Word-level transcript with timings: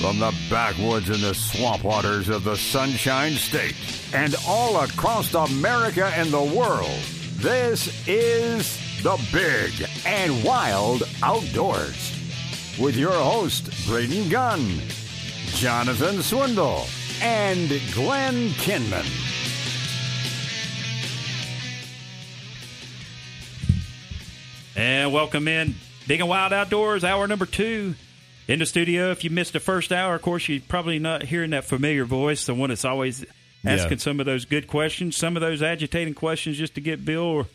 From 0.00 0.18
the 0.18 0.34
backwoods 0.48 1.10
and 1.10 1.18
the 1.18 1.34
swamp 1.34 1.84
waters 1.84 2.30
of 2.30 2.42
the 2.42 2.56
Sunshine 2.56 3.34
State 3.34 3.76
and 4.14 4.34
all 4.48 4.80
across 4.80 5.34
America 5.34 6.06
and 6.16 6.30
the 6.30 6.42
world, 6.42 6.98
this 7.36 8.08
is 8.08 8.78
the 9.02 9.22
Big 9.30 9.86
and 10.06 10.42
Wild 10.42 11.02
Outdoors. 11.22 12.16
With 12.80 12.96
your 12.96 13.12
host, 13.12 13.70
Braden 13.86 14.30
Gunn, 14.30 14.80
Jonathan 15.48 16.22
Swindle, 16.22 16.86
and 17.20 17.68
Glenn 17.92 18.48
Kinman. 18.52 19.04
And 24.74 25.12
welcome 25.12 25.46
in 25.46 25.74
Big 26.08 26.20
and 26.20 26.28
Wild 26.30 26.54
Outdoors, 26.54 27.04
hour 27.04 27.28
number 27.28 27.44
two. 27.44 27.94
In 28.50 28.58
the 28.58 28.66
studio, 28.66 29.10
if 29.12 29.22
you 29.22 29.30
missed 29.30 29.52
the 29.52 29.60
first 29.60 29.92
hour, 29.92 30.16
of 30.16 30.22
course, 30.22 30.48
you're 30.48 30.60
probably 30.66 30.98
not 30.98 31.22
hearing 31.22 31.50
that 31.50 31.64
familiar 31.64 32.04
voice, 32.04 32.46
the 32.46 32.54
one 32.54 32.70
that's 32.70 32.84
always 32.84 33.24
asking 33.64 33.92
Yeah. 33.92 33.96
some 33.98 34.18
of 34.20 34.26
those 34.26 34.44
good 34.44 34.66
questions, 34.66 35.16
some 35.16 35.36
of 35.36 35.40
those 35.40 35.62
agitating 35.62 36.14
questions 36.14 36.58
just 36.58 36.74
to 36.74 36.80
get 36.80 37.04
Bill 37.04 37.46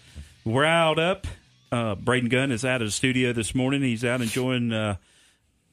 riled 0.46 0.98
up. 1.00 1.28
Uh, 1.72 1.96
Braden 1.96 2.30
Gunn 2.30 2.52
is 2.52 2.64
out 2.64 2.82
of 2.82 2.88
the 2.88 2.92
studio 2.92 3.34
this 3.34 3.54
morning. 3.54 3.82
He's 3.82 4.06
out 4.06 4.22
enjoying, 4.22 4.72
uh, 4.72 4.96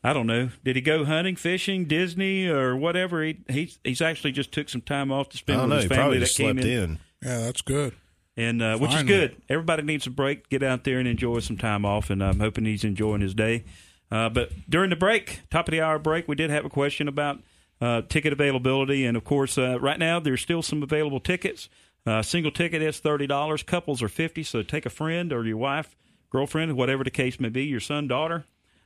I 0.03 0.13
don't 0.13 0.27
know, 0.27 0.49
did 0.65 0.75
he 0.75 0.83
go 0.83 1.05
hunting, 1.05 1.37
fishing, 1.37 1.85
Disney, 1.85 2.49
or 2.49 2.75
whatever? 2.75 3.23
He, 3.23 3.37
he's, 3.49 3.79
he's 3.85 4.01
actually 4.01 4.33
just 4.33 4.51
took 4.51 4.69
some 4.69 4.81
time 4.81 5.13
off 5.13 5.29
to 5.29 5.37
I 5.37 5.39
spend 5.39 5.59
don't 5.61 5.69
with 5.69 5.71
know. 5.71 5.77
his 5.77 5.85
He 5.85 5.89
family 5.89 6.01
probably 6.03 6.19
that 6.19 6.25
just 6.27 6.37
came 6.37 6.57
slept 6.57 6.67
in 6.67 6.83
in. 6.83 6.99
Yeah, 7.23 7.39
that's 7.39 7.63
good. 7.63 7.95
and 8.37 8.61
uh, 8.61 8.77
which 8.79 8.93
is 8.93 9.05
good. 9.05 9.37
Everybody 9.49 9.85
needs 9.85 10.09
a 10.09 10.11
break. 10.11 10.49
Get 10.49 10.65
out 10.65 10.83
there 10.83 10.99
and 10.99 11.07
enjoy 11.07 11.39
some 11.39 11.59
time 11.59 11.85
off, 11.85 12.11
and 12.11 12.25
I'm 12.25 12.41
hoping 12.41 12.65
he's 12.65 12.83
enjoying 12.83 13.21
his 13.21 13.35
day. 13.35 13.63
Uh, 14.13 14.29
but 14.29 14.53
during 14.69 14.91
the 14.91 14.97
break, 14.97 15.41
top 15.51 15.67
of 15.67 15.73
the 15.73 15.81
hour 15.81 15.99
break, 15.99 16.29
we 16.29 16.35
did 16.35 16.51
have 16.51 16.67
a 16.67 16.69
question 16.69 17.09
about 17.09 17.39
uh, 17.81 18.03
ticket 18.03 18.31
availability, 18.31 19.07
and 19.07 19.17
of 19.17 19.25
course, 19.25 19.57
uh, 19.57 19.81
right 19.81 19.99
now 19.99 20.21
there's 20.21 20.43
still 20.43 20.61
some 20.61 20.83
available 20.83 21.19
tickets. 21.19 21.71
Uh, 22.07 22.21
single 22.21 22.53
ticket 22.53 22.83
is 22.83 23.01
thirty 23.01 23.27
dollars. 23.27 23.63
Couples 23.63 24.03
are 24.03 24.09
fifty. 24.09 24.43
So 24.43 24.63
take 24.63 24.85
a 24.85 24.91
friend 24.91 25.33
or 25.33 25.47
your 25.47 25.57
wife, 25.57 25.97
girlfriend, 26.31 26.77
whatever 26.77 27.05
the 27.05 27.11
case 27.11 27.41
may 27.41 27.49
be, 27.49 27.65
your 27.65 27.81
son, 27.81 28.07
daughter. 28.07 28.45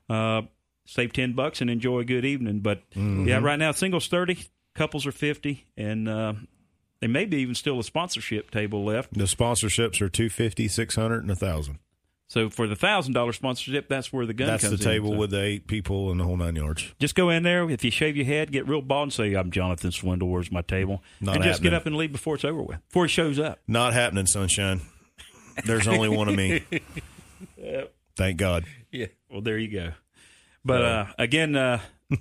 Uh, 0.08 0.42
save 0.86 1.12
ten 1.12 1.32
bucks 1.32 1.60
and 1.60 1.68
enjoy 1.68 2.00
a 2.00 2.04
good 2.04 2.24
evening. 2.24 2.60
But 2.60 2.82
yeah, 2.94 3.38
right 3.38 3.58
now 3.58 3.72
singles 3.72 4.06
thirty, 4.06 4.38
couples 4.76 5.06
are 5.06 5.12
fifty, 5.12 5.64
and 5.76 6.08
uh, 6.08 6.34
there 7.00 7.08
may 7.08 7.24
be 7.24 7.38
even 7.38 7.56
still 7.56 7.80
a 7.80 7.84
sponsorship 7.84 8.52
table 8.52 8.84
left. 8.84 9.12
The 9.12 9.24
sponsorships 9.24 10.00
are 10.00 10.08
250 10.08 10.68
600 10.68 11.18
and 11.20 11.28
1000 11.28 11.78
So 12.28 12.50
for 12.50 12.66
the 12.66 12.74
thousand 12.74 13.12
dollar 13.12 13.32
sponsorship, 13.32 13.88
that's 13.88 14.12
where 14.12 14.26
the 14.26 14.34
gun 14.34 14.48
That's 14.48 14.68
the 14.68 14.76
table 14.76 15.08
in. 15.10 15.14
So 15.14 15.18
with 15.20 15.30
the 15.30 15.42
eight 15.42 15.66
people 15.68 16.10
and 16.10 16.18
the 16.18 16.24
whole 16.24 16.36
nine 16.36 16.56
yards. 16.56 16.92
just 16.98 17.14
go 17.14 17.30
in 17.30 17.44
there. 17.44 17.70
If 17.70 17.84
you 17.84 17.90
shave 17.92 18.16
your 18.16 18.26
head, 18.26 18.50
get 18.50 18.66
real 18.66 18.82
bald, 18.82 19.04
and 19.04 19.12
say, 19.12 19.34
"I'm 19.34 19.50
Jonathan 19.52 19.92
Swindle. 19.92 20.28
Where's 20.28 20.50
my 20.50 20.62
table?" 20.62 21.02
Not 21.20 21.36
and 21.36 21.44
just 21.44 21.62
get 21.62 21.72
up 21.72 21.86
and 21.86 21.96
leave 21.96 22.10
before 22.12 22.34
it's 22.34 22.44
over 22.44 22.60
with. 22.62 22.78
Before 22.88 23.04
he 23.04 23.08
shows 23.08 23.38
up. 23.38 23.60
Not 23.68 23.92
happening, 23.92 24.26
sunshine. 24.26 24.80
There's 25.64 25.86
only 25.88 26.08
one 26.08 26.28
of 26.28 26.34
me. 26.34 26.64
Thank 28.16 28.38
God. 28.38 28.64
Yeah. 28.90 29.06
Well, 29.30 29.40
there 29.40 29.58
you 29.58 29.70
go. 29.70 29.92
But 30.64 30.82
uh, 30.82 31.06
again, 31.18 31.54
uh, 31.54 31.80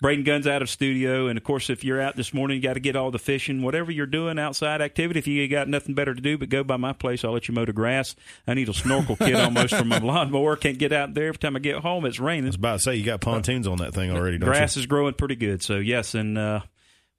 Braden 0.00 0.24
Guns 0.24 0.46
out 0.46 0.60
of 0.60 0.68
studio, 0.68 1.26
and 1.26 1.38
of 1.38 1.44
course, 1.44 1.70
if 1.70 1.82
you're 1.82 2.00
out 2.00 2.16
this 2.16 2.34
morning, 2.34 2.56
you 2.56 2.62
got 2.62 2.74
to 2.74 2.80
get 2.80 2.96
all 2.96 3.10
the 3.10 3.18
fishing, 3.18 3.62
whatever 3.62 3.90
you're 3.90 4.04
doing 4.04 4.38
outside 4.38 4.82
activity. 4.82 5.18
If 5.18 5.26
you 5.26 5.48
got 5.48 5.68
nothing 5.68 5.94
better 5.94 6.14
to 6.14 6.20
do, 6.20 6.36
but 6.36 6.50
go 6.50 6.62
by 6.62 6.76
my 6.76 6.92
place, 6.92 7.24
I'll 7.24 7.32
let 7.32 7.48
you 7.48 7.54
mow 7.54 7.64
the 7.64 7.72
grass. 7.72 8.14
I 8.46 8.52
need 8.52 8.68
a 8.68 8.74
snorkel 8.74 9.16
kit 9.16 9.34
almost 9.34 9.74
for 9.74 9.84
my 9.84 9.98
lawnmower. 10.02 10.56
Can't 10.56 10.78
get 10.78 10.92
out 10.92 11.14
there 11.14 11.28
every 11.28 11.38
time 11.38 11.56
I 11.56 11.60
get 11.60 11.76
home. 11.78 12.04
It's 12.04 12.20
raining. 12.20 12.44
I 12.44 12.48
was 12.48 12.56
about 12.56 12.72
to 12.74 12.78
say, 12.80 12.96
you 12.96 13.04
got 13.04 13.22
pontoons 13.22 13.66
on 13.66 13.78
that 13.78 13.94
thing 13.94 14.10
already, 14.10 14.36
don't 14.36 14.48
grass 14.48 14.76
you? 14.76 14.80
is 14.80 14.86
growing 14.86 15.14
pretty 15.14 15.36
good. 15.36 15.62
So 15.62 15.76
yes, 15.76 16.14
and 16.14 16.36
uh, 16.36 16.60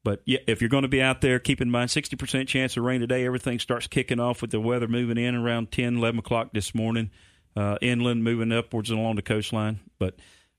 but 0.03 0.21
yeah, 0.25 0.39
if 0.45 0.61
you're 0.61 0.69
going 0.69 0.83
to 0.83 0.87
be 0.87 1.01
out 1.01 1.21
there, 1.21 1.39
keep 1.39 1.61
in 1.61 1.71
mind 1.71 1.89
sixty 1.89 2.15
percent 2.15 2.47
chance 2.47 2.77
of 2.77 2.83
rain 2.83 3.01
today. 3.01 3.25
Everything 3.25 3.57
starts 3.57 3.87
kicking 3.87 4.19
off 4.19 4.43
with 4.43 4.51
the 4.51 4.59
weather 4.59 4.87
moving 4.87 5.17
in 5.17 5.33
around 5.33 5.71
10, 5.71 5.97
11 5.97 6.19
o'clock 6.19 6.49
this 6.53 6.75
morning. 6.75 7.09
Uh, 7.55 7.75
inland 7.81 8.23
moving 8.23 8.51
upwards 8.51 8.91
and 8.91 8.99
along 8.99 9.15
the 9.15 9.23
coastline. 9.23 9.79
But 9.97 10.15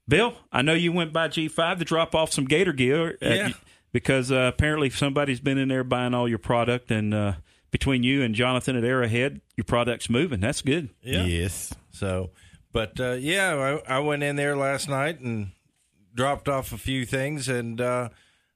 Bill, 0.09 0.35
I 0.51 0.63
know 0.63 0.73
you 0.75 0.91
went 0.93 1.13
by 1.13 1.29
G5 1.29 1.79
to 1.81 1.85
drop 1.85 2.15
off 2.15 2.33
some 2.33 2.47
gator 2.47 2.73
gear. 2.73 3.19
uh, 3.23 3.29
Yeah. 3.29 3.51
because 3.93 4.33
uh, 4.33 4.51
apparently 4.55 4.91
somebody's 4.91 5.41
been 5.41 5.59
in 5.59 5.69
there 5.69 5.85
buying 5.85 6.15
all 6.15 6.29
your 6.29 6.39
product, 6.39 6.91
and 6.91 7.13
uh, 7.15 7.33
between 7.71 8.03
you 8.03 8.23
and 8.23 8.35
Jonathan 8.35 8.77
at 8.77 8.85
Arrowhead, 8.85 9.41
your 9.57 9.65
product's 9.65 10.09
moving. 10.11 10.41
That's 10.41 10.63
good. 10.63 10.89
Yeah. 11.03 11.25
Yes. 11.25 11.73
So, 11.91 12.31
but 12.73 12.99
uh, 13.01 13.13
yeah, 13.13 13.81
I, 13.89 13.97
I 13.97 13.99
went 14.01 14.23
in 14.23 14.37
there 14.37 14.57
last 14.57 14.89
night 14.89 15.21
and 15.21 15.51
dropped 16.15 16.49
off 16.49 16.73
a 16.73 16.79
few 16.79 17.05
things, 17.07 17.49
and 17.49 17.81
uh, 17.81 18.09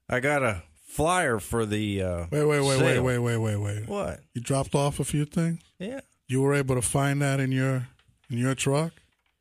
I 0.09 0.19
got 0.19 0.43
a 0.43 0.63
flyer 0.87 1.39
for 1.39 1.65
the. 1.65 2.01
Uh, 2.01 2.25
Wait, 2.31 2.43
wait, 2.45 2.61
wait, 2.61 2.81
wait, 2.81 2.99
wait, 2.99 3.19
wait, 3.19 3.37
wait, 3.37 3.57
wait. 3.57 3.87
What? 3.87 4.19
You 4.33 4.41
dropped 4.41 4.75
off 4.75 4.99
a 4.99 5.03
few 5.03 5.25
things. 5.25 5.59
Yeah, 5.79 6.01
You 6.27 6.41
were 6.41 6.53
able 6.53 6.75
to 6.75 6.81
find 6.81 7.21
that 7.21 7.39
in 7.39 7.51
your 7.51 7.87
in 8.29 8.37
your 8.37 8.55
truck. 8.55 8.93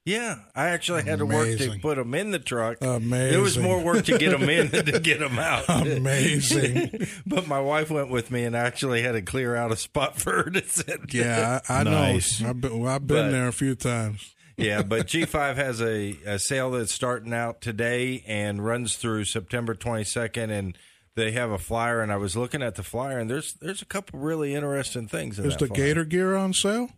Yeah. 0.04 0.36
I 0.54 0.68
actually 0.70 1.02
had 1.04 1.18
to 1.20 1.26
work 1.26 1.56
to 1.58 1.78
put 1.80 1.96
them 1.96 2.14
in 2.14 2.30
the 2.30 2.38
truck. 2.38 2.78
Amazing. 2.80 3.38
It 3.38 3.42
was 3.42 3.56
more 3.58 3.80
work 3.80 4.04
to 4.06 4.18
get 4.18 4.30
them 4.38 4.48
in 4.48 4.68
than 4.68 4.86
to 4.86 5.00
get 5.00 5.20
them 5.20 5.38
out. 5.38 5.68
Amazing. 5.86 7.06
but 7.26 7.46
my 7.46 7.60
wife 7.60 7.90
went 7.90 8.10
with 8.10 8.30
me, 8.30 8.44
and 8.44 8.56
I 8.56 8.60
actually 8.60 9.02
had 9.02 9.12
to 9.12 9.22
clear 9.22 9.54
out 9.56 9.72
a 9.72 9.76
spot 9.76 10.16
for 10.18 10.44
her 10.44 10.50
to 10.50 10.62
sit. 10.68 11.12
Yeah, 11.14 11.60
I, 11.68 11.80
I 11.80 11.82
Nice. 11.84 12.40
know. 12.40 12.50
I've 12.50 12.60
been, 12.60 12.78
well, 12.80 12.92
I've 12.94 13.06
been 13.06 13.26
But- 13.26 13.30
there 13.30 13.48
a 13.48 13.52
few 13.52 13.74
times. 13.74 14.34
yeah, 14.56 14.82
but 14.82 15.06
G5 15.08 15.56
has 15.56 15.80
a, 15.80 16.16
a 16.26 16.38
sale 16.38 16.70
that's 16.72 16.92
starting 16.92 17.32
out 17.32 17.60
today 17.60 18.22
and 18.26 18.64
runs 18.64 18.96
through 18.96 19.24
September 19.24 19.74
22nd, 19.74 20.50
and 20.50 20.76
they 21.14 21.32
have 21.32 21.50
a 21.50 21.58
flyer. 21.58 22.00
And 22.00 22.12
I 22.12 22.16
was 22.16 22.36
looking 22.36 22.62
at 22.62 22.74
the 22.74 22.82
flyer, 22.82 23.18
and 23.18 23.30
there's 23.30 23.54
there's 23.54 23.82
a 23.82 23.86
couple 23.86 24.18
really 24.20 24.54
interesting 24.54 25.08
things. 25.08 25.38
In 25.38 25.46
Is 25.46 25.56
the 25.56 25.66
flyer. 25.68 25.76
Gator 25.76 26.04
gear 26.04 26.36
on 26.36 26.52
sale? 26.52 26.90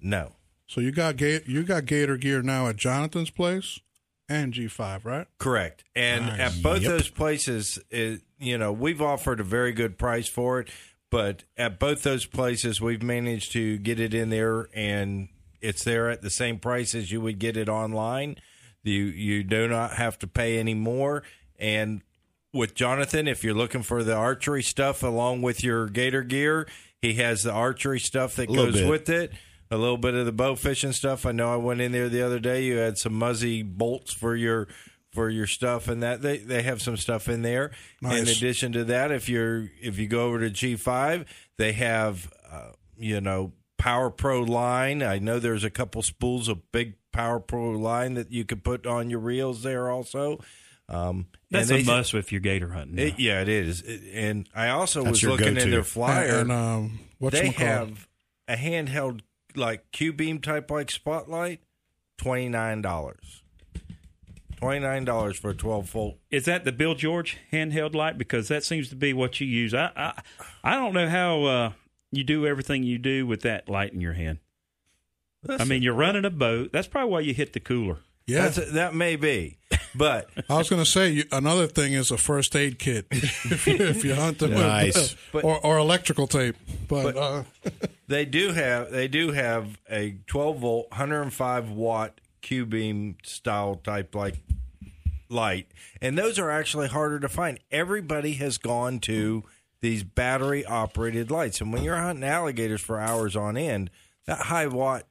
No, 0.00 0.32
So 0.68 0.80
you 0.80 0.92
got 0.92 1.16
ga- 1.16 1.42
you 1.46 1.62
got 1.64 1.86
Gator 1.86 2.16
gear 2.16 2.42
now 2.42 2.68
at 2.68 2.76
Jonathan's 2.76 3.30
place 3.30 3.80
and 4.28 4.52
G5, 4.52 5.04
right? 5.04 5.26
correct. 5.38 5.82
And 5.96 6.26
Nice. 6.26 6.40
at 6.56 6.62
both 6.62 6.82
Yep. 6.82 6.90
those 6.90 7.08
places, 7.08 7.78
it, 7.90 8.20
you 8.38 8.58
know, 8.58 8.70
we've 8.72 9.00
offered 9.00 9.40
a 9.40 9.44
very 9.44 9.72
good 9.72 9.96
price 9.98 10.28
for 10.28 10.60
it, 10.60 10.68
but 11.10 11.44
at 11.56 11.78
both 11.78 12.02
those 12.02 12.26
places, 12.26 12.80
we've 12.80 13.02
managed 13.02 13.52
to 13.52 13.78
get 13.78 13.98
it 13.98 14.12
in 14.12 14.28
there, 14.28 14.68
and 14.74 15.28
it's 15.62 15.82
there 15.84 16.10
at 16.10 16.20
the 16.20 16.28
same 16.30 16.58
price 16.58 16.94
as 16.94 17.10
you 17.10 17.20
would 17.22 17.38
get 17.38 17.56
it 17.56 17.68
online. 17.70 18.36
You 18.84 19.04
you 19.04 19.42
do 19.44 19.66
not 19.68 19.94
have 19.94 20.18
to 20.20 20.26
pay 20.26 20.58
any 20.58 20.74
more, 20.74 21.22
and 21.58 22.02
with 22.52 22.74
Jonathan, 22.74 23.26
if 23.28 23.42
you're 23.44 23.54
looking 23.54 23.82
for 23.82 24.02
the 24.04 24.14
archery 24.14 24.62
stuff 24.62 25.02
along 25.02 25.42
with 25.42 25.62
your 25.64 25.86
gator 25.88 26.22
gear, 26.22 26.66
he 27.02 27.14
has 27.14 27.42
the 27.42 27.52
archery 27.52 28.00
stuff 28.00 28.36
that 28.36 28.46
goes 28.52 28.74
bit. 28.74 28.88
with 28.88 29.08
it. 29.10 29.32
A 29.70 29.76
little 29.76 29.98
bit 29.98 30.14
of 30.14 30.24
the 30.26 30.32
bow 30.32 30.54
fishing 30.54 30.92
stuff. 30.92 31.26
I 31.26 31.32
know 31.32 31.52
I 31.52 31.56
went 31.56 31.80
in 31.80 31.92
there 31.92 32.08
the 32.08 32.22
other 32.22 32.38
day. 32.38 32.64
You 32.64 32.76
had 32.78 32.96
some 32.98 33.12
muzzy 33.14 33.62
bolts 33.62 34.12
for 34.12 34.34
your 34.34 34.66
for 35.12 35.28
your 35.30 35.46
stuff 35.46 35.88
and 35.88 36.02
that 36.02 36.22
they 36.22 36.38
they 36.38 36.62
have 36.62 36.80
some 36.80 36.96
stuff 36.96 37.28
in 37.28 37.42
there. 37.42 37.70
In 38.02 38.10
addition 38.10 38.72
to 38.72 38.84
that, 38.84 39.10
if 39.10 39.28
you're 39.28 39.68
if 39.82 39.98
you 39.98 40.06
go 40.06 40.26
over 40.26 40.38
to 40.40 40.50
G5, 40.50 41.26
they 41.58 41.72
have 41.72 42.32
uh, 42.50 42.70
you 42.98 43.20
know 43.20 43.52
Power 43.76 44.10
Pro 44.10 44.40
line. 44.42 45.02
I 45.02 45.18
know 45.18 45.38
there's 45.38 45.64
a 45.64 45.70
couple 45.70 46.00
spools 46.02 46.48
of 46.48 46.72
big 46.72 46.94
Power 47.12 47.38
Pro 47.40 47.70
line 47.72 48.14
that 48.14 48.32
you 48.32 48.44
could 48.44 48.64
put 48.64 48.86
on 48.86 49.10
your 49.10 49.20
reels 49.20 49.62
there 49.62 49.90
also. 49.90 50.40
Um, 50.90 51.26
That's 51.50 51.68
and 51.70 51.80
a 51.80 51.82
they- 51.82 51.90
must 51.92 52.14
if 52.14 52.32
you're 52.32 52.40
gator 52.40 52.70
hunting. 52.70 52.98
it, 52.98 53.18
yeah, 53.18 53.42
it 53.42 53.48
is. 53.48 53.82
It- 53.82 54.00
and 54.14 54.48
I 54.54 54.70
also 54.70 55.02
That's 55.04 55.22
was 55.22 55.30
looking 55.30 55.54
go-to. 55.54 55.62
in 55.66 55.70
their 55.70 55.82
flyer. 55.84 56.38
And, 56.40 56.50
and 56.50 56.52
um, 56.52 57.00
what's 57.18 57.38
they 57.38 57.48
have 57.50 58.08
a 58.46 58.56
handheld 58.56 59.20
like 59.58 59.90
Q 59.92 60.12
beam 60.12 60.40
type 60.40 60.70
like 60.70 60.90
spotlight, 60.90 61.60
twenty 62.16 62.48
nine 62.48 62.80
dollars. 62.82 63.42
Twenty 64.56 64.80
nine 64.80 65.04
dollars 65.04 65.38
for 65.38 65.50
a 65.50 65.54
twelve 65.54 65.90
volt. 65.90 66.16
Is 66.30 66.46
that 66.46 66.64
the 66.64 66.72
Bill 66.72 66.94
George 66.94 67.38
handheld 67.52 67.94
light? 67.94 68.18
Because 68.18 68.48
that 68.48 68.64
seems 68.64 68.88
to 68.88 68.96
be 68.96 69.12
what 69.12 69.40
you 69.40 69.46
use. 69.46 69.74
I 69.74 69.90
I, 69.94 70.22
I 70.64 70.74
don't 70.74 70.94
know 70.94 71.08
how 71.08 71.44
uh, 71.44 71.72
you 72.10 72.24
do 72.24 72.46
everything 72.46 72.82
you 72.82 72.98
do 72.98 73.26
with 73.26 73.42
that 73.42 73.68
light 73.68 73.92
in 73.92 74.00
your 74.00 74.14
hand. 74.14 74.38
I 75.48 75.64
mean, 75.64 75.82
you're 75.82 75.94
running 75.94 76.24
a 76.24 76.30
boat. 76.30 76.70
That's 76.72 76.88
probably 76.88 77.10
why 77.12 77.20
you 77.20 77.34
hit 77.34 77.52
the 77.52 77.60
cooler. 77.60 77.98
Yeah, 78.26 78.48
That's 78.48 78.72
that 78.72 78.94
may 78.94 79.16
be, 79.16 79.57
but 79.94 80.30
I 80.48 80.56
was 80.56 80.68
going 80.68 80.82
to 80.82 80.88
say 80.90 81.24
another 81.32 81.66
thing 81.66 81.92
is 81.92 82.10
a 82.10 82.18
first 82.18 82.54
aid 82.54 82.78
kit 82.78 83.06
if, 83.10 83.66
you, 83.66 83.76
if 83.76 84.04
you're 84.04 84.16
hunting 84.16 84.52
Nice. 84.52 85.16
with, 85.32 85.44
or, 85.44 85.58
or 85.64 85.78
electrical 85.78 86.26
tape. 86.26 86.56
But, 86.88 87.16
uh, 87.16 87.42
they 88.08 88.24
do 88.24 88.52
have 88.52 88.90
they 88.90 89.08
do 89.08 89.32
have 89.32 89.78
a 89.90 90.16
twelve 90.26 90.58
volt, 90.58 90.92
hundred 90.92 91.22
and 91.22 91.32
five 91.32 91.70
watt 91.70 92.20
Q 92.40 92.66
beam 92.66 93.16
style 93.22 93.80
type 93.82 94.14
like 94.14 94.36
light, 95.28 95.66
and 96.00 96.16
those 96.16 96.38
are 96.38 96.50
actually 96.50 96.88
harder 96.88 97.20
to 97.20 97.28
find. 97.28 97.58
Everybody 97.70 98.34
has 98.34 98.58
gone 98.58 99.00
to 99.00 99.44
these 99.80 100.02
battery 100.02 100.64
operated 100.64 101.30
lights, 101.30 101.60
and 101.60 101.72
when 101.72 101.82
you're 101.82 101.96
hunting 101.96 102.24
alligators 102.24 102.80
for 102.80 102.98
hours 102.98 103.36
on 103.36 103.56
end, 103.56 103.90
that 104.26 104.38
high 104.42 104.66
watt 104.66 105.04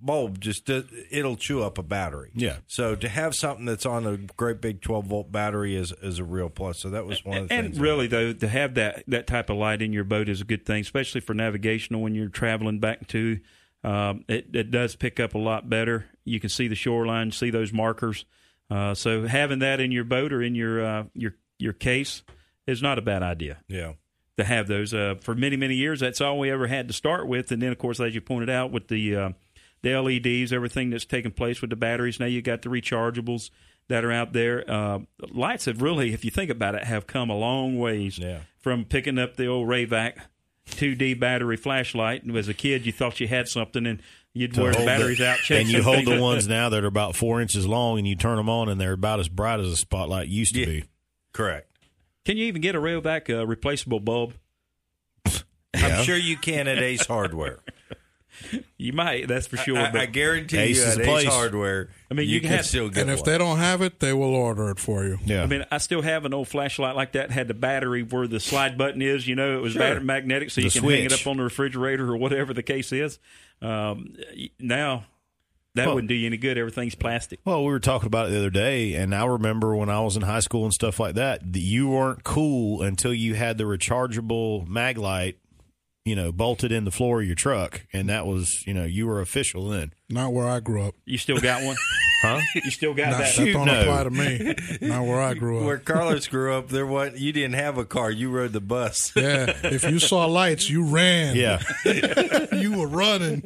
bulb 0.00 0.40
just 0.40 0.66
do- 0.66 0.86
it'll 1.10 1.36
chew 1.36 1.62
up 1.62 1.78
a 1.78 1.82
battery. 1.82 2.30
Yeah. 2.34 2.56
So 2.66 2.94
to 2.94 3.08
have 3.08 3.34
something 3.34 3.64
that's 3.64 3.86
on 3.86 4.06
a 4.06 4.16
great 4.16 4.60
big 4.60 4.80
12 4.80 5.06
volt 5.06 5.32
battery 5.32 5.76
is 5.76 5.92
is 6.02 6.18
a 6.18 6.24
real 6.24 6.48
plus. 6.48 6.80
So 6.80 6.90
that 6.90 7.06
was 7.06 7.24
one 7.24 7.38
of 7.38 7.48
the 7.48 7.54
and 7.54 7.66
things. 7.68 7.80
really 7.80 8.06
though 8.06 8.32
to 8.32 8.48
have 8.48 8.74
that 8.74 9.04
that 9.08 9.26
type 9.26 9.50
of 9.50 9.56
light 9.56 9.82
in 9.82 9.92
your 9.92 10.04
boat 10.04 10.28
is 10.28 10.40
a 10.40 10.44
good 10.44 10.64
thing 10.64 10.80
especially 10.80 11.20
for 11.20 11.34
navigational 11.34 12.02
when 12.02 12.14
you're 12.14 12.28
traveling 12.28 12.78
back 12.78 13.06
to 13.08 13.38
um, 13.84 14.24
it, 14.28 14.48
it 14.54 14.70
does 14.70 14.96
pick 14.96 15.20
up 15.20 15.34
a 15.34 15.38
lot 15.38 15.68
better 15.68 16.06
you 16.24 16.40
can 16.40 16.50
see 16.50 16.68
the 16.68 16.74
shoreline 16.74 17.30
see 17.30 17.50
those 17.50 17.72
markers 17.72 18.24
uh, 18.70 18.94
so 18.94 19.26
having 19.26 19.60
that 19.60 19.80
in 19.80 19.92
your 19.92 20.04
boat 20.04 20.32
or 20.32 20.42
in 20.42 20.54
your 20.54 20.84
uh, 20.84 21.04
your 21.14 21.34
your 21.58 21.72
case 21.72 22.22
is 22.66 22.82
not 22.82 22.98
a 22.98 23.02
bad 23.02 23.22
idea 23.22 23.58
yeah. 23.68 23.92
to 24.36 24.44
have 24.44 24.68
those 24.68 24.92
uh, 24.92 25.14
for 25.20 25.34
many 25.34 25.56
many 25.56 25.74
years 25.74 26.00
that's 26.00 26.20
all 26.20 26.38
we 26.38 26.50
ever 26.50 26.66
had 26.66 26.88
to 26.88 26.94
start 26.94 27.26
with 27.26 27.50
and 27.50 27.62
then 27.62 27.72
of 27.72 27.78
course 27.78 28.00
as 28.00 28.14
you 28.14 28.20
pointed 28.20 28.50
out 28.50 28.70
with 28.70 28.88
the 28.88 29.16
uh, 29.16 29.30
the 29.82 29.94
LEDs 30.00 30.52
everything 30.52 30.90
that's 30.90 31.04
taken 31.04 31.30
place 31.30 31.60
with 31.60 31.70
the 31.70 31.76
batteries 31.76 32.18
now 32.20 32.26
you 32.26 32.42
got 32.42 32.62
the 32.62 32.68
rechargeables 32.68 33.50
that 33.88 34.04
are 34.04 34.12
out 34.12 34.32
there 34.32 34.68
uh, 34.70 34.98
lights 35.30 35.64
have 35.66 35.80
really 35.82 36.12
if 36.12 36.24
you 36.24 36.30
think 36.30 36.50
about 36.50 36.74
it 36.74 36.84
have 36.84 37.06
come 37.06 37.30
a 37.30 37.36
long 37.36 37.78
ways 37.78 38.18
Yeah. 38.18 38.40
from 38.58 38.84
picking 38.84 39.18
up 39.18 39.36
the 39.36 39.46
old 39.46 39.68
Rayovac 39.68 40.14
2D 40.70 41.18
battery 41.18 41.56
flashlight 41.56 42.22
and 42.24 42.36
as 42.36 42.48
a 42.48 42.54
kid 42.54 42.84
you 42.84 42.92
thought 42.92 43.20
you 43.20 43.28
had 43.28 43.48
something 43.48 43.86
and 43.86 44.02
you'd 44.34 44.54
wear 44.56 44.70
the 44.72 44.76
hold 44.78 44.86
batteries 44.86 45.20
out 45.20 45.38
and 45.50 45.68
you 45.68 45.82
hold 45.82 46.04
the 46.04 46.10
like 46.12 46.20
ones 46.20 46.46
that. 46.46 46.52
now 46.54 46.68
that 46.68 46.84
are 46.84 46.88
about 46.88 47.16
four 47.16 47.40
inches 47.40 47.66
long, 47.66 47.98
and 47.98 48.06
you 48.06 48.14
turn 48.14 48.36
them 48.36 48.48
on, 48.50 48.68
and 48.68 48.78
they're 48.80 48.92
about 48.92 49.18
as 49.18 49.28
bright 49.28 49.58
as 49.58 49.66
a 49.66 49.76
spotlight 49.76 50.28
used 50.28 50.52
to 50.54 50.60
Yeah. 50.60 50.66
be. 50.66 50.84
Correct. 51.32 51.70
can 52.26 52.36
you 52.36 52.44
even 52.44 52.60
get 52.60 52.74
a 52.74 52.78
Rayovac 52.78 53.30
uh, 53.34 53.46
replaceable 53.46 53.98
bulb 54.00 54.34
I'm 55.74 56.04
sure 56.04 56.16
you 56.16 56.36
can 56.36 56.66
at 56.68 56.78
Ace 56.78 57.06
Hardware. 57.06 57.58
You 58.76 58.92
might 58.92 59.26
that's 59.28 59.46
for 59.46 59.56
sure 59.56 59.76
I, 59.78 59.90
but 59.90 60.00
I 60.00 60.06
guarantee 60.06 60.58
Ace 60.58 60.76
you 60.76 60.82
is 60.82 60.88
at 60.90 60.96
the 60.98 61.02
Ace 61.02 61.08
place. 61.08 61.26
Hardware, 61.26 61.88
I 62.10 62.14
mean, 62.14 62.28
you, 62.28 62.34
you 62.34 62.40
can 62.40 62.48
can 62.48 62.56
have- 62.58 62.66
still 62.66 62.88
get 62.88 62.98
it. 62.98 63.00
And 63.02 63.10
if 63.10 63.20
one. 63.20 63.30
they 63.30 63.38
don't 63.38 63.58
have 63.58 63.82
it, 63.82 64.00
they 64.00 64.12
will 64.12 64.34
order 64.34 64.70
it 64.70 64.78
for 64.78 65.04
you. 65.04 65.18
Yeah, 65.24 65.42
I 65.42 65.46
mean, 65.46 65.64
I 65.70 65.78
still 65.78 66.02
have 66.02 66.24
an 66.24 66.32
old 66.32 66.48
flashlight 66.48 66.94
like 66.96 67.12
that. 67.12 67.30
Had 67.30 67.48
the 67.48 67.54
battery 67.54 68.02
where 68.02 68.26
the 68.26 68.40
slide 68.40 68.78
button 68.78 69.02
is. 69.02 69.26
You 69.26 69.34
know, 69.34 69.56
it 69.58 69.62
was 69.62 69.72
Sure. 69.72 69.80
battery 69.82 70.04
magnetic, 70.04 70.50
so 70.50 70.60
you 70.60 70.70
The 70.70 70.80
can 70.80 70.88
hang 70.90 71.04
it 71.04 71.12
up 71.12 71.26
on 71.26 71.36
the 71.38 71.42
refrigerator 71.44 72.08
or 72.10 72.16
whatever 72.16 72.54
the 72.54 72.62
case 72.62 72.92
is. 72.92 73.18
Um, 73.60 74.14
now, 74.58 75.04
that 75.74 75.86
Well- 75.86 75.96
wouldn't 75.96 76.08
do 76.08 76.14
you 76.14 76.26
any 76.26 76.36
good. 76.36 76.56
Everything's 76.58 76.94
plastic. 76.94 77.40
Well, 77.44 77.64
we 77.64 77.70
were 77.70 77.80
talking 77.80 78.06
about 78.06 78.28
it 78.28 78.30
the 78.30 78.38
other 78.38 78.50
day, 78.50 78.94
and 78.94 79.14
I 79.14 79.24
remember 79.26 79.76
when 79.76 79.88
I 79.90 80.00
was 80.00 80.16
in 80.16 80.22
high 80.22 80.40
school 80.40 80.64
and 80.64 80.72
stuff 80.72 80.98
like 80.98 81.14
that, 81.16 81.52
that 81.52 81.58
you 81.60 81.88
weren't 81.88 82.24
cool 82.24 82.82
until 82.82 83.12
you 83.12 83.34
had 83.34 83.58
the 83.58 83.64
rechargeable 83.64 84.66
Maglite, 84.66 85.34
you 86.08 86.16
know, 86.16 86.32
bolted 86.32 86.72
in 86.72 86.84
the 86.84 86.90
floor 86.90 87.20
of 87.20 87.26
your 87.26 87.36
truck, 87.36 87.82
and 87.92 88.08
that 88.08 88.26
was, 88.26 88.64
you 88.66 88.72
know, 88.72 88.84
you 88.84 89.06
were 89.06 89.20
official 89.20 89.68
then. 89.68 89.92
Not 90.08 90.32
where 90.32 90.48
I 90.48 90.60
grew 90.60 90.82
up. 90.82 90.94
You 91.04 91.18
still 91.18 91.38
got 91.40 91.62
one? 91.62 91.76
Huh? 92.20 92.40
You 92.56 92.72
still 92.72 92.94
got 92.94 93.12
Not, 93.12 93.18
that? 93.18 93.36
that 93.36 93.52
don't 93.52 93.66
no. 93.66 93.80
apply 93.80 94.02
to 94.02 94.10
me. 94.10 94.54
Not 94.80 95.04
where 95.04 95.20
I 95.20 95.34
grew 95.34 95.60
up. 95.60 95.64
Where 95.64 95.78
Carlos 95.78 96.26
grew 96.26 96.52
up, 96.52 96.68
there 96.68 96.84
what 96.84 97.16
you 97.16 97.32
didn't 97.32 97.54
have 97.54 97.78
a 97.78 97.84
car; 97.84 98.10
you 98.10 98.28
rode 98.28 98.52
the 98.52 98.60
bus. 98.60 99.12
Yeah, 99.16 99.52
if 99.62 99.84
you 99.84 100.00
saw 100.00 100.26
lights, 100.26 100.68
you 100.68 100.84
ran. 100.84 101.36
Yeah. 101.36 101.62
you 102.52 102.76
were 102.76 102.88
running. 102.88 103.42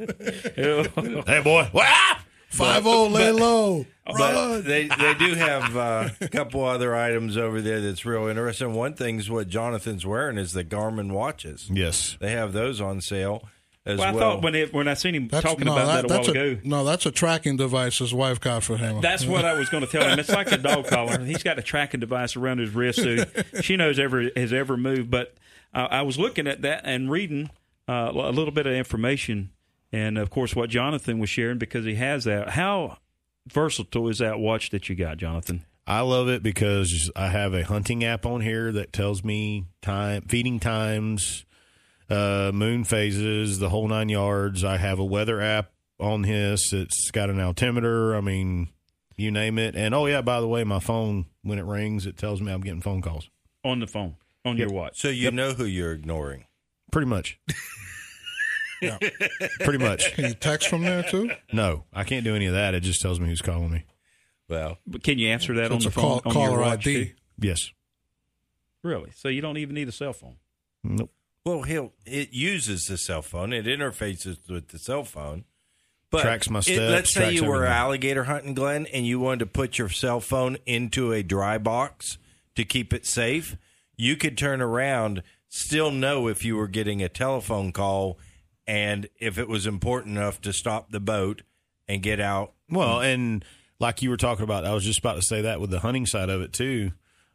hey, 0.57 1.41
boy. 1.45 1.69
Wow! 1.75 2.17
Five 2.53 2.85
zero, 2.85 3.07
lay 3.09 3.31
low, 3.33 3.87
But 4.07 4.63
they 4.63 4.87
they 4.87 5.15
do 5.15 5.35
have 5.35 5.77
uh, 5.77 6.09
a 6.21 6.29
couple 6.29 6.65
other 6.65 6.95
items 6.95 7.37
over 7.37 7.61
there 7.61 7.81
that's 7.81 8.05
real 8.05 8.27
interesting. 8.27 8.75
One 8.75 8.95
thing's 8.95 9.31
what 9.31 9.49
Jonathan's 9.49 10.05
wearing 10.05 10.39
is 10.39 10.53
the 10.53 10.65
Garmin 10.65 11.13
watches. 11.13 11.69
Yes. 11.73 12.17
They 12.21 12.33
have 12.33 12.53
those 12.53 12.81
on 12.81 13.01
sale 13.01 13.49
as 13.87 13.99
Well, 13.99 14.09
I 14.09 14.13
well. 14.13 14.21
thought 14.35 14.43
when 14.43 14.55
it, 14.55 14.73
when 14.75 14.87
I 14.87 14.95
seen 14.95 15.15
him 15.15 15.29
That's, 15.29 15.43
talking 15.45 15.65
no, 15.65 15.73
about 15.73 15.87
that, 15.87 16.05
a 16.05 16.09
while 16.09 16.19
that's 16.19 16.29
ago. 16.29 16.59
no, 16.63 16.85
that's 16.85 17.07
a 17.07 17.11
tracking 17.11 17.57
device 17.57 17.99
his 17.99 18.13
wife 18.13 18.39
got 18.41 18.63
for 18.63 18.77
him. 18.77 19.01
That's 19.01 19.25
what 19.25 19.45
I 19.45 19.55
was 19.55 19.69
going 19.71 19.85
to 19.85 19.91
tell 19.91 20.07
him. 20.09 20.19
It's 20.19 20.29
like 20.29 20.53
a 20.53 20.59
dog 20.59 20.87
collar. 20.87 21.19
He's 21.25 21.43
got 21.43 21.59
a 21.59 21.63
tracking 21.63 22.01
device 22.01 22.37
around 22.37 22.59
his 22.59 22.71
wrist, 22.71 23.01
so 23.03 23.25
she 23.63 23.77
knows 23.77 23.99
every 23.99 24.31
has 24.37 24.53
ever 24.53 24.77
moved. 24.77 25.11
But 25.11 25.35
uh, 25.75 25.89
I 25.91 26.03
was 26.03 26.19
looking 26.19 26.47
at 26.47 26.61
that 26.63 26.83
and 26.85 27.11
reading 27.11 27.51
uh, 27.89 28.11
a 28.13 28.31
little 28.31 28.53
bit 28.53 28.67
of 28.67 28.75
information, 28.75 29.51
and 29.93 30.19
of 30.19 30.31
course 30.31 30.57
what 30.57 30.71
Jonathan 30.71 31.19
was 31.19 31.31
sharing 31.31 31.59
because 31.59 31.85
he 31.85 31.95
has 31.97 32.25
that. 32.25 32.51
How 32.51 32.99
versatile 33.47 34.09
is 34.09 34.19
that 34.19 34.39
watch 34.39 34.71
that 34.71 34.89
you 34.89 34.95
got, 34.95 35.19
Jonathan? 35.19 35.65
I 35.87 36.01
love 36.01 36.29
it 36.29 36.43
because 36.43 37.11
I 37.17 37.29
have 37.29 37.55
a 37.55 37.65
hunting 37.65 38.05
app 38.05 38.25
on 38.25 38.41
here 38.41 38.71
that 38.73 38.93
tells 38.93 39.25
me 39.25 39.67
time, 39.83 40.23
feeding 40.23 40.61
times, 40.61 41.45
uh, 42.09 42.53
moon 42.55 42.85
phases, 42.85 43.59
the 43.59 43.69
whole 43.69 43.89
nine 43.89 44.09
yards. 44.09 44.63
I 44.63 44.77
have 44.77 45.01
a 45.01 45.05
weather 45.05 45.41
app 45.41 45.73
on 45.99 46.23
this. 46.23 46.73
It's 46.73 47.11
got 47.11 47.31
an 47.31 47.41
altimeter. 47.41 48.15
I 48.15 48.21
mean, 48.21 48.69
you 49.17 49.31
name 49.33 49.59
it. 49.59 49.75
And 49.75 49.95
oh 49.95 50.07
yeah, 50.07 50.23
by 50.23 50.41
the 50.41 50.49
way, 50.49 50.63
my 50.63 50.79
phone 50.79 51.27
when 51.43 51.59
it 51.59 51.65
rings, 51.65 52.07
it 52.07 52.17
tells 52.17 52.41
me 52.41 52.53
I'm 52.53 52.61
getting 52.61 52.81
phone 52.81 53.03
calls. 53.03 53.29
On 53.65 53.81
the 53.81 53.87
phone, 53.87 54.17
on 54.45 54.57
your 54.57 54.71
watch. 54.71 55.01
so 55.01 55.09
you 55.09 55.31
know 55.31 55.53
who 55.53 55.65
you're 55.65 55.93
ignoring. 55.93 56.47
Pretty 56.91 57.07
much. 57.07 57.39
Yeah. 58.83 58.99
Pretty 59.61 59.79
much. 59.79 60.13
Can 60.15 60.25
you 60.27 60.35
text 60.35 60.69
from 60.69 60.83
there 60.83 61.03
too? 61.03 61.31
No, 61.53 61.85
I 61.93 62.05
can't 62.05 62.25
do 62.25 62.35
any 62.35 62.47
of 62.47 62.55
that. 62.55 62.75
It 62.75 62.81
just 62.83 63.01
tells 63.01 63.21
me 63.21 63.29
who's 63.29 63.41
calling 63.43 63.71
me. 63.71 63.85
Well, 64.49 64.79
But 64.87 65.03
can 65.03 65.19
you 65.19 65.29
answer 65.29 65.55
that 65.55 65.69
So 65.69 65.71
on 65.71 65.77
it's 65.77 65.85
the 65.85 65.89
a 65.89 65.93
phone 65.93 66.21
call, 66.21 66.33
on 66.33 66.39
your 66.41 66.49
caller 66.49 66.61
watch 66.61 66.87
ID. 66.87 67.05
too? 67.07 67.11
Yes. 67.39 67.71
Really? 68.83 69.11
So 69.15 69.29
you 69.29 69.41
don't 69.41 69.57
even 69.59 69.75
need 69.75 69.89
a 69.89 69.93
cell 69.93 70.13
phone. 70.13 70.37
Nope. 70.85 71.11
well, 71.45 71.63
he'll 71.63 71.93
it 72.05 72.33
uses 72.33 72.87
the 72.87 72.99
cell 72.99 73.23
phone. 73.23 73.53
It 73.53 73.67
interfaces 73.67 74.51
with 74.51 74.69
the 74.69 74.79
cell 74.79 75.05
phone. 75.05 75.45
But 76.11 76.23
Tracks 76.23 76.51
my 76.51 76.59
it- 76.59 76.63
steps, 76.65 76.91
let's 76.93 77.15
say 77.15 77.21
tracks 77.21 77.35
you 77.37 77.45
were 77.45 77.57
everything. 77.65 77.73
alligator 77.77 78.25
hunting, 78.25 78.55
Glenn, 78.55 78.87
and 78.93 79.07
you 79.07 79.19
wanted 79.21 79.39
to 79.41 79.47
put 79.47 79.79
your 79.79 79.89
cell 79.89 80.21
phone 80.21 80.59
into 80.67 81.13
a 81.13 81.23
dry 81.23 81.57
box 81.57 82.19
to 82.57 82.65
keep 82.65 82.93
it 82.93 83.07
safe. 83.07 83.57
You 83.97 84.17
could 84.17 84.37
turn 84.37 84.61
around, 84.61 85.23
still 85.49 85.91
know 85.91 86.27
if 86.29 86.45
you 86.45 86.57
were 86.57 86.69
getting 86.69 87.03
a 87.03 87.09
telephone 87.09 87.73
call, 87.73 88.19
and 88.73 89.07
if 89.21 89.37
it 89.37 89.49
was 89.49 89.67
important 89.67 90.17
enough 90.17 90.41
to 90.41 90.51
stop 90.51 90.91
the 90.91 90.99
boat 90.99 91.43
and 91.87 92.03
get 92.03 92.21
out. 92.21 92.55
Well, 92.71 93.03
and 93.03 93.45
like 93.79 94.01
you 94.01 94.09
were 94.09 94.17
talking 94.17 94.45
about, 94.45 94.65
I 94.65 94.73
was 94.73 94.83
just 94.83 95.01
about 95.01 95.17
to 95.17 95.23
say 95.23 95.43
that 95.43 95.61
with 95.61 95.69
the 95.69 95.81
hunting 95.81 96.07
side 96.07 96.31
of 96.31 96.41
it 96.41 96.55
too. 96.55 96.93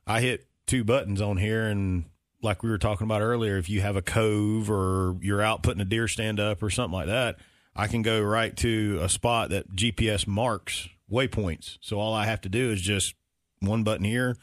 I 0.08 0.22
hit 0.22 0.48
two 0.66 0.84
buttons 0.84 1.22
on 1.22 1.38
here, 1.38 1.68
and 1.68 2.06
like 2.42 2.64
we 2.64 2.72
were 2.72 2.80
talking 2.80 3.06
about 3.06 3.22
earlier, 3.22 3.56
if 3.56 3.70
you 3.70 3.82
have 3.82 3.96
a 3.96 4.02
cove 4.02 4.72
or 4.72 5.18
you're 5.22 5.44
out 5.44 5.62
putting 5.62 5.80
a 5.80 5.86
deer 5.86 6.08
stand 6.08 6.40
up 6.40 6.64
or 6.64 6.72
something 6.72 6.98
like 6.98 7.06
that, 7.06 7.36
I 7.76 7.86
can 7.86 8.02
go 8.02 8.20
right 8.20 8.58
to 8.58 8.98
a 9.04 9.08
spot 9.08 9.52
that 9.52 9.76
GPS 9.76 10.26
marks 10.26 10.90
waypoints. 11.12 11.78
So 11.82 12.00
all 12.00 12.16
I 12.16 12.26
have 12.26 12.42
to 12.42 12.50
do 12.50 12.72
is 12.72 12.82
just 12.82 13.14
one 13.60 13.84
button 13.84 14.06
here, 14.06 14.38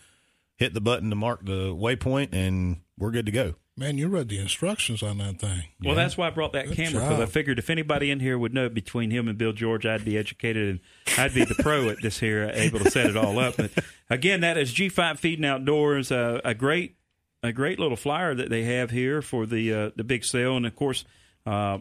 hit 0.54 0.74
the 0.74 0.80
button 0.80 1.10
to 1.10 1.16
mark 1.16 1.44
the 1.44 1.74
waypoint, 1.74 2.28
and 2.32 2.82
we're 2.96 3.10
good 3.10 3.26
to 3.26 3.32
go. 3.32 3.56
Man, 3.76 3.98
you 3.98 4.06
read 4.06 4.28
the 4.28 4.38
instructions 4.38 5.02
on 5.02 5.18
that 5.18 5.40
thing. 5.40 5.64
Well, 5.82 5.96
that's 5.96 6.16
why 6.16 6.28
I 6.28 6.30
brought 6.30 6.52
that 6.52 6.68
Good 6.68 6.76
camera 6.76 7.00
because 7.00 7.20
I 7.20 7.26
figured 7.26 7.58
if 7.58 7.70
anybody 7.70 8.12
in 8.12 8.20
here 8.20 8.38
would 8.38 8.54
know 8.54 8.68
between 8.68 9.10
him 9.10 9.26
and 9.26 9.36
Bill 9.36 9.52
George, 9.52 9.84
I'd 9.84 10.04
be 10.04 10.16
educated 10.16 10.68
and 10.68 10.80
I'd 11.18 11.34
be 11.34 11.44
the 11.44 11.56
pro 11.56 11.88
at 11.88 12.00
this 12.00 12.20
here, 12.20 12.48
able 12.54 12.78
to 12.78 12.90
set 12.90 13.06
it 13.06 13.16
all 13.16 13.36
up. 13.40 13.56
But 13.56 13.72
again, 14.08 14.42
that 14.42 14.56
is 14.56 14.72
G5 14.72 15.18
Feed 15.18 15.40
and 15.40 15.46
Outdoors, 15.46 16.12
uh, 16.12 16.40
a 16.44 16.54
great, 16.54 16.96
a 17.42 17.52
great 17.52 17.80
little 17.80 17.96
flyer 17.96 18.32
that 18.32 18.48
they 18.48 18.62
have 18.62 18.92
here 18.92 19.20
for 19.20 19.44
the 19.44 19.74
uh, 19.74 19.90
the 19.96 20.04
big 20.04 20.24
sale, 20.24 20.56
and 20.56 20.66
of 20.66 20.76
course. 20.76 21.04
Uh, 21.44 21.78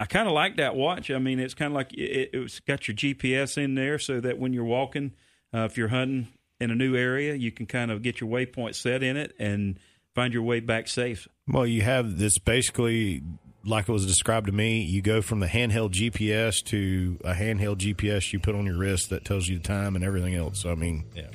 I 0.00 0.04
kind 0.06 0.26
of 0.26 0.34
like 0.34 0.56
that 0.56 0.74
watch. 0.74 1.12
I 1.12 1.18
mean, 1.18 1.38
it's 1.38 1.54
kind 1.54 1.70
of 1.70 1.74
like 1.74 1.92
it, 1.92 2.30
it's 2.32 2.58
got 2.58 2.88
your 2.88 2.96
GPS 2.96 3.56
in 3.56 3.76
there, 3.76 4.00
so 4.00 4.20
that 4.20 4.36
when 4.36 4.52
you're 4.52 4.64
walking, 4.64 5.12
uh, 5.54 5.60
if 5.60 5.76
you're 5.76 5.88
hunting 5.88 6.26
in 6.60 6.72
a 6.72 6.74
new 6.74 6.96
area, 6.96 7.34
you 7.34 7.52
can 7.52 7.66
kind 7.66 7.90
of 7.90 8.02
get 8.02 8.20
your 8.20 8.28
waypoint 8.30 8.74
set 8.74 9.02
in 9.02 9.16
it 9.16 9.32
and 9.38 9.78
find 10.14 10.32
your 10.32 10.42
way 10.42 10.60
back 10.60 10.88
safe. 10.88 11.28
Well, 11.48 11.66
you 11.66 11.82
have 11.82 12.18
this 12.18 12.38
basically, 12.38 13.22
like 13.64 13.88
it 13.88 13.92
was 13.92 14.06
described 14.06 14.46
to 14.46 14.52
me, 14.52 14.82
you 14.82 15.02
go 15.02 15.22
from 15.22 15.40
the 15.40 15.46
handheld 15.46 15.92
GPS 15.92 16.62
to 16.66 17.18
a 17.24 17.32
handheld 17.34 17.78
GPS 17.78 18.32
you 18.32 18.38
put 18.40 18.54
on 18.54 18.66
your 18.66 18.76
wrist 18.76 19.10
that 19.10 19.24
tells 19.24 19.48
you 19.48 19.58
the 19.58 19.64
time 19.64 19.96
and 19.96 20.04
everything 20.04 20.34
else. 20.34 20.64
I 20.66 20.74
mean, 20.74 21.04
Yeah. 21.14 21.28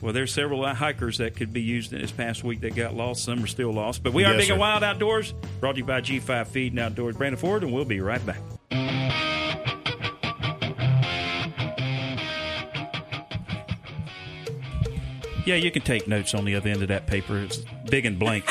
Well, 0.00 0.12
there's 0.12 0.32
several 0.32 0.66
hikers 0.66 1.18
that 1.18 1.36
could 1.36 1.52
be 1.52 1.62
used 1.62 1.92
in 1.92 2.00
this 2.00 2.10
past 2.10 2.42
week 2.42 2.60
that 2.62 2.74
got 2.74 2.94
lost. 2.94 3.22
Some 3.22 3.44
are 3.44 3.46
still 3.46 3.72
lost. 3.72 4.02
But 4.02 4.12
we 4.12 4.24
are 4.24 4.32
Yes, 4.32 4.42
Big 4.42 4.50
and 4.50 4.56
sir. 4.56 4.60
Wild 4.60 4.82
Outdoors, 4.82 5.32
brought 5.60 5.76
to 5.76 5.78
you 5.78 5.84
by 5.84 6.00
G5 6.00 6.48
Feed 6.48 6.72
and 6.72 6.80
Outdoors. 6.80 7.16
Brandon 7.16 7.38
Ford, 7.38 7.62
and 7.62 7.72
we'll 7.72 7.84
be 7.84 8.00
right 8.00 8.24
back. 8.26 8.40
Yeah, 15.44 15.56
you 15.56 15.70
can 15.72 15.82
take 15.82 16.06
notes 16.06 16.34
on 16.34 16.44
the 16.44 16.54
other 16.54 16.70
end 16.70 16.82
of 16.82 16.88
that 16.88 17.06
paper. 17.06 17.38
It's 17.38 17.58
big 17.90 18.06
and 18.06 18.16
blank, 18.18 18.44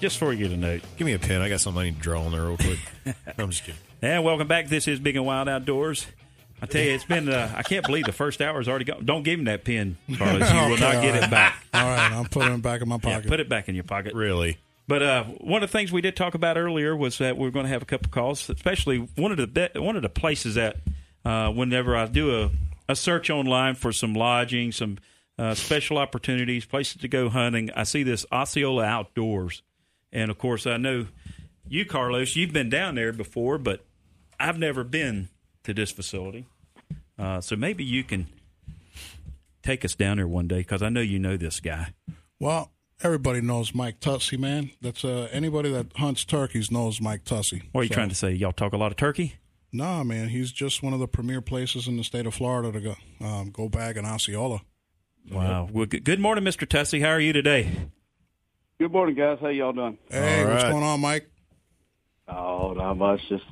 just 0.00 0.16
for 0.16 0.32
you 0.32 0.46
to 0.48 0.56
note. 0.56 0.82
give 0.96 1.04
me 1.04 1.12
a 1.12 1.18
pen. 1.18 1.42
I 1.42 1.48
got 1.48 1.60
something 1.60 1.80
I 1.80 1.84
need 1.86 1.96
to 1.96 2.00
draw 2.02 2.22
on 2.22 2.30
there 2.32 2.44
real 2.44 2.56
quick. 2.56 2.78
I'm 3.38 3.50
just 3.50 3.64
kidding. 3.64 3.80
And 4.00 4.24
welcome 4.24 4.46
back. 4.46 4.68
This 4.68 4.86
is 4.86 5.00
Big 5.00 5.16
and 5.16 5.26
Wild 5.26 5.48
Outdoors. 5.48 6.06
I 6.62 6.66
tell 6.66 6.82
you, 6.82 6.92
it's 6.92 7.04
been, 7.04 7.28
uh, 7.28 7.52
I 7.56 7.62
can't 7.62 7.84
believe 7.84 8.04
the 8.04 8.12
first 8.12 8.40
hour 8.40 8.60
is 8.60 8.68
already 8.68 8.84
gone. 8.84 9.04
Don't 9.04 9.22
give 9.24 9.38
him 9.40 9.46
that 9.46 9.64
pen, 9.64 9.96
Carlos. 10.16 10.48
You 10.52 10.58
will 10.60 10.68
not 10.78 11.02
get 11.02 11.14
right. 11.14 11.22
it 11.24 11.30
back. 11.30 11.64
All 11.74 11.82
right, 11.84 12.12
I'm 12.12 12.26
putting 12.26 12.52
it 12.54 12.62
back 12.62 12.80
in 12.82 12.88
my 12.88 12.98
Yeah, 13.02 13.14
pocket. 13.16 13.28
put 13.28 13.40
it 13.40 13.48
back 13.48 13.68
in 13.68 13.74
your 13.74 13.84
pocket. 13.84 14.14
Really? 14.14 14.58
But 14.86 15.02
uh, 15.02 15.24
one 15.24 15.62
of 15.64 15.70
the 15.70 15.76
things 15.78 15.90
we 15.90 16.00
did 16.00 16.16
talk 16.16 16.34
about 16.34 16.56
earlier 16.56 16.94
was 16.96 17.18
that 17.18 17.36
we 17.36 17.48
are 17.48 17.50
going 17.50 17.64
to 17.64 17.70
have 17.72 17.82
a 17.82 17.86
couple 17.86 18.10
calls, 18.10 18.48
especially 18.50 18.98
one 19.16 19.32
of 19.32 19.38
the 19.38 19.46
be- 19.46 19.80
one 19.80 19.96
of 19.96 20.02
the 20.02 20.08
places 20.08 20.54
that 20.56 20.76
uh, 21.24 21.50
whenever 21.50 21.96
I 21.96 22.06
do 22.06 22.42
a, 22.42 22.50
a 22.88 22.94
search 22.96 23.30
online 23.30 23.74
for 23.74 23.90
some 23.92 24.14
lodging, 24.14 24.70
some 24.72 24.98
uh, 25.40 25.54
special 25.54 25.96
opportunities, 25.96 26.66
places 26.66 27.00
to 27.00 27.08
go 27.08 27.30
hunting, 27.30 27.70
I 27.74 27.84
see 27.84 28.02
this 28.02 28.26
Osceola 28.30 28.84
Outdoors, 28.84 29.62
and 30.12 30.30
of 30.30 30.36
course 30.36 30.66
I 30.66 30.76
know 30.76 31.06
you, 31.66 31.86
Carlos, 31.86 32.36
you've 32.36 32.52
been 32.52 32.68
down 32.68 32.96
there 32.96 33.12
before, 33.12 33.56
but 33.56 33.84
I've 34.38 34.58
never 34.58 34.84
been 34.84 35.30
to 35.64 35.72
this 35.72 35.92
facility. 35.92 36.46
Uh, 37.18 37.40
so 37.40 37.56
maybe 37.56 37.84
you 37.84 38.04
can 38.04 38.26
take 39.62 39.84
us 39.84 39.94
down 39.94 40.18
there 40.18 40.28
one 40.28 40.46
day 40.46 40.58
because 40.58 40.82
I 40.82 40.90
know 40.90 41.00
you 41.00 41.18
know 41.18 41.38
this 41.38 41.60
guy. 41.60 41.94
Well, 42.38 42.72
everybody 43.02 43.40
knows 43.40 43.74
Mike 43.74 44.00
Tussey, 44.00 44.36
man. 44.36 44.72
That's 44.82 45.04
uh, 45.06 45.28
anybody 45.32 45.72
that 45.72 45.96
hunts 45.96 46.24
turkeys 46.24 46.70
knows 46.70 47.00
Mike 47.00 47.24
Tussey. 47.24 47.62
What 47.72 47.80
are 47.80 47.84
you 47.84 47.88
so, 47.88 47.94
trying 47.94 48.08
to 48.10 48.14
say? 48.14 48.32
Y'all 48.32 48.52
talk 48.52 48.74
a 48.74 48.78
lot 48.78 48.90
of 48.90 48.98
turkey? 48.98 49.36
Nah, 49.72 50.02
man. 50.02 50.28
He's 50.28 50.52
just 50.52 50.82
one 50.82 50.92
of 50.92 51.00
the 51.00 51.08
premier 51.08 51.40
places 51.40 51.86
in 51.86 51.96
the 51.96 52.04
state 52.04 52.26
of 52.26 52.34
Florida 52.34 52.72
to 52.72 52.80
go 52.80 52.96
um, 53.24 53.50
go 53.50 53.70
bag 53.70 53.96
in 53.96 54.04
Osceola. 54.04 54.60
Wow. 55.30 55.68
Well, 55.72 55.86
good 55.86 56.18
morning, 56.18 56.44
Mr. 56.44 56.68
Tussey. 56.68 57.00
How 57.00 57.10
are 57.10 57.20
you 57.20 57.32
today? 57.32 57.70
Good 58.80 58.90
morning, 58.90 59.14
guys. 59.14 59.38
How 59.40 59.48
y'all 59.48 59.72
doing? 59.72 59.96
Hey, 60.10 60.44
what's 60.44 60.64
going 60.64 60.82
on, 60.82 61.00
Mike? 61.00 61.30
Oh, 62.26 62.72
not 62.72 62.94
much. 62.94 63.20
Just 63.28 63.44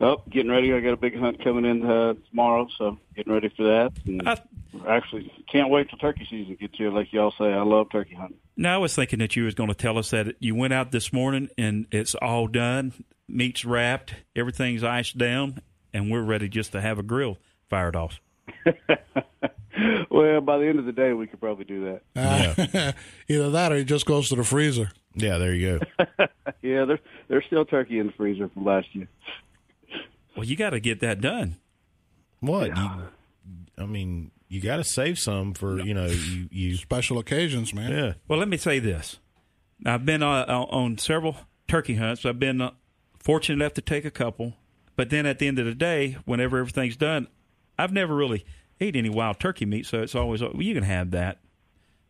oh, 0.00 0.22
getting 0.28 0.50
ready. 0.50 0.72
I 0.72 0.80
got 0.80 0.92
a 0.92 0.96
big 0.96 1.16
hunt 1.16 1.42
coming 1.44 1.64
in 1.64 1.88
uh, 1.88 2.14
tomorrow, 2.30 2.66
so 2.76 2.98
getting 3.14 3.32
ready 3.32 3.48
for 3.56 3.62
that. 3.62 3.92
And 4.06 4.28
I, 4.28 4.40
actually, 4.88 5.32
can't 5.52 5.70
wait 5.70 5.88
till 5.88 5.98
turkey 5.98 6.26
season 6.28 6.56
gets 6.60 6.76
here. 6.76 6.90
Like 6.90 7.12
y'all 7.12 7.32
say, 7.38 7.52
I 7.52 7.62
love 7.62 7.90
turkey 7.92 8.14
hunting. 8.14 8.38
Now, 8.56 8.74
I 8.74 8.78
was 8.78 8.96
thinking 8.96 9.20
that 9.20 9.36
you 9.36 9.44
was 9.44 9.54
going 9.54 9.68
to 9.68 9.74
tell 9.74 9.98
us 9.98 10.10
that 10.10 10.34
you 10.40 10.56
went 10.56 10.72
out 10.72 10.90
this 10.90 11.12
morning 11.12 11.48
and 11.56 11.86
it's 11.92 12.16
all 12.16 12.48
done, 12.48 12.92
meat's 13.28 13.64
wrapped, 13.64 14.14
everything's 14.34 14.82
iced 14.82 15.16
down, 15.16 15.62
and 15.92 16.10
we're 16.10 16.22
ready 16.22 16.48
just 16.48 16.72
to 16.72 16.80
have 16.80 16.98
a 16.98 17.04
grill 17.04 17.38
fired 17.68 17.94
off. 17.94 18.20
well, 20.10 20.40
by 20.40 20.58
the 20.58 20.66
end 20.66 20.78
of 20.78 20.86
the 20.86 20.92
day, 20.92 21.12
we 21.12 21.26
could 21.26 21.40
probably 21.40 21.64
do 21.64 21.84
that. 21.84 22.02
Uh, 22.16 22.92
either 23.28 23.50
that 23.50 23.72
or 23.72 23.76
it 23.76 23.84
just 23.84 24.06
goes 24.06 24.28
to 24.28 24.36
the 24.36 24.44
freezer. 24.44 24.90
Yeah, 25.14 25.38
there 25.38 25.54
you 25.54 25.78
go. 25.78 26.06
yeah, 26.62 26.84
there's 26.84 27.00
there's 27.28 27.44
still 27.46 27.64
turkey 27.64 27.98
in 27.98 28.06
the 28.06 28.12
freezer 28.12 28.48
from 28.48 28.64
last 28.64 28.88
year. 28.92 29.08
Well, 30.36 30.44
you 30.44 30.56
got 30.56 30.70
to 30.70 30.80
get 30.80 31.00
that 31.00 31.20
done. 31.20 31.56
What? 32.40 32.68
Yeah. 32.68 32.96
You, 32.96 33.02
I 33.78 33.86
mean, 33.86 34.30
you 34.48 34.60
got 34.60 34.76
to 34.76 34.84
save 34.84 35.18
some 35.18 35.54
for 35.54 35.80
you 35.80 35.94
know 35.94 36.06
you, 36.06 36.48
you 36.50 36.76
special 36.76 37.18
occasions, 37.18 37.74
man. 37.74 37.90
Yeah. 37.90 38.12
Well, 38.28 38.38
let 38.38 38.48
me 38.48 38.56
say 38.56 38.78
this: 38.78 39.18
I've 39.84 40.04
been 40.04 40.22
uh, 40.22 40.44
on 40.46 40.98
several 40.98 41.36
turkey 41.68 41.96
hunts. 41.96 42.24
I've 42.24 42.38
been 42.38 42.60
uh, 42.60 42.72
fortunate 43.18 43.62
enough 43.62 43.74
to 43.74 43.80
take 43.80 44.04
a 44.04 44.10
couple, 44.10 44.54
but 44.96 45.10
then 45.10 45.26
at 45.26 45.38
the 45.38 45.48
end 45.48 45.58
of 45.58 45.66
the 45.66 45.74
day, 45.74 46.16
whenever 46.24 46.58
everything's 46.58 46.96
done, 46.96 47.28
I've 47.80 47.92
never 47.92 48.14
really 48.14 48.44
ate 48.80 48.96
any 48.96 49.08
wild 49.08 49.38
turkey 49.38 49.66
meat. 49.66 49.86
So 49.86 50.02
it's 50.02 50.14
always 50.14 50.42
well, 50.42 50.52
you 50.56 50.74
can 50.74 50.84
have 50.84 51.12
that. 51.12 51.38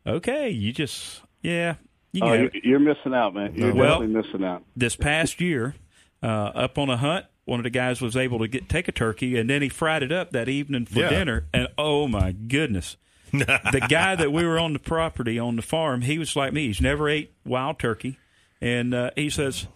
Okay, 0.07 0.51
you 0.51 0.73
just 0.73 1.23
yeah, 1.43 1.75
you 2.13 2.23
oh, 2.25 2.49
you're 2.63 2.81
missing 2.81 3.15
out, 3.15 3.35
man. 3.35 3.55
You're 3.55 3.75
well, 3.75 4.01
definitely 4.01 4.23
missing 4.23 4.45
out. 4.45 4.65
This 4.77 4.97
past 4.97 5.41
year, 5.41 5.75
uh, 6.23 6.27
up 6.27 6.79
on 6.79 6.89
a 6.91 6.97
hunt, 6.97 7.27
one 7.45 7.61
of 7.61 7.65
the 7.65 7.71
guys 7.71 8.01
was 8.01 8.17
able 8.17 8.39
to 8.41 8.49
get 8.49 8.69
take 8.69 8.89
a 8.89 8.93
turkey, 8.93 9.39
and 9.39 9.49
then 9.49 9.63
he 9.63 9.69
fried 9.69 10.03
it 10.03 10.13
up 10.13 10.31
that 10.33 10.49
evening 10.49 10.87
for 10.87 11.01
yeah. 11.01 11.11
dinner. 11.11 11.47
And 11.53 11.69
oh 11.79 12.09
my 12.09 12.33
goodness, 12.33 12.97
the 13.33 13.87
guy 13.89 14.17
that 14.17 14.33
we 14.33 14.45
were 14.45 14.59
on 14.59 14.73
the 14.73 14.79
property 14.79 15.39
on 15.39 15.57
the 15.57 15.63
farm, 15.63 16.03
he 16.03 16.19
was 16.19 16.35
like 16.35 16.53
me. 16.53 16.67
He's 16.67 16.81
never 16.81 17.09
ate 17.09 17.33
wild 17.45 17.79
turkey, 17.79 18.19
and 18.61 18.95
uh, 18.95 19.11
he 19.15 19.31
says 19.31 19.67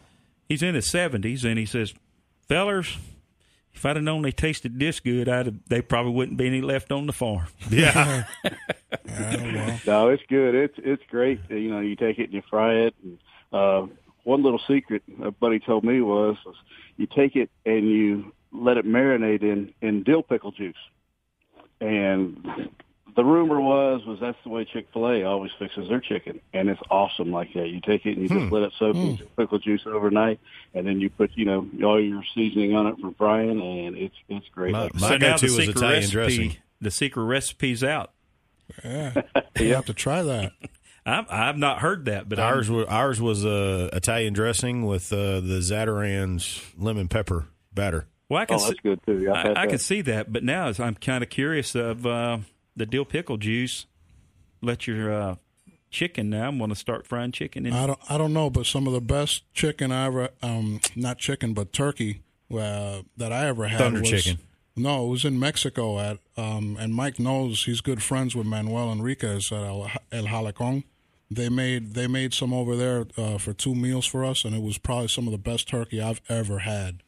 he's 0.48 0.62
in 0.62 0.74
his 0.74 0.90
seventies, 0.90 1.44
and 1.44 1.58
he 1.58 1.66
says, 1.66 1.94
"Fellers, 2.48 2.96
if 3.74 3.84
I'd 3.84 3.96
have 3.96 4.04
known 4.04 4.22
they 4.22 4.32
tasted 4.32 4.78
this 4.78 5.00
good, 5.00 5.28
I'd 5.28 5.46
have, 5.46 5.54
they 5.68 5.82
probably 5.82 6.12
wouldn't 6.12 6.38
be 6.38 6.46
any 6.46 6.60
left 6.60 6.92
on 6.92 7.06
the 7.06 7.12
farm. 7.12 7.46
Yeah. 7.70 8.24
no, 9.86 10.08
it's 10.08 10.22
good. 10.28 10.54
It's 10.54 10.74
it's 10.78 11.02
great. 11.10 11.40
You 11.48 11.70
know, 11.70 11.80
you 11.80 11.96
take 11.96 12.18
it 12.18 12.24
and 12.24 12.34
you 12.34 12.42
fry 12.48 12.74
it. 12.74 12.94
And, 13.02 13.18
uh, 13.52 13.86
one 14.22 14.42
little 14.42 14.60
secret 14.66 15.02
a 15.22 15.30
buddy 15.30 15.58
told 15.58 15.84
me 15.84 16.00
was, 16.00 16.36
was 16.46 16.54
you 16.96 17.06
take 17.06 17.36
it 17.36 17.50
and 17.66 17.88
you 17.88 18.32
let 18.52 18.76
it 18.76 18.86
marinate 18.86 19.42
in 19.42 19.74
in 19.82 20.02
dill 20.02 20.22
pickle 20.22 20.52
juice. 20.52 20.76
And 21.80 22.70
the 23.16 23.24
rumor 23.24 23.60
was 23.60 24.04
was 24.04 24.18
that's 24.20 24.38
the 24.42 24.48
way 24.48 24.64
Chick 24.64 24.88
Fil 24.92 25.08
A 25.08 25.22
always 25.24 25.52
fixes 25.58 25.88
their 25.88 26.00
chicken, 26.00 26.40
and 26.52 26.68
it's 26.68 26.80
awesome 26.90 27.30
like 27.30 27.52
that. 27.54 27.68
You 27.68 27.80
take 27.80 28.06
it 28.06 28.16
and 28.16 28.22
you 28.22 28.28
hmm. 28.28 28.40
just 28.40 28.52
let 28.52 28.62
it 28.62 28.72
soak 28.78 28.96
hmm. 28.96 29.02
in 29.02 29.18
pickle 29.36 29.58
juice 29.58 29.82
overnight, 29.86 30.40
and 30.74 30.86
then 30.86 31.00
you 31.00 31.10
put 31.10 31.30
you 31.34 31.44
know 31.44 31.68
all 31.84 32.02
your 32.02 32.22
seasoning 32.34 32.74
on 32.74 32.86
it 32.86 32.98
from 32.98 33.14
frying, 33.14 33.60
and 33.60 33.96
it's 33.96 34.16
it's 34.28 34.48
great. 34.48 34.72
My, 34.72 34.90
my 34.94 35.08
so 35.08 35.16
now 35.16 35.36
the 35.36 35.48
secret 35.48 35.76
Italian 35.76 36.00
recipe, 36.00 36.12
dressing. 36.12 36.56
The 36.80 36.90
secret 36.90 37.22
recipe's 37.24 37.84
out. 37.84 38.12
Yeah, 38.84 39.22
you 39.60 39.74
have 39.74 39.86
to 39.86 39.94
try 39.94 40.22
that. 40.22 40.52
I've, 41.06 41.26
I've 41.28 41.58
not 41.58 41.80
heard 41.80 42.06
that, 42.06 42.30
but 42.30 42.38
ours 42.38 42.70
I'm, 42.70 42.76
was, 42.76 42.86
ours 42.86 43.20
was 43.20 43.44
uh, 43.44 43.90
Italian 43.92 44.32
dressing 44.32 44.86
with 44.86 45.12
uh, 45.12 45.40
the 45.40 45.60
Zatarain's 45.60 46.62
lemon 46.78 47.08
pepper 47.08 47.46
batter. 47.74 48.06
Well, 48.30 48.40
I 48.40 48.46
can 48.46 48.56
oh, 48.56 48.70
see, 48.70 48.76
good 48.82 49.00
too. 49.04 49.30
I, 49.30 49.64
I 49.64 49.66
can 49.66 49.78
see 49.78 50.00
that, 50.00 50.32
but 50.32 50.42
now 50.42 50.72
I'm 50.78 50.94
kind 50.94 51.22
of 51.22 51.28
curious 51.28 51.74
of 51.74 52.06
uh, 52.06 52.38
the 52.76 52.86
dill 52.86 53.04
pickle 53.04 53.36
juice. 53.36 53.86
Let 54.62 54.86
your 54.86 55.12
uh, 55.12 55.34
chicken 55.90 56.30
now. 56.30 56.48
I'm 56.48 56.58
going 56.58 56.70
to 56.70 56.76
start 56.76 57.06
frying 57.06 57.32
chicken. 57.32 57.66
In. 57.66 57.72
I 57.72 57.86
don't. 57.86 57.98
I 58.08 58.18
don't 58.18 58.32
know, 58.32 58.50
but 58.50 58.66
some 58.66 58.86
of 58.86 58.92
the 58.92 59.00
best 59.00 59.42
chicken 59.52 59.92
I 59.92 60.06
ever, 60.06 60.28
um, 60.42 60.80
not 60.96 61.18
chicken, 61.18 61.54
but 61.54 61.72
turkey 61.72 62.22
uh, 62.52 63.02
that 63.16 63.32
I 63.32 63.46
ever 63.46 63.66
had 63.66 63.78
Thunder 63.78 64.00
was, 64.00 64.10
chicken. 64.10 64.38
No, 64.76 65.06
it 65.06 65.10
was 65.10 65.24
in 65.24 65.38
Mexico 65.38 66.00
at, 66.00 66.18
um, 66.36 66.76
and 66.80 66.92
Mike 66.92 67.20
knows 67.20 67.64
he's 67.64 67.80
good 67.80 68.02
friends 68.02 68.34
with 68.34 68.46
Manuel 68.46 68.90
Enriquez 68.90 69.52
at 69.52 69.62
El, 69.62 69.88
El 70.10 70.24
Halcon 70.24 70.82
they 71.30 71.48
made 71.48 71.94
they 71.94 72.06
made 72.06 72.34
some 72.34 72.52
over 72.52 72.76
there 72.76 73.06
uh, 73.16 73.38
for 73.38 73.52
two 73.52 73.74
meals 73.74 74.06
for 74.06 74.24
us, 74.24 74.44
and 74.44 74.54
it 74.54 74.62
was 74.62 74.78
probably 74.78 75.08
some 75.08 75.26
of 75.26 75.32
the 75.32 75.38
best 75.38 75.68
turkey 75.68 76.00
I've 76.00 76.20
ever 76.28 76.60
had. 76.60 77.02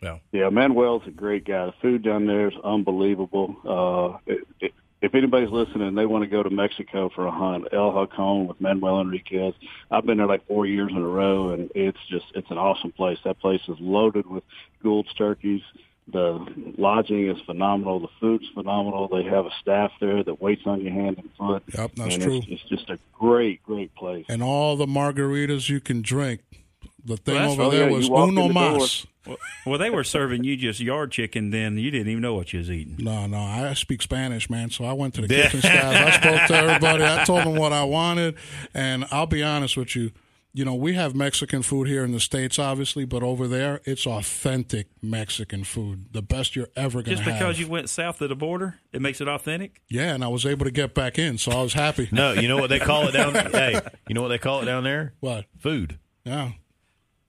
Yeah, 0.00 0.18
yeah, 0.32 0.48
Manuel's 0.48 1.02
a 1.06 1.10
great 1.10 1.44
guy. 1.44 1.66
The 1.66 1.74
food 1.82 2.02
down 2.04 2.26
there 2.26 2.48
is 2.48 2.54
unbelievable. 2.62 3.56
Uh, 3.66 4.18
it, 4.26 4.46
it, 4.60 4.72
if 5.00 5.14
anybody's 5.14 5.50
listening, 5.50 5.94
they 5.94 6.06
want 6.06 6.24
to 6.24 6.30
go 6.30 6.42
to 6.42 6.50
Mexico 6.50 7.08
for 7.14 7.26
a 7.26 7.30
hunt. 7.30 7.68
El 7.72 7.92
Halcon 7.92 8.48
with 8.48 8.60
Manuel 8.60 9.00
Enriquez. 9.00 9.54
I've 9.90 10.04
been 10.04 10.18
there 10.18 10.26
like 10.26 10.46
four 10.46 10.66
years 10.66 10.90
in 10.90 10.98
a 10.98 11.08
row, 11.08 11.50
and 11.50 11.70
it's 11.74 11.98
just 12.08 12.26
it's 12.34 12.50
an 12.50 12.58
awesome 12.58 12.92
place. 12.92 13.18
That 13.24 13.38
place 13.38 13.60
is 13.68 13.76
loaded 13.80 14.26
with 14.26 14.44
Gould's 14.82 15.12
turkeys. 15.14 15.62
The 16.10 16.46
lodging 16.78 17.28
is 17.28 17.36
phenomenal. 17.44 18.00
The 18.00 18.08
food's 18.18 18.48
phenomenal. 18.54 19.08
They 19.08 19.24
have 19.24 19.44
a 19.44 19.50
staff 19.60 19.92
there 20.00 20.24
that 20.24 20.40
waits 20.40 20.62
on 20.64 20.80
your 20.80 20.92
hand 20.92 21.18
and 21.18 21.30
foot. 21.36 21.62
Yep, 21.76 21.90
that's 21.96 22.14
and 22.14 22.22
true. 22.22 22.38
It's, 22.38 22.46
it's, 22.48 22.62
just 22.64 22.88
a 22.88 22.98
great, 23.12 23.62
great 23.62 23.94
place. 23.94 24.24
And 24.28 24.42
all 24.42 24.76
the 24.76 24.86
margaritas 24.86 25.68
you 25.68 25.80
can 25.80 26.00
drink. 26.00 26.40
The 27.04 27.16
thing 27.16 27.34
well, 27.34 27.52
over 27.52 27.62
oh, 27.62 27.70
there 27.70 27.88
yeah, 27.88 27.96
was 27.96 28.08
uno 28.08 28.48
mas. 28.48 29.06
Well, 29.26 29.36
well, 29.66 29.78
they 29.78 29.90
were 29.90 30.04
serving 30.04 30.44
you 30.44 30.56
just 30.56 30.80
yard 30.80 31.12
chicken. 31.12 31.50
Then 31.50 31.76
you 31.76 31.90
didn't 31.90 32.08
even 32.08 32.22
know 32.22 32.34
what 32.34 32.52
you 32.52 32.60
was 32.60 32.70
eating. 32.70 32.96
No, 32.98 33.26
no, 33.26 33.38
I 33.38 33.74
speak 33.74 34.02
Spanish, 34.02 34.48
man. 34.48 34.70
So 34.70 34.84
I 34.84 34.92
went 34.94 35.14
to 35.14 35.20
the 35.22 35.28
kitchen 35.28 35.60
staff. 35.60 35.94
I 35.94 36.10
spoke 36.18 36.48
to 36.48 36.54
everybody. 36.54 37.04
I 37.04 37.24
told 37.24 37.44
them 37.44 37.56
what 37.56 37.72
I 37.72 37.84
wanted, 37.84 38.36
and 38.74 39.04
I'll 39.10 39.26
be 39.26 39.42
honest 39.42 39.76
with 39.76 39.94
you 39.94 40.12
you 40.58 40.64
know, 40.64 40.74
we 40.74 40.94
have 40.94 41.14
Mexican 41.14 41.62
food 41.62 41.86
here 41.86 42.04
in 42.04 42.10
the 42.10 42.18
States, 42.18 42.58
obviously, 42.58 43.04
but 43.04 43.22
over 43.22 43.46
there, 43.46 43.80
it's 43.84 44.06
authentic 44.06 44.88
Mexican 45.02 45.62
food. 45.62 46.06
The 46.12 46.22
best 46.22 46.56
you're 46.56 46.70
ever 46.74 47.02
going 47.02 47.16
to 47.16 47.22
have. 47.22 47.24
Just 47.24 47.38
because 47.38 47.60
you 47.60 47.68
went 47.68 47.88
south 47.90 48.20
of 48.22 48.28
the 48.28 48.34
border, 48.34 48.76
it 48.92 49.02
makes 49.02 49.20
it 49.20 49.28
authentic? 49.28 49.82
Yeah, 49.88 50.14
and 50.14 50.24
I 50.24 50.28
was 50.28 50.46
able 50.46 50.64
to 50.64 50.70
get 50.70 50.94
back 50.94 51.18
in, 51.18 51.38
so 51.38 51.52
I 51.52 51.62
was 51.62 51.74
happy. 51.74 52.08
no, 52.10 52.32
you 52.32 52.48
know 52.48 52.56
what 52.56 52.70
they 52.70 52.80
call 52.80 53.06
it 53.06 53.12
down 53.12 53.34
Hey, 53.52 53.80
you 54.08 54.14
know 54.14 54.22
what 54.22 54.28
they 54.28 54.38
call 54.38 54.62
it 54.62 54.64
down 54.64 54.84
there? 54.84 55.12
What? 55.20 55.44
Food. 55.58 55.98
Yeah. 56.24 56.52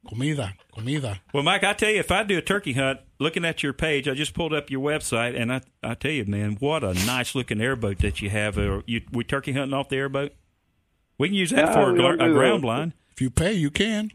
Comida. 0.08 0.54
Comida. 0.74 1.20
Well, 1.34 1.44
Mike, 1.44 1.64
I 1.64 1.74
tell 1.74 1.90
you, 1.90 2.00
if 2.00 2.12
I 2.12 2.24
do 2.24 2.38
a 2.38 2.42
turkey 2.42 2.74
hunt, 2.74 3.02
looking 3.20 3.44
at 3.46 3.64
your 3.64 3.74
page, 3.74 4.08
I 4.08 4.14
just 4.14 4.34
pulled 4.34 4.54
up 4.54 4.70
your 4.70 4.82
website, 4.82 5.40
and 5.40 5.52
I, 5.52 5.62
I 5.84 5.94
tell 5.96 6.12
you, 6.12 6.26
man, 6.26 6.58
what 6.60 6.84
a 6.84 6.94
nice 6.94 7.36
looking 7.36 7.62
airboat 7.62 8.00
that 8.00 8.22
you 8.22 8.30
have. 8.30 8.58
Are 8.58 8.84
you, 8.86 9.02
we 9.12 9.24
turkey 9.24 9.52
hunting 9.52 9.74
off 9.74 9.90
the 9.90 9.98
airboat? 9.98 10.34
We 11.18 11.28
can 11.28 11.36
use 11.36 11.50
that 11.50 11.66
yeah, 11.68 11.74
for 11.74 11.96
a, 11.96 12.14
a 12.14 12.34
ground 12.34 12.62
blind 12.62 12.94
if 13.20 13.24
you 13.24 13.30
pay, 13.30 13.52
you 13.52 13.70
can. 13.70 14.12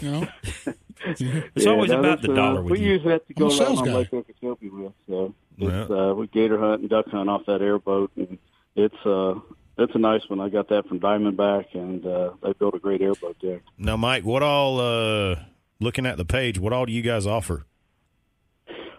You 0.00 0.10
know, 0.10 0.28
it's 1.04 1.20
yeah, 1.20 1.70
always 1.70 1.90
about 1.90 2.22
the 2.22 2.28
dollar. 2.28 2.60
Uh, 2.60 2.62
we 2.62 2.80
you. 2.80 2.92
use 2.92 3.04
that 3.04 3.26
to 3.28 3.34
go 3.34 3.48
around 3.48 3.78
on 3.78 3.92
Lake 3.92 4.10
Okeechobee 4.10 4.70
with. 4.70 4.92
So 5.06 5.34
it's, 5.58 5.90
uh, 5.90 6.14
we 6.16 6.26
gator 6.28 6.58
hunt 6.58 6.80
and 6.80 6.88
duck 6.88 7.06
hunt 7.08 7.28
off 7.28 7.44
that 7.46 7.60
airboat, 7.60 8.12
and 8.16 8.38
it's 8.76 8.94
uh, 9.04 9.34
it's 9.80 9.94
a 9.94 9.98
nice 9.98 10.22
one. 10.28 10.40
I 10.40 10.48
got 10.48 10.68
that 10.68 10.86
from 10.86 11.00
Diamondback, 11.00 11.74
and 11.74 12.04
uh, 12.06 12.30
they 12.42 12.52
built 12.52 12.74
a 12.74 12.78
great 12.78 13.00
airboat 13.00 13.36
there. 13.42 13.60
Now, 13.78 13.96
Mike, 13.96 14.24
what 14.24 14.42
all? 14.42 14.80
Uh, 14.80 15.36
looking 15.80 16.06
at 16.06 16.16
the 16.16 16.24
page, 16.24 16.58
what 16.58 16.72
all 16.72 16.86
do 16.86 16.92
you 16.92 17.02
guys 17.02 17.26
offer? 17.26 17.64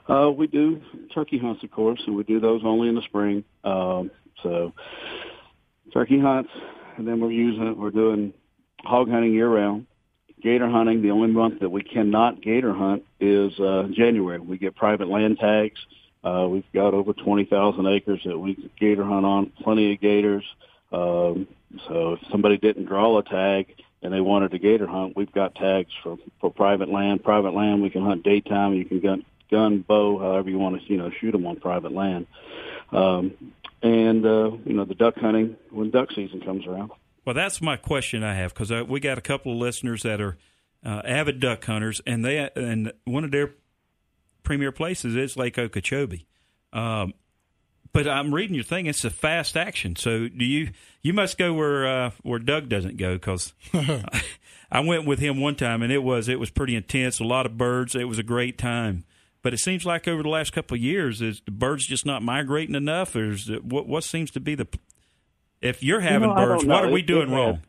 Uh, 0.07 0.29
we 0.29 0.47
do 0.47 0.81
turkey 1.13 1.37
hunts, 1.37 1.63
of 1.63 1.71
course, 1.71 2.01
and 2.05 2.15
we 2.15 2.23
do 2.23 2.39
those 2.39 2.61
only 2.65 2.89
in 2.89 2.95
the 2.95 3.01
spring. 3.03 3.43
Um, 3.63 4.11
so 4.43 4.73
turkey 5.93 6.19
hunts, 6.19 6.49
and 6.97 7.07
then 7.07 7.19
we're 7.19 7.31
using 7.31 7.77
we're 7.77 7.91
doing 7.91 8.33
hog 8.83 9.09
hunting 9.09 9.33
year 9.33 9.47
round. 9.47 9.87
Gator 10.41 10.67
hunting, 10.67 11.03
the 11.03 11.11
only 11.11 11.27
month 11.27 11.59
that 11.59 11.69
we 11.69 11.83
cannot 11.83 12.41
gator 12.41 12.73
hunt 12.73 13.03
is 13.19 13.57
uh, 13.59 13.87
January. 13.91 14.39
We 14.39 14.57
get 14.57 14.75
private 14.75 15.07
land 15.07 15.37
tags. 15.39 15.79
Uh, 16.23 16.47
we've 16.49 16.71
got 16.73 16.93
over 16.93 17.13
20,000 17.13 17.85
acres 17.85 18.21
that 18.25 18.37
we 18.37 18.69
gator 18.79 19.05
hunt 19.05 19.25
on, 19.25 19.51
plenty 19.63 19.93
of 19.93 20.01
gators. 20.01 20.43
Um, 20.91 21.47
so 21.87 22.13
if 22.13 22.19
somebody 22.29 22.57
didn't 22.57 22.85
draw 22.85 23.17
a 23.17 23.23
tag 23.23 23.75
and 24.01 24.13
they 24.13 24.21
wanted 24.21 24.51
to 24.51 24.59
gator 24.59 24.87
hunt, 24.87 25.15
we've 25.15 25.31
got 25.31 25.55
tags 25.55 25.91
for, 26.03 26.17
for 26.39 26.51
private 26.51 26.89
land. 26.89 27.23
Private 27.23 27.53
land, 27.53 27.81
we 27.81 27.89
can 27.89 28.03
hunt 28.03 28.23
daytime. 28.23 28.73
You 28.73 28.85
can 28.85 28.99
gun, 28.99 29.25
gun, 29.49 29.79
bow, 29.87 30.19
however 30.19 30.49
you 30.49 30.57
want 30.57 30.81
to, 30.81 30.89
you 30.89 30.97
know, 30.97 31.11
shoot 31.19 31.31
them 31.31 31.45
on 31.45 31.57
private 31.57 31.91
land. 31.91 32.27
Um, 32.91 33.53
and, 33.81 34.25
uh, 34.25 34.51
you 34.65 34.73
know, 34.73 34.85
the 34.85 34.95
duck 34.95 35.15
hunting 35.15 35.55
when 35.69 35.91
duck 35.91 36.11
season 36.13 36.41
comes 36.41 36.67
around. 36.67 36.91
Well, 37.25 37.35
that's 37.35 37.61
my 37.61 37.77
question 37.77 38.23
I 38.23 38.35
have 38.35 38.53
because 38.53 38.71
uh, 38.71 38.83
we 38.87 38.99
got 38.99 39.17
a 39.17 39.21
couple 39.21 39.53
of 39.53 39.59
listeners 39.59 40.03
that 40.03 40.19
are 40.19 40.37
uh, 40.83 41.01
avid 41.05 41.39
duck 41.39 41.63
hunters, 41.63 42.01
and 42.07 42.25
they 42.25 42.49
and 42.55 42.91
one 43.05 43.23
of 43.23 43.31
their 43.31 43.53
premier 44.43 44.71
places 44.71 45.15
is 45.15 45.37
Lake 45.37 45.57
Okeechobee. 45.57 46.25
Um, 46.73 47.13
but 47.93 48.07
I'm 48.07 48.33
reading 48.33 48.55
your 48.55 48.63
thing; 48.63 48.85
it's 48.85 49.03
a 49.03 49.09
fast 49.09 49.57
action. 49.57 49.95
So 49.95 50.27
do 50.27 50.45
you? 50.45 50.71
You 51.01 51.13
must 51.13 51.37
go 51.37 51.53
where 51.53 51.87
uh, 51.87 52.11
where 52.21 52.39
Doug 52.39 52.69
doesn't 52.69 52.97
go 52.97 53.15
because 53.15 53.53
I 54.71 54.79
went 54.79 55.05
with 55.05 55.19
him 55.19 55.39
one 55.39 55.55
time, 55.55 55.81
and 55.81 55.91
it 55.91 56.03
was 56.03 56.29
it 56.29 56.39
was 56.39 56.49
pretty 56.49 56.75
intense. 56.75 57.19
A 57.19 57.23
lot 57.23 57.45
of 57.45 57.57
birds. 57.57 57.95
It 57.95 58.07
was 58.07 58.19
a 58.19 58.23
great 58.23 58.57
time. 58.57 59.03
But 59.43 59.53
it 59.55 59.57
seems 59.57 59.85
like 59.85 60.07
over 60.07 60.21
the 60.21 60.29
last 60.29 60.53
couple 60.53 60.75
of 60.75 60.81
years, 60.81 61.19
is 61.19 61.41
the 61.45 61.51
birds 61.51 61.87
just 61.87 62.05
not 62.05 62.21
migrating 62.21 62.75
enough, 62.75 63.15
or 63.15 63.31
is 63.31 63.49
it, 63.49 63.65
what 63.65 63.87
what 63.87 64.03
seems 64.03 64.29
to 64.31 64.39
be 64.39 64.55
the 64.55 64.67
if 65.61 65.83
you're 65.83 66.01
having 66.01 66.29
you 66.29 66.35
know, 66.35 66.45
birds, 66.45 66.65
what 66.65 66.85
are 66.85 66.91
we 66.91 67.01
doing 67.01 67.31
wrong? 67.31 67.61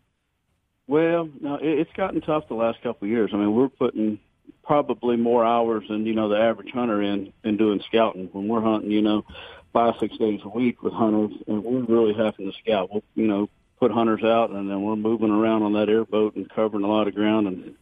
Well, 0.87 1.29
no, 1.41 1.57
it, 1.57 1.79
it's 1.81 1.93
gotten 1.97 2.21
tough 2.21 2.49
the 2.49 2.55
last 2.55 2.83
couple 2.83 3.07
of 3.07 3.11
years. 3.11 3.31
I 3.33 3.37
mean, 3.37 3.55
we're 3.55 3.69
putting 3.69 4.19
probably 4.63 5.17
more 5.17 5.45
hours 5.45 5.85
than 5.89 6.07
you 6.07 6.15
know 6.15 6.29
the 6.29 6.37
average 6.37 6.71
hunter 6.73 7.03
in 7.03 7.33
in 7.45 7.57
doing 7.57 7.81
scouting. 7.89 8.29
When 8.33 8.49
we're 8.49 8.61
hunting, 8.61 8.91
you 8.91 9.03
know, 9.03 9.25
five 9.73 9.95
six 10.01 10.17
days 10.19 10.41
a 10.45 10.49
week 10.49 10.83
with 10.83 10.93
hunters, 10.93 11.33
and 11.47 11.65
we're 11.65 11.83
really 11.83 12.15
having 12.15 12.51
to 12.51 12.59
scout. 12.59 12.91
We'll 12.93 13.03
you 13.15 13.27
know 13.27 13.49
put 13.81 13.91
hunters 13.91 14.23
out, 14.25 14.51
and 14.51 14.71
then 14.71 14.83
we're 14.83 14.97
moving 14.97 15.31
around 15.31 15.63
on 15.63 15.73
that 15.75 15.89
airboat 15.89 16.37
and 16.37 16.49
covering 16.49 16.85
a 16.85 16.89
lot 16.89 17.09
of 17.09 17.15
ground 17.15 17.47
and 17.47 17.75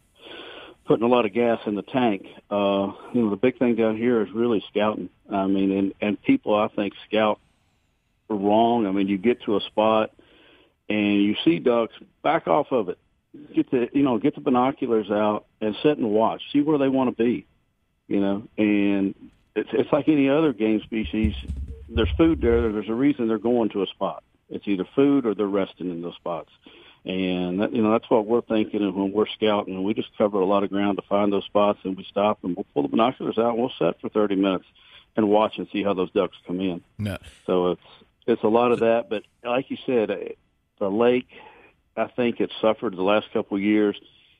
putting 0.87 1.05
a 1.05 1.09
lot 1.09 1.27
of 1.27 1.33
gas 1.33 1.61
in 1.67 1.75
the 1.75 1.83
tank. 1.83 2.27
Uh, 2.51 2.93
you 3.13 3.23
know, 3.23 3.31
the 3.31 3.37
big 3.37 3.59
thing 3.59 3.77
down 3.77 3.97
here 3.97 4.23
is 4.23 4.33
really 4.33 4.65
scouting. 4.71 5.11
I 5.31 5.47
mean, 5.47 5.73
and 5.73 5.95
and 6.01 6.23
people 6.23 6.55
I 6.55 6.69
think 6.69 6.95
scout 7.09 7.41
wrong. 8.29 8.87
I 8.87 8.93
mean, 8.93 9.09
you 9.09 9.19
get 9.19 9.43
to 9.43 9.57
a 9.57 9.61
spot 9.61 10.13
and 10.91 11.23
you 11.23 11.37
see 11.45 11.61
ducks, 11.61 11.95
back 12.23 12.49
off 12.49 12.73
of 12.73 12.89
it. 12.89 12.99
Get 13.55 13.71
the 13.71 13.89
you 13.93 14.03
know 14.03 14.19
get 14.19 14.35
the 14.35 14.41
binoculars 14.41 15.11
out 15.11 15.47
and 15.61 15.77
sit 15.83 15.99
and 15.99 16.11
watch. 16.11 16.43
See 16.53 16.61
where 16.63 16.79
they 16.79 16.89
want 16.89 17.17
to 17.17 17.25
be. 17.25 17.47
You 18.09 18.21
know, 18.21 18.43
and 18.59 19.15
it's 19.55 19.71
it's 19.73 19.93
like 19.93 20.09
any 20.09 20.29
other 20.29 20.53
game 20.53 20.81
species. 20.83 21.35
There's 21.91 22.11
food 22.17 22.41
there. 22.41 22.73
There's 22.73 22.89
a 22.89 22.95
reason 22.95 23.29
they're 23.29 23.39
going 23.39 23.71
to 23.71 23.83
a 23.83 23.87
spot. 23.87 24.23
It's 24.49 24.67
either 24.67 24.87
food 24.95 25.27
or 25.27 25.35
they're 25.35 25.47
resting 25.47 25.91
in 25.91 26.03
those 26.03 26.17
spots. 26.17 26.51
And 27.05 27.61
that, 27.61 27.73
you 27.73 27.83
know 27.83 27.93
that's 27.93 28.11
what 28.11 28.27
we're 28.27 28.43
thinking. 28.43 28.83
And 28.83 28.95
when 28.95 29.13
we're 29.13 29.29
scouting, 29.29 29.75
and 29.75 29.85
we 29.85 29.95
just 29.95 30.17
cover 30.19 30.41
a 30.41 30.45
lot 30.45 30.65
of 30.65 30.71
ground 30.71 30.99
to 30.99 31.09
find 31.09 31.33
those 31.33 31.45
spots, 31.45 31.79
and 31.85 31.97
we 31.97 32.05
stop 32.05 32.45
and 32.45 32.55
we'll 32.55 32.67
pull 32.75 32.83
the 32.83 32.89
binoculars 32.89 33.39
out 33.39 33.55
and 33.55 33.59
we'll 33.59 33.73
set 33.79 34.01
for 34.01 34.11
30 34.11 34.37
minutes 34.37 34.67
and 35.17 35.29
watch 35.29 35.59
and 35.59 35.67
see 35.73 35.83
how 35.83 35.95
those 35.95 36.11
ducks 36.13 36.37
come 36.47 36.61
in. 36.61 36.83
No. 36.99 37.17
So 37.47 37.73
it's 37.73 37.81
it's 38.27 38.43
a 38.43 38.49
lot 38.49 38.73
of 38.73 38.81
that. 38.81 39.09
But 39.09 39.23
like 39.43 39.71
you 39.71 39.79
said, 39.87 40.11
uh, 40.11 40.17
the 40.79 40.91
lake, 40.91 41.29
I 41.97 42.07
think 42.07 42.41
it's 42.41 42.53
suffered 42.61 42.97
the 42.97 43.03
last 43.03 43.33
couple 43.33 43.57
of 43.57 43.63
years, 43.63 43.99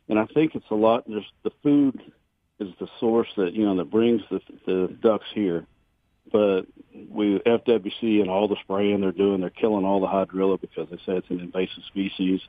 and 0.09 0.19
I 0.19 0.27
think 0.27 0.55
it's 0.55 0.71
a 0.71 0.75
lot. 0.75 1.09
Just 1.09 1.29
the 1.43 1.53
food 1.63 2.01
is 2.59 2.69
the 2.79 2.89
source 2.99 3.29
that 3.37 3.55
you 3.55 3.65
know 3.65 3.77
that 3.77 3.91
brings 3.91 4.23
the 4.31 4.41
the 4.67 4.97
ducks 5.01 5.27
here. 5.35 5.67
But 6.31 6.63
we 7.09 7.39
FWC 7.39 8.21
and 8.21 8.31
all 8.31 8.49
the 8.49 8.57
spraying 8.63 9.01
they're 9.01 9.13
doing, 9.13 9.41
they're 9.41 9.51
killing 9.51 9.85
all 9.85 10.01
the 10.01 10.07
hydrilla 10.07 10.61
because 10.61 10.89
they 10.91 10.97
say 10.99 11.17
it's 11.17 11.31
an 11.31 11.41
invasive 11.41 11.85
species, 11.87 12.41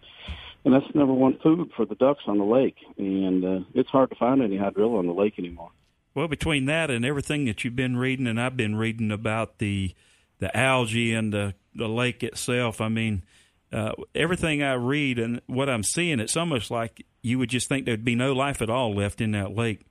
and 0.63 0.73
that's 0.73 0.93
number 0.93 1.13
one 1.13 1.39
food 1.39 1.71
for 1.75 1.85
the 1.85 1.95
ducks 1.95 2.23
on 2.27 2.37
the 2.37 2.43
lake. 2.43 2.77
And 2.97 3.45
uh, 3.45 3.59
it's 3.73 3.89
hard 3.89 4.09
to 4.09 4.15
find 4.15 4.41
any 4.41 4.57
hydrilla 4.57 4.99
on 4.99 5.07
the 5.07 5.13
lake 5.13 5.39
anymore. 5.39 5.71
Well, 6.13 6.27
between 6.27 6.65
that 6.65 6.91
and 6.91 7.05
everything 7.05 7.45
that 7.45 7.63
you've 7.63 7.75
been 7.75 7.97
reading, 7.97 8.27
and 8.27 8.39
I've 8.39 8.57
been 8.57 8.75
reading 8.75 9.11
about 9.11 9.59
the 9.59 9.93
the 10.39 10.55
algae 10.55 11.13
and 11.13 11.33
the 11.33 11.55
the 11.73 11.87
lake 11.87 12.23
itself. 12.23 12.81
I 12.81 12.89
mean, 12.89 13.23
uh, 13.71 13.93
everything 14.13 14.61
I 14.61 14.73
read 14.73 15.19
and 15.19 15.41
what 15.47 15.69
I'm 15.69 15.83
seeing, 15.83 16.19
it's 16.19 16.35
almost 16.35 16.69
like 16.69 17.05
you 17.21 17.39
would 17.39 17.49
just 17.49 17.69
think 17.69 17.85
there'd 17.85 18.03
be 18.03 18.15
no 18.15 18.33
life 18.33 18.61
at 18.61 18.69
all 18.69 18.93
left 18.93 19.21
in 19.21 19.31
that 19.31 19.55
lake 19.55 19.85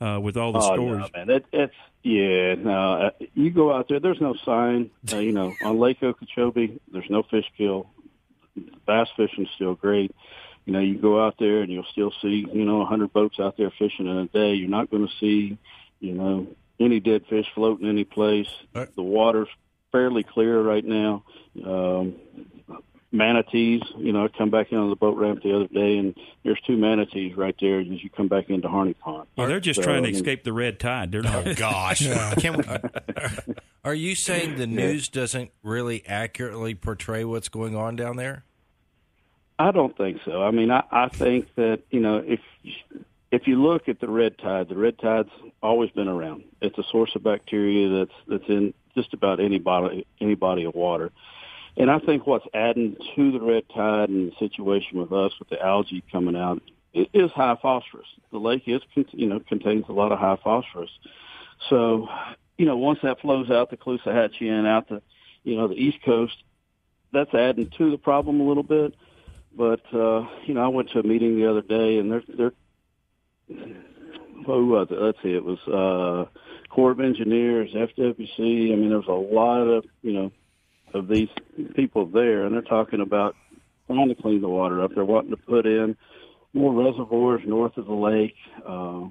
uh, 0.00 0.18
with 0.20 0.36
all 0.36 0.52
the 0.52 0.58
oh, 0.58 0.74
stories. 0.74 1.10
No, 1.14 1.24
man, 1.24 1.30
it, 1.30 1.46
it's 1.52 1.74
yeah. 2.02 2.54
No, 2.54 2.92
uh, 2.94 3.10
you 3.34 3.50
go 3.50 3.72
out 3.72 3.88
there. 3.88 4.00
There's 4.00 4.20
no 4.20 4.34
sign. 4.44 4.90
Uh, 5.12 5.18
you 5.18 5.32
know, 5.32 5.54
on 5.62 5.78
Lake 5.78 6.02
Okeechobee, 6.02 6.80
there's 6.92 7.10
no 7.10 7.22
fish 7.22 7.46
kill. 7.56 7.86
Bass 8.86 9.08
fishing's 9.16 9.48
still 9.54 9.74
great. 9.74 10.14
You 10.64 10.72
know, 10.72 10.80
you 10.80 10.96
go 10.96 11.24
out 11.24 11.36
there 11.38 11.62
and 11.62 11.72
you'll 11.72 11.86
still 11.90 12.12
see, 12.22 12.46
you 12.52 12.64
know, 12.64 12.76
a 12.76 12.80
100 12.80 13.12
boats 13.12 13.40
out 13.40 13.56
there 13.56 13.70
fishing 13.70 14.06
in 14.06 14.16
a 14.16 14.26
day. 14.26 14.54
You're 14.54 14.68
not 14.68 14.90
going 14.90 15.06
to 15.06 15.12
see, 15.18 15.58
you 15.98 16.12
know, 16.12 16.46
any 16.78 17.00
dead 17.00 17.24
fish 17.28 17.46
floating 17.54 17.88
any 17.88 18.04
place. 18.04 18.48
Right. 18.74 18.94
The 18.94 19.02
water's 19.02 19.48
fairly 19.90 20.22
clear 20.22 20.60
right 20.60 20.84
now. 20.84 21.24
Um, 21.64 22.14
manatees, 23.12 23.82
you 23.98 24.12
know, 24.12 24.24
I 24.24 24.28
come 24.28 24.50
back 24.50 24.72
in 24.72 24.78
on 24.78 24.90
the 24.90 24.96
boat 24.96 25.16
ramp 25.16 25.42
the 25.42 25.54
other 25.54 25.68
day, 25.68 25.98
and 25.98 26.14
there's 26.44 26.60
two 26.66 26.76
manatees 26.76 27.36
right 27.36 27.54
there 27.60 27.80
as 27.80 27.86
you 27.86 28.10
come 28.10 28.28
back 28.28 28.48
into 28.50 28.68
Harney 28.68 28.94
Pond. 28.94 29.28
Well, 29.36 29.46
they're 29.46 29.60
just 29.60 29.80
So, 29.80 29.84
trying 29.84 30.02
to 30.02 30.08
I 30.08 30.12
mean, 30.12 30.20
escape 30.20 30.44
the 30.44 30.52
red 30.52 30.80
tide. 30.80 31.12
They're 31.12 31.22
not. 31.22 31.46
Oh 31.46 31.54
gosh, 31.54 32.06
can 32.38 32.56
we, 32.56 32.64
Are 33.84 33.94
you 33.94 34.14
saying 34.14 34.56
the 34.56 34.66
news 34.66 35.08
doesn't 35.08 35.50
really 35.62 36.04
accurately 36.06 36.74
portray 36.74 37.24
what's 37.24 37.48
going 37.48 37.76
on 37.76 37.96
down 37.96 38.16
there? 38.16 38.44
I 39.58 39.70
don't 39.70 39.96
think 39.96 40.20
so. 40.24 40.42
I 40.42 40.50
mean, 40.50 40.70
I, 40.70 40.82
I 40.90 41.08
think 41.08 41.54
that 41.56 41.80
you 41.90 42.00
know 42.00 42.16
if 42.26 42.40
if 43.30 43.46
you 43.46 43.62
look 43.62 43.88
at 43.88 44.00
the 44.00 44.08
red 44.08 44.38
tide, 44.38 44.68
the 44.68 44.76
red 44.76 44.98
tide's 44.98 45.30
always 45.62 45.90
been 45.90 46.08
around. 46.08 46.44
It's 46.60 46.78
a 46.78 46.82
source 46.90 47.14
of 47.14 47.22
bacteria 47.22 47.88
that's 47.88 48.14
that's 48.26 48.48
in 48.48 48.74
just 48.94 49.14
about 49.14 49.40
any 49.40 49.58
body 49.58 50.06
any 50.20 50.34
body 50.34 50.64
of 50.64 50.74
water. 50.74 51.10
And 51.76 51.90
I 51.90 51.98
think 51.98 52.26
what's 52.26 52.46
adding 52.52 52.96
to 53.16 53.32
the 53.32 53.40
red 53.40 53.64
tide 53.74 54.08
and 54.08 54.30
the 54.30 54.36
situation 54.38 54.98
with 54.98 55.12
us 55.12 55.32
with 55.38 55.48
the 55.48 55.62
algae 55.62 56.04
coming 56.12 56.36
out 56.36 56.62
is 56.92 57.30
high 57.32 57.56
phosphorus. 57.60 58.06
The 58.30 58.38
lake 58.38 58.64
is 58.66 58.82
you 59.12 59.26
know 59.26 59.40
contains 59.40 59.86
a 59.88 59.92
lot 59.92 60.12
of 60.12 60.18
high 60.18 60.38
phosphorus. 60.42 60.90
So, 61.70 62.08
you 62.58 62.66
know, 62.66 62.76
once 62.76 62.98
that 63.02 63.20
flows 63.20 63.50
out 63.50 63.70
the 63.70 63.76
Caloosahatchee 63.76 64.50
and 64.50 64.66
out 64.66 64.88
the 64.88 65.02
you 65.44 65.56
know 65.56 65.68
the 65.68 65.74
east 65.74 65.98
coast, 66.04 66.36
that's 67.12 67.32
adding 67.34 67.70
to 67.78 67.90
the 67.90 67.98
problem 67.98 68.40
a 68.40 68.44
little 68.44 68.62
bit. 68.62 68.94
But 69.56 69.82
uh, 69.94 70.26
you 70.44 70.54
know, 70.54 70.62
I 70.62 70.68
went 70.68 70.90
to 70.90 71.00
a 71.00 71.02
meeting 71.02 71.36
the 71.36 71.48
other 71.48 71.62
day, 71.62 71.98
and 71.98 72.10
they're 72.10 72.22
they're 72.28 72.52
who 74.46 74.66
was 74.66 74.88
it? 74.90 75.00
Let's 75.00 75.18
see, 75.22 75.34
it 75.34 75.44
was 75.44 75.58
uh, 75.68 76.26
Corps 76.68 76.90
of 76.90 77.00
Engineers, 77.00 77.70
FWC. 77.72 78.72
I 78.72 78.76
mean, 78.76 78.90
there's 78.90 79.06
a 79.06 79.12
lot 79.12 79.62
of 79.62 79.84
you 80.02 80.12
know 80.12 80.32
of 80.94 81.08
these 81.08 81.28
people 81.74 82.06
there, 82.06 82.44
and 82.44 82.54
they're 82.54 82.62
talking 82.62 83.00
about 83.00 83.34
trying 83.86 84.08
to 84.08 84.14
clean 84.14 84.40
the 84.40 84.48
water 84.48 84.82
up. 84.82 84.92
They're 84.94 85.04
wanting 85.04 85.30
to 85.30 85.36
put 85.36 85.66
in 85.66 85.96
more 86.54 86.72
reservoirs 86.72 87.42
north 87.46 87.76
of 87.76 87.86
the 87.86 87.94
lake. 87.94 88.34
Uh, 88.66 89.08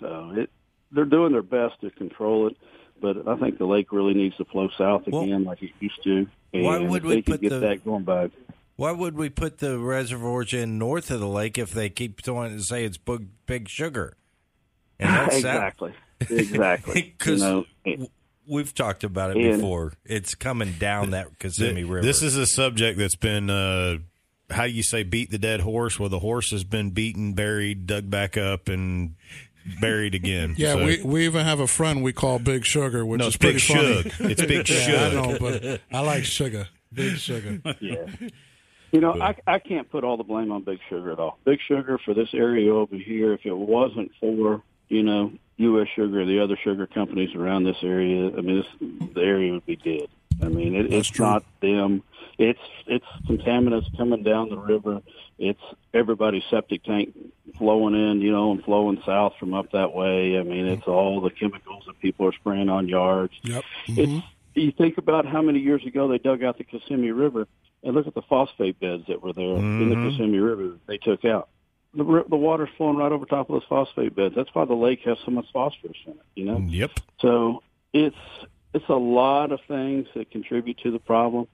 so 0.00 0.32
it, 0.36 0.50
they're 0.90 1.04
doing 1.04 1.32
their 1.32 1.42
best 1.42 1.80
to 1.82 1.90
control 1.90 2.48
it, 2.48 2.56
but 3.00 3.28
I 3.28 3.36
think 3.36 3.58
the 3.58 3.66
lake 3.66 3.92
really 3.92 4.14
needs 4.14 4.36
to 4.36 4.44
flow 4.46 4.68
south 4.76 5.02
Well, 5.06 5.22
again 5.22 5.44
like 5.44 5.62
it 5.62 5.70
used 5.80 6.02
to. 6.04 6.26
And 6.52 6.64
why 6.64 6.78
would 6.78 7.04
we 7.04 7.22
put 7.22 7.40
get 7.40 7.50
the- 7.50 7.58
that 7.60 7.84
going 7.84 8.04
back? 8.04 8.30
Why 8.76 8.90
would 8.90 9.16
we 9.16 9.28
put 9.28 9.58
the 9.58 9.78
reservoirs 9.78 10.54
in 10.54 10.78
north 10.78 11.10
of 11.10 11.20
the 11.20 11.28
lake 11.28 11.58
if 11.58 11.72
they 11.72 11.90
keep 11.90 12.22
trying 12.22 12.56
to 12.56 12.62
say 12.62 12.84
it's 12.84 12.96
big, 12.96 13.28
big 13.46 13.68
sugar? 13.68 14.16
And 14.98 15.10
that's 15.14 15.36
exactly, 15.36 15.92
exactly. 16.20 16.94
you 17.04 17.12
Because 17.18 17.42
know, 17.42 17.64
we've 18.46 18.74
talked 18.74 19.04
about 19.04 19.30
it 19.30 19.36
And- 19.36 19.56
before. 19.56 19.92
It's 20.04 20.34
coming 20.34 20.72
down 20.78 21.10
that 21.10 21.38
Kissimmee 21.38 21.84
River. 21.84 22.02
This 22.04 22.22
is 22.22 22.36
a 22.36 22.46
subject 22.46 22.98
that's 22.98 23.16
been, 23.16 23.50
uh, 23.50 23.98
how 24.50 24.64
do 24.64 24.70
you 24.72 24.82
say, 24.82 25.02
beat 25.02 25.30
the 25.30 25.38
dead 25.38 25.60
horse? 25.60 25.98
Well, 25.98 26.08
the 26.08 26.18
horse 26.18 26.50
has 26.50 26.64
been 26.64 26.90
beaten, 26.90 27.32
buried, 27.34 27.86
dug 27.86 28.10
back 28.10 28.36
up, 28.36 28.68
and 28.68 29.14
buried 29.80 30.14
again. 30.14 30.54
Yeah, 30.58 30.72
So- 30.74 30.84
we 30.84 31.02
we 31.02 31.24
even 31.26 31.44
have 31.44 31.60
a 31.60 31.66
friend 31.68 32.02
we 32.02 32.12
call 32.12 32.38
Big 32.38 32.64
Sugar, 32.64 33.06
which 33.06 33.20
no, 33.20 33.28
is 33.28 33.36
Big 33.36 33.58
pretty 33.58 33.58
funny. 33.60 34.10
Shug. 34.10 34.30
It's 34.30 34.44
Big 34.44 34.68
Yeah, 34.88 35.06
I 35.06 35.14
know, 35.14 35.38
but 35.38 35.80
I 35.92 36.00
like 36.00 36.24
sugar. 36.24 36.68
Big 36.92 37.16
Sugar. 37.16 37.60
Yeah. 37.80 38.06
You 38.90 39.00
know, 39.00 39.14
I, 39.18 39.34
I 39.46 39.58
can't 39.58 39.88
put 39.88 40.04
all 40.04 40.18
the 40.18 40.22
blame 40.22 40.52
on 40.52 40.64
Big 40.64 40.78
Sugar 40.90 41.12
at 41.12 41.18
all. 41.18 41.38
Big 41.46 41.60
Sugar 41.66 41.96
for 42.04 42.12
this 42.12 42.28
area 42.34 42.74
over 42.74 42.94
here, 42.94 43.32
if 43.32 43.46
it 43.46 43.56
wasn't 43.56 44.10
for, 44.20 44.60
you 44.90 45.02
know, 45.02 45.32
U.S. 45.56 45.88
Sugar, 45.94 46.24
the 46.24 46.40
other 46.40 46.56
sugar 46.62 46.86
companies 46.86 47.34
around 47.34 47.64
this 47.64 47.76
area, 47.82 48.28
I 48.28 48.40
mean, 48.40 48.56
this, 48.56 48.90
the 49.14 49.20
area 49.20 49.52
would 49.52 49.66
be 49.66 49.76
dead. 49.76 50.08
I 50.42 50.48
mean, 50.48 50.74
it, 50.74 50.92
it's 50.92 51.08
true. 51.08 51.26
not 51.26 51.44
them. 51.60 52.02
it's 52.38 52.60
it's 52.86 53.06
contaminants 53.28 53.96
coming 53.96 54.22
down 54.22 54.48
the 54.48 54.56
river. 54.56 55.02
It's 55.38 55.60
everybody's 55.94 56.42
septic 56.50 56.82
tank 56.84 57.14
flowing 57.58 57.94
in, 57.94 58.20
you 58.20 58.32
know, 58.32 58.52
and 58.52 58.62
flowing 58.64 59.02
south 59.04 59.34
from 59.38 59.54
up 59.54 59.72
that 59.72 59.92
way. 59.92 60.38
I 60.38 60.42
mean, 60.42 60.66
it's 60.66 60.86
all 60.86 61.20
the 61.20 61.30
chemicals 61.30 61.84
that 61.86 62.00
people 62.00 62.26
are 62.26 62.32
spraying 62.32 62.68
on 62.68 62.88
yards. 62.88 63.34
Yep. 63.42 63.64
It's 63.88 64.12
mm-hmm. 64.12 64.60
you 64.60 64.72
think 64.72 64.98
about 64.98 65.26
how 65.26 65.42
many 65.42 65.60
years 65.60 65.84
ago 65.86 66.08
they 66.08 66.18
dug 66.18 66.42
out 66.42 66.58
the 66.58 66.64
Kissimmee 66.64 67.12
River 67.12 67.46
and 67.82 67.94
look 67.94 68.06
at 68.06 68.14
the 68.14 68.22
phosphate 68.22 68.78
beds 68.80 69.04
that 69.08 69.22
were 69.22 69.32
there 69.32 69.56
in 69.56 69.88
the 69.88 69.94
mm-hmm. 69.94 70.10
Kissimmee 70.10 70.38
River 70.38 70.68
that 70.68 70.86
they 70.86 70.98
took 70.98 71.24
out. 71.24 71.48
The, 71.94 72.24
the 72.28 72.36
water's 72.36 72.70
flowing 72.76 72.96
right 72.96 73.12
over 73.12 73.26
top 73.26 73.50
of 73.50 73.54
those 73.54 73.68
phosphate 73.68 74.14
beds. 74.16 74.34
That's 74.34 74.48
why 74.54 74.64
the 74.64 74.74
lake 74.74 75.00
has 75.04 75.18
so 75.24 75.30
much 75.30 75.46
phosphorus 75.52 75.96
in 76.06 76.12
it. 76.12 76.20
You 76.34 76.44
know. 76.46 76.58
Yep. 76.58 76.90
So 77.20 77.62
it's 77.92 78.16
it's 78.72 78.88
a 78.88 78.94
lot 78.94 79.52
of 79.52 79.60
things 79.68 80.06
that 80.14 80.30
contribute 80.30 80.78
to 80.78 80.90
the 80.90 80.98
problem, 80.98 81.48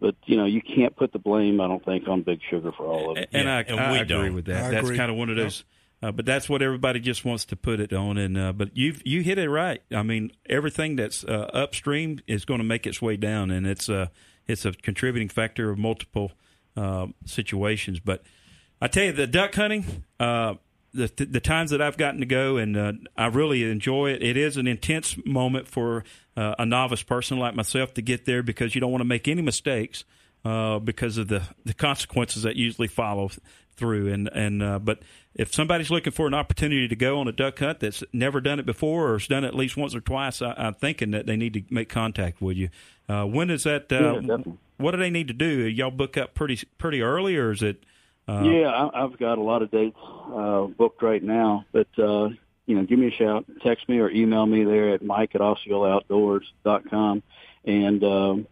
but 0.00 0.14
you 0.26 0.36
know 0.36 0.44
you 0.44 0.62
can't 0.62 0.94
put 0.94 1.12
the 1.12 1.18
blame. 1.18 1.60
I 1.60 1.66
don't 1.66 1.84
think 1.84 2.06
on 2.06 2.22
Big 2.22 2.40
Sugar 2.48 2.70
for 2.70 2.86
all 2.86 3.10
of 3.10 3.16
it. 3.18 3.30
And 3.32 3.46
Yeah, 3.46 3.56
I, 3.56 3.60
and 3.62 3.80
I 3.80 3.92
we 3.92 3.98
agree 3.98 4.16
don't. 4.16 4.34
with 4.34 4.44
that. 4.46 4.66
I 4.66 4.70
that's 4.70 4.84
agree. 4.86 4.96
kind 4.96 5.10
of 5.10 5.16
one 5.16 5.28
of 5.30 5.36
those. 5.36 5.64
Uh, 6.00 6.12
but 6.12 6.24
that's 6.24 6.48
what 6.48 6.62
everybody 6.62 7.00
just 7.00 7.24
wants 7.24 7.44
to 7.46 7.56
put 7.56 7.80
it 7.80 7.92
on. 7.92 8.16
And 8.18 8.38
uh, 8.38 8.52
but 8.52 8.76
you 8.76 8.94
you 9.04 9.22
hit 9.22 9.38
it 9.38 9.50
right. 9.50 9.82
I 9.92 10.04
mean, 10.04 10.30
everything 10.48 10.94
that's 10.94 11.24
uh, 11.24 11.50
upstream 11.52 12.20
is 12.28 12.44
going 12.44 12.58
to 12.58 12.64
make 12.64 12.86
its 12.86 13.02
way 13.02 13.16
down, 13.16 13.50
and 13.50 13.66
it's 13.66 13.88
a 13.88 14.12
it's 14.46 14.64
a 14.64 14.70
contributing 14.70 15.28
factor 15.28 15.70
of 15.70 15.78
multiple 15.78 16.30
uh, 16.76 17.08
situations. 17.24 17.98
But 17.98 18.22
I 18.80 18.88
tell 18.88 19.04
you, 19.04 19.12
the 19.12 19.26
duck 19.26 19.54
hunting. 19.54 20.04
Uh, 20.18 20.54
the, 20.94 21.06
the 21.30 21.40
times 21.40 21.70
that 21.70 21.82
I've 21.82 21.98
gotten 21.98 22.20
to 22.20 22.26
go 22.26 22.56
and 22.56 22.76
uh, 22.76 22.92
I 23.16 23.26
really 23.26 23.70
enjoy 23.70 24.10
it. 24.10 24.22
It 24.22 24.36
is 24.38 24.56
an 24.56 24.66
intense 24.66 25.16
moment 25.26 25.68
for 25.68 26.02
uh, 26.36 26.54
a 26.58 26.64
novice 26.64 27.02
person 27.02 27.38
like 27.38 27.54
myself 27.54 27.94
to 27.94 28.02
get 28.02 28.24
there 28.24 28.42
because 28.42 28.74
you 28.74 28.80
don't 28.80 28.90
want 28.90 29.02
to 29.02 29.06
make 29.06 29.28
any 29.28 29.42
mistakes 29.42 30.04
uh, 30.46 30.78
because 30.78 31.18
of 31.18 31.28
the, 31.28 31.42
the 31.64 31.74
consequences 31.74 32.42
that 32.44 32.56
usually 32.56 32.88
follow 32.88 33.30
through. 33.76 34.12
And 34.12 34.28
and 34.28 34.62
uh, 34.62 34.78
but 34.78 35.00
if 35.34 35.52
somebody's 35.52 35.90
looking 35.90 36.12
for 36.12 36.26
an 36.26 36.34
opportunity 36.34 36.88
to 36.88 36.96
go 36.96 37.20
on 37.20 37.28
a 37.28 37.32
duck 37.32 37.58
hunt 37.58 37.80
that's 37.80 38.02
never 38.12 38.40
done 38.40 38.58
it 38.58 38.66
before 38.66 39.10
or 39.10 39.18
has 39.18 39.28
done 39.28 39.44
it 39.44 39.48
at 39.48 39.54
least 39.54 39.76
once 39.76 39.94
or 39.94 40.00
twice, 40.00 40.40
I, 40.42 40.54
I'm 40.56 40.74
thinking 40.74 41.10
that 41.12 41.26
they 41.26 41.36
need 41.36 41.52
to 41.54 41.62
make 41.70 41.88
contact 41.88 42.40
with 42.40 42.56
you. 42.56 42.70
Uh, 43.08 43.24
when 43.24 43.50
is 43.50 43.64
that? 43.64 43.86
Yeah, 43.90 44.14
Uh, 44.34 44.38
what 44.78 44.92
do 44.92 44.96
they 44.96 45.10
need 45.10 45.28
to 45.28 45.34
do? 45.34 45.46
Y'all 45.46 45.90
book 45.90 46.16
up 46.16 46.34
pretty 46.34 46.60
pretty 46.78 47.02
early, 47.02 47.36
or 47.36 47.52
is 47.52 47.62
it? 47.62 47.84
Uh, 48.28 48.42
yeah, 48.42 48.68
I, 48.68 49.04
I've 49.04 49.18
got 49.18 49.38
a 49.38 49.42
lot 49.42 49.62
of 49.62 49.70
dates 49.70 49.96
uh, 50.34 50.64
booked 50.64 51.02
right 51.02 51.22
now, 51.22 51.64
but 51.72 51.88
uh, 51.98 52.28
you 52.66 52.76
know, 52.76 52.84
give 52.84 52.98
me 52.98 53.08
a 53.08 53.10
shout, 53.10 53.46
text 53.64 53.88
me 53.88 53.98
or 53.98 54.10
email 54.10 54.44
me 54.44 54.64
there 54.64 54.92
at 54.92 55.02
mike 55.02 55.34
at 55.34 55.40
dot 55.40 56.90
com, 56.90 57.22
and 57.64 58.04
um, 58.04 58.46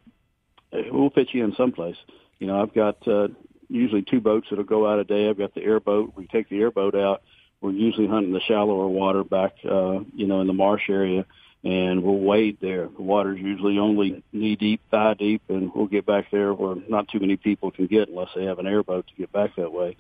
we'll 0.73 1.11
fit 1.11 1.29
you 1.33 1.45
in 1.45 1.55
someplace. 1.57 1.97
You 2.39 2.47
know, 2.47 2.63
I've 2.63 2.73
got 2.75 3.07
uh, 3.07 3.29
usually 3.69 4.03
two 4.03 4.21
boats 4.21 4.47
that'll 4.49 4.65
go 4.65 4.91
out 4.91 4.99
a 4.99 5.05
day. 5.05 5.29
I've 5.29 5.37
got 5.37 5.55
the 5.55 5.63
airboat. 5.63 6.15
We 6.17 6.27
take 6.27 6.49
the 6.49 6.61
airboat 6.61 6.95
out. 6.95 7.23
We're 7.61 7.73
usually 7.73 8.07
hunting 8.07 8.33
the 8.33 8.41
shallower 8.41 8.87
water 8.89 9.25
back, 9.25 9.57
uh, 9.65 10.01
you 10.15 10.27
know, 10.27 10.41
in 10.41 10.47
the 10.47 10.53
marsh 10.53 10.89
area, 10.89 11.27
and 11.67 12.05
we'll 12.05 12.19
wade 12.19 12.59
there. 12.61 12.87
The 12.87 13.03
water's 13.03 13.41
usually 13.41 13.77
only 13.79 14.23
knee 14.33 14.55
deep, 14.55 14.81
thigh 14.89 15.15
deep, 15.15 15.43
and 15.49 15.75
we'll 15.75 15.89
get 15.89 16.07
back 16.07 16.31
there 16.31 16.55
where 16.55 16.77
not 16.89 17.09
too 17.09 17.19
many 17.19 17.37
people 17.37 17.73
can 17.73 17.87
get 17.87 18.09
unless 18.09 18.29
they 18.37 18.45
have 18.45 18.61
an 18.61 18.69
airboat 18.69 19.09
to 19.09 19.15
get 19.17 19.33
back 19.33 19.57
that 19.57 19.73
way. 19.73 19.97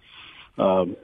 Um, 0.58 0.96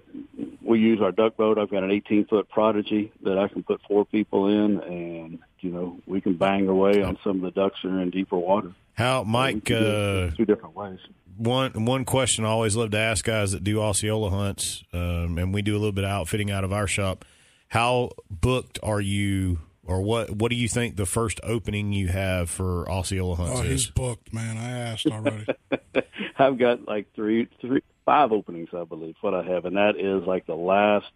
we 0.62 0.78
use 0.78 1.00
our 1.02 1.10
duck 1.10 1.36
boat. 1.36 1.58
I've 1.58 1.68
got 1.70 1.82
an 1.82 1.90
18 1.90 2.26
foot 2.26 2.48
Prodigy 2.48 3.12
that 3.24 3.38
I 3.38 3.48
can 3.48 3.64
put 3.64 3.80
four 3.88 4.04
people 4.06 4.46
in, 4.46 4.80
and 4.80 5.38
you 5.58 5.70
know 5.70 5.98
we 6.06 6.20
can 6.20 6.34
bang 6.34 6.68
away 6.68 7.02
on 7.02 7.18
some 7.24 7.36
of 7.36 7.42
the 7.42 7.60
ducks 7.60 7.80
that 7.82 7.90
are 7.90 8.00
in 8.00 8.10
deeper 8.10 8.38
water. 8.38 8.72
How, 8.94 9.24
Mike? 9.24 9.68
Uh, 9.68 10.30
two 10.30 10.44
different 10.46 10.76
ways. 10.76 11.00
one 11.36 11.84
one 11.84 12.04
question 12.04 12.44
I 12.44 12.48
always 12.48 12.76
love 12.76 12.92
to 12.92 12.98
ask 12.98 13.24
guys 13.24 13.50
that 13.50 13.64
do 13.64 13.82
Osceola 13.82 14.30
hunts, 14.30 14.84
um, 14.92 15.38
and 15.38 15.52
we 15.52 15.60
do 15.60 15.72
a 15.72 15.78
little 15.80 15.92
bit 15.92 16.04
of 16.04 16.10
outfitting 16.10 16.52
out 16.52 16.62
of 16.62 16.72
our 16.72 16.86
shop. 16.86 17.24
How 17.68 18.10
booked 18.30 18.78
are 18.82 19.00
you, 19.00 19.58
or 19.86 20.02
what? 20.02 20.30
What 20.30 20.50
do 20.50 20.56
you 20.56 20.68
think 20.68 20.96
the 20.96 21.06
first 21.06 21.40
opening 21.42 21.92
you 21.92 22.08
have 22.08 22.50
for 22.50 22.90
Osceola 22.90 23.36
hunts 23.36 23.60
Oh, 23.60 23.62
he's 23.62 23.86
booked, 23.88 24.32
man. 24.32 24.56
I 24.56 24.70
asked 24.70 25.06
already. 25.06 25.46
I've 26.38 26.58
got 26.58 26.86
like 26.86 27.12
three, 27.14 27.48
three, 27.60 27.82
five 28.04 28.32
openings, 28.32 28.70
I 28.72 28.84
believe, 28.84 29.16
what 29.20 29.34
I 29.34 29.42
have, 29.42 29.64
and 29.64 29.76
that 29.76 29.96
is 29.98 30.26
like 30.26 30.46
the 30.46 30.54
last 30.54 31.06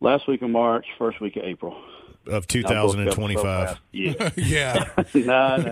last 0.00 0.26
week 0.26 0.42
of 0.42 0.50
March, 0.50 0.86
first 0.98 1.20
week 1.20 1.36
of 1.36 1.44
April. 1.44 1.76
Of 2.26 2.44
I 2.44 2.60
booked 2.60 2.66
up 2.66 2.90
so 2.90 3.04
2025. 3.04 3.80
Yeah. 3.92 4.30
yeah. 4.36 4.84
no, 5.14 5.56
no. 5.56 5.70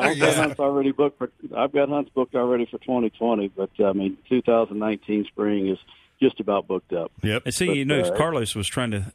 I've 0.00 0.18
got 0.18 0.34
hunts 0.34 0.58
already 0.60 0.92
booked 0.92 1.18
for. 1.18 1.30
I've 1.54 1.72
got 1.72 1.88
hunts 1.88 2.10
booked 2.14 2.34
already 2.34 2.66
for 2.66 2.78
2020, 2.78 3.48
but 3.48 3.70
I 3.84 3.92
mean, 3.92 4.16
2019 4.28 5.26
spring 5.26 5.68
is 5.68 5.78
just 6.20 6.40
about 6.40 6.66
booked 6.66 6.92
up. 6.92 7.12
Yep. 7.22 7.42
And 7.44 7.54
see, 7.54 7.66
But, 7.66 7.76
you 7.76 7.84
know, 7.84 8.00
uh, 8.00 8.16
Carlos 8.16 8.54
was 8.54 8.66
trying 8.66 8.90
to 8.92 9.12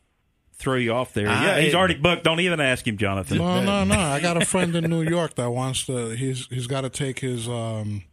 throw 0.57 0.75
you 0.75 0.91
off 0.93 1.13
there. 1.13 1.27
I- 1.29 1.43
yeah, 1.45 1.59
he's 1.61 1.75
already 1.75 1.95
booked. 1.95 2.23
Don't 2.23 2.39
even 2.39 2.59
ask 2.59 2.87
him, 2.87 2.97
Jonathan. 2.97 3.37
No, 3.37 3.61
no, 3.63 3.83
no. 3.83 3.99
I 3.99 4.19
got 4.19 4.41
a 4.41 4.45
friend 4.45 4.75
in 4.75 4.89
New 4.89 5.03
York 5.03 5.35
that 5.35 5.49
wants 5.51 5.85
to. 5.87 6.09
He's 6.09 6.47
he's 6.47 6.67
got 6.67 6.81
to 6.81 6.89
take 6.89 7.19
his 7.19 7.47
um 7.47 8.03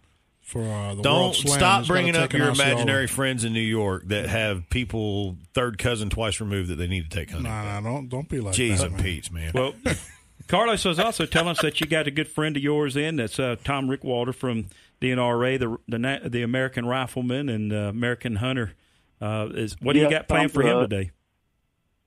for 0.40 0.62
uh, 0.62 0.94
the 0.94 1.02
Don't 1.02 1.20
World 1.20 1.37
Slam. 1.37 1.59
stop 1.59 1.78
He's 1.81 1.88
bringing 1.88 2.14
up 2.16 2.33
your 2.33 2.50
Osceola. 2.50 2.70
imaginary 2.72 3.07
friends 3.07 3.44
in 3.44 3.52
New 3.55 3.61
York 3.61 4.05
that 4.09 4.28
have 4.28 4.68
people 4.70 5.37
third 5.55 5.78
cousin 5.78 6.11
twice 6.11 6.40
removed 6.40 6.68
that 6.68 6.76
they 6.76 6.88
need 6.88 7.11
to 7.11 7.16
take 7.16 7.31
hunting. 7.31 7.50
Nah, 7.50 7.81
nah, 7.81 7.90
don't 7.90 8.09
don't 8.09 8.28
be 8.28 8.40
like 8.40 8.55
Jeez 8.55 8.78
that. 8.78 8.87
and 8.88 8.94
man. 8.96 9.02
Pete's, 9.02 9.31
man. 9.31 9.52
Well, 9.55 9.72
Carlos 10.48 10.85
was 10.85 10.98
also 10.98 11.24
telling 11.24 11.50
us 11.50 11.62
that 11.62 11.81
you 11.81 11.87
got 11.87 12.07
a 12.07 12.11
good 12.11 12.28
friend 12.28 12.57
of 12.57 12.62
yours 12.62 12.96
in. 12.96 13.16
That's 13.16 13.38
uh, 13.38 13.57
Tom 13.64 13.88
Rickwalder 13.88 14.35
from 14.35 14.66
the 15.00 15.11
NRA, 15.12 15.59
the 15.59 15.78
the, 15.88 16.28
the 16.28 16.42
American 16.42 16.85
Rifleman 16.85 17.48
and 17.48 17.72
uh, 17.72 17.76
American 17.76 18.37
Hunter. 18.37 18.74
Uh, 19.20 19.48
is 19.55 19.76
what 19.81 19.92
do 19.94 20.00
you 20.00 20.11
got 20.11 20.26
planned 20.28 20.50
Tom's, 20.50 20.52
for 20.52 20.62
him 20.62 20.76
uh, 20.78 20.81
today? 20.83 21.11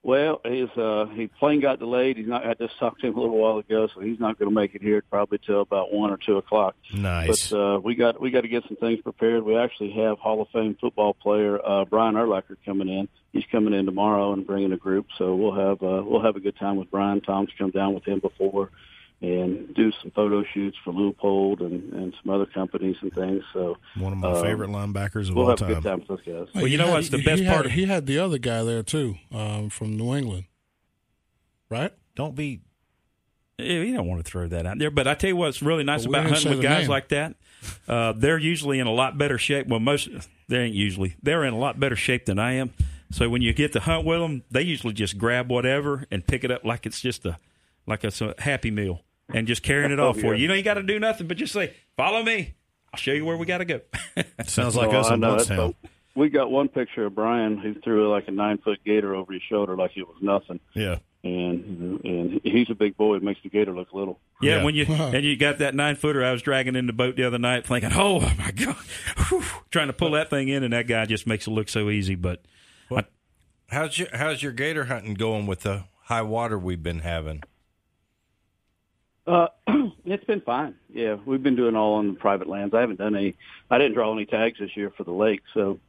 Well, 0.06 0.40
his 0.46 0.70
uh, 0.78 1.08
his 1.16 1.32
plane 1.40 1.62
got 1.62 1.80
delayed. 1.80 2.18
He's 2.18 2.28
not. 2.28 2.46
I 2.46 2.54
just 2.54 2.78
talked 2.78 3.02
to 3.02 3.08
him 3.08 3.18
a 3.18 3.20
little 3.20 3.40
while 3.40 3.58
ago, 3.58 3.88
so 3.92 4.02
he's 4.02 4.20
not 4.20 4.38
going 4.38 4.48
to 4.48 4.54
make 4.54 4.76
it 4.76 4.84
here 4.84 5.02
probably 5.10 5.40
till 5.40 5.62
about 5.62 5.92
one 5.92 6.12
or 6.12 6.18
two 6.18 6.38
o'clock. 6.38 6.76
nice. 6.94 7.50
But 7.50 7.60
uh, 7.60 7.80
we 7.80 7.96
got 7.96 8.22
we 8.22 8.30
got 8.30 8.42
to 8.42 8.48
get 8.48 8.66
some 8.68 8.78
things 8.78 9.02
prepared. 9.02 9.42
We 9.42 9.58
actually 9.58 9.94
have 9.94 10.20
Hall 10.20 10.44
of 10.44 10.50
Fame 10.50 10.78
football 10.80 11.16
player 11.16 11.60
uh, 11.60 11.86
Brian 11.86 12.14
Urlacher 12.14 12.56
coming 12.64 12.88
in. 12.88 13.08
He's 13.34 13.46
coming 13.52 13.74
in 13.74 13.88
tomorrow 13.88 14.32
and 14.32 14.46
bringing 14.46 14.74
a 14.74 14.78
group, 14.78 15.08
so 15.18 15.34
we'll 15.34 15.56
have 15.56 15.82
uh, 15.82 16.04
we'll 16.06 16.22
have 16.22 16.36
a 16.36 16.40
good 16.40 16.56
time 16.56 16.76
with 16.76 16.92
Brian. 16.92 17.22
Tom's 17.22 17.50
come 17.58 17.72
down 17.72 17.96
with 17.96 18.06
him 18.06 18.20
before 18.20 18.70
and 19.22 19.74
do 19.74 19.92
some 20.02 20.12
photo 20.12 20.44
shoots 20.54 20.78
for 20.84 20.94
Leupold 20.94 21.62
and, 21.62 21.94
and 21.94 22.14
some 22.22 22.34
other 22.34 22.46
companies 22.46 22.98
and 23.02 23.12
things. 23.14 23.44
So 23.54 23.78
One 23.98 24.12
of 24.14 24.20
my 24.20 24.30
uh, 24.32 24.42
favorite 24.42 24.70
linebackers 24.70 25.30
of 25.30 25.36
we'll 25.36 25.46
all 25.46 25.52
have 25.58 25.62
a 25.62 25.66
good 25.66 25.74
time. 25.76 25.84
time 25.84 26.00
with 26.00 26.08
those 26.08 26.22
guys. 26.48 26.48
Well, 26.54 26.64
you 26.64 26.72
He 26.72 26.78
know 26.78 26.88
had- 26.88 26.94
what's 26.94 27.10
the 27.10 27.18
he 27.20 27.24
best 27.26 27.42
had- 27.44 27.54
part 27.54 27.66
of- 27.66 27.72
He 27.72 27.86
had 27.86 28.06
the 28.06 28.20
other 28.20 28.38
guy 28.38 28.64
there 28.64 28.84
too, 28.84 29.16
um, 29.32 29.70
from 29.70 29.96
New 29.98 30.14
England, 30.16 30.46
right? 31.70 31.94
Don't 32.16 32.36
be. 32.36 32.62
Yeah, 33.58 33.82
You 33.84 33.96
don't 33.96 34.08
want 34.08 34.24
to 34.26 34.30
throw 34.30 34.48
that 34.50 34.66
out 34.66 34.80
there, 34.80 34.92
but 34.92 35.08
I 35.08 35.14
tell 35.16 35.30
you 35.30 35.38
what's 35.38 35.62
really 35.62 35.86
nice 35.86 36.06
about 36.06 36.26
hunting 36.28 36.52
with 36.52 36.62
guys 36.62 36.82
name. 36.82 36.90
like 36.90 37.08
that. 37.10 37.36
Uh, 37.88 38.12
they're 38.12 38.38
usually 38.38 38.80
in 38.80 38.86
a 38.88 38.92
lot 38.92 39.18
better 39.18 39.38
shape. 39.38 39.68
Well, 39.68 39.80
most 39.80 40.10
they 40.50 40.58
ain't 40.60 40.76
usually. 40.76 41.16
They're 41.24 41.46
in 41.46 41.54
a 41.54 41.58
lot 41.58 41.80
better 41.80 41.96
shape 41.96 42.26
than 42.26 42.38
I 42.38 42.54
am. 42.56 42.74
So 43.12 43.30
when 43.30 43.42
you 43.42 43.54
get 43.54 43.72
to 43.74 43.80
hunt 43.80 44.06
with 44.06 44.20
them, 44.20 44.44
they 44.52 44.62
usually 44.64 44.94
just 44.94 45.18
grab 45.18 45.50
whatever 45.50 46.06
and 46.12 46.28
pick 46.28 46.44
it 46.44 46.52
up 46.52 46.66
like 46.66 46.86
it's 46.86 47.00
just 47.00 47.26
a 47.26 47.38
like 47.88 48.04
it's 48.04 48.20
a 48.20 48.36
happy 48.40 48.72
meal 48.72 49.04
and 49.34 49.48
just 49.48 49.64
carrying 49.64 49.92
it 49.92 50.00
oh, 50.02 50.10
off 50.10 50.20
for 50.20 50.34
you. 50.36 50.44
You 50.44 50.48
know, 50.48 50.54
you 50.54 50.64
got 50.64 50.76
to 50.76 50.84
do 50.84 51.00
nothing 51.00 51.28
but 51.28 51.38
just 51.38 51.54
say, 51.54 51.74
"Follow 51.98 52.24
me. 52.24 52.56
I'll 52.94 53.00
show 53.00 53.12
you 53.12 53.26
where 53.26 53.38
we 53.38 53.46
got 53.46 53.58
to 53.60 53.66
go." 53.66 53.82
Sounds 54.46 54.76
like 54.76 54.90
Oh, 54.94 55.00
us 55.00 55.08
I 55.10 55.16
in 55.16 55.20
know. 55.22 55.32
That's 55.38 55.50
Blountstown. 55.50 55.76
We 56.16 56.30
got 56.30 56.50
one 56.50 56.70
picture 56.70 57.06
of 57.06 57.16
Brian 57.16 57.58
who 57.58 57.74
threw 57.82 58.10
like 58.10 58.28
a 58.28 58.32
nine 58.32 58.58
foot 58.60 58.80
gator 58.86 59.14
over 59.16 59.34
his 59.34 59.42
shoulder 59.50 59.76
like 59.76 59.92
it 59.98 60.08
was 60.08 60.16
nothing, 60.22 60.62
Yeah. 60.74 61.00
and 61.26 62.00
and 62.06 62.40
he's 62.44 62.70
a 62.70 62.74
big 62.76 62.96
boy. 62.96 63.18
It 63.18 63.24
makes 63.24 63.42
the 63.44 63.50
gator 63.50 63.74
look 63.76 63.92
little. 63.92 64.22
Yeah, 64.42 64.58
Yeah. 64.60 64.64
when 64.64 64.76
you 64.76 64.86
and 64.86 65.26
you 65.26 65.36
got 65.36 65.58
that 65.58 65.76
nine 65.76 65.96
footer, 65.98 66.24
I 66.24 66.32
was 66.32 66.42
dragging 66.42 66.76
in 66.78 66.88
the 66.88 66.94
boat 66.94 67.18
the 67.18 67.26
other 67.26 67.38
night, 67.38 67.66
thinking, 67.66 67.90
"Oh 67.94 68.22
my 68.38 68.52
god," 68.52 68.78
Whew. 69.28 69.44
trying 69.72 69.88
to 69.88 69.94
pull 69.94 70.12
that 70.12 70.30
thing 70.30 70.48
in, 70.48 70.64
and 70.64 70.72
that 70.72 70.88
guy 70.88 71.06
just 71.06 71.28
makes 71.28 71.48
it 71.48 71.52
look 71.52 71.68
so 71.68 71.90
easy. 71.90 72.16
But 72.16 72.44
How's 73.68 73.98
your 73.98 74.08
how's 74.14 74.44
your 74.44 74.52
gator 74.52 74.86
hunting 74.86 75.16
going 75.16 75.48
with 75.48 75.62
the 75.62 75.86
high 76.04 76.22
water 76.22 76.58
we've 76.58 76.84
been 76.84 77.00
having? 77.00 77.42
Uh, 79.28 79.48
it's 80.06 80.24
been 80.26 80.42
fine. 80.42 80.76
Yeah, 80.94 81.18
we've 81.26 81.42
been 81.42 81.56
doing 81.56 81.76
all 81.76 81.96
on 81.96 82.14
the 82.14 82.20
private 82.20 82.48
lands. 82.48 82.74
I 82.74 82.82
haven't 82.82 82.98
done 83.00 83.16
any. 83.16 83.36
I 83.70 83.78
didn't 83.78 83.94
draw 83.94 84.14
any 84.14 84.26
tags 84.26 84.60
this 84.60 84.76
year 84.78 84.92
for 84.96 85.04
the 85.04 85.12
lake, 85.12 85.42
so 85.54 85.80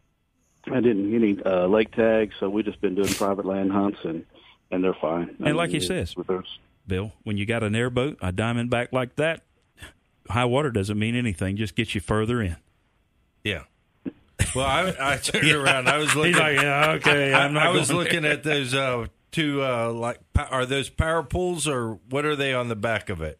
I 0.66 0.80
didn't 0.80 1.10
get 1.10 1.22
any 1.22 1.42
uh, 1.44 1.66
lake 1.66 1.92
tags. 1.92 2.34
So 2.40 2.48
we've 2.48 2.64
just 2.64 2.80
been 2.80 2.94
doing 2.94 3.12
private 3.12 3.44
land 3.44 3.72
hunts, 3.72 3.98
and 4.04 4.24
and 4.70 4.82
they're 4.82 4.94
fine. 4.94 5.36
And 5.44 5.56
like 5.56 5.70
he 5.70 5.80
says- 5.80 6.16
with 6.16 6.26
those. 6.26 6.58
Bill, 6.88 7.12
when 7.24 7.36
you 7.36 7.46
got 7.46 7.64
an 7.64 7.74
airboat, 7.74 8.16
a 8.22 8.32
diamondback 8.32 8.92
like 8.92 9.16
that, 9.16 9.42
high 10.30 10.44
water 10.44 10.70
doesn't 10.70 10.96
mean 10.98 11.16
anything; 11.16 11.56
just 11.56 11.74
gets 11.74 11.96
you 11.96 12.00
further 12.00 12.40
in. 12.40 12.56
Yeah. 13.42 13.64
Well, 14.54 14.64
I, 14.66 14.94
I 15.00 15.16
turned 15.16 15.50
around. 15.50 15.88
I 15.88 15.98
was 15.98 16.14
looking. 16.14 16.34
He's 16.34 16.40
like, 16.40 16.60
"Yeah, 16.60 16.90
okay, 16.92 17.34
I'm 17.34 17.54
not." 17.54 17.66
I 17.66 17.70
was 17.70 17.88
going 17.90 18.04
looking 18.04 18.24
at 18.24 18.44
those 18.44 18.72
uh, 18.72 19.06
two 19.32 19.62
uh, 19.62 19.92
like 19.92 20.20
are 20.50 20.66
those 20.66 20.88
power 20.88 21.22
poles 21.22 21.68
or 21.68 21.98
what 22.08 22.24
are 22.24 22.36
they 22.36 22.54
on 22.54 22.68
the 22.68 22.76
back 22.76 23.08
of 23.08 23.20
it? 23.20 23.38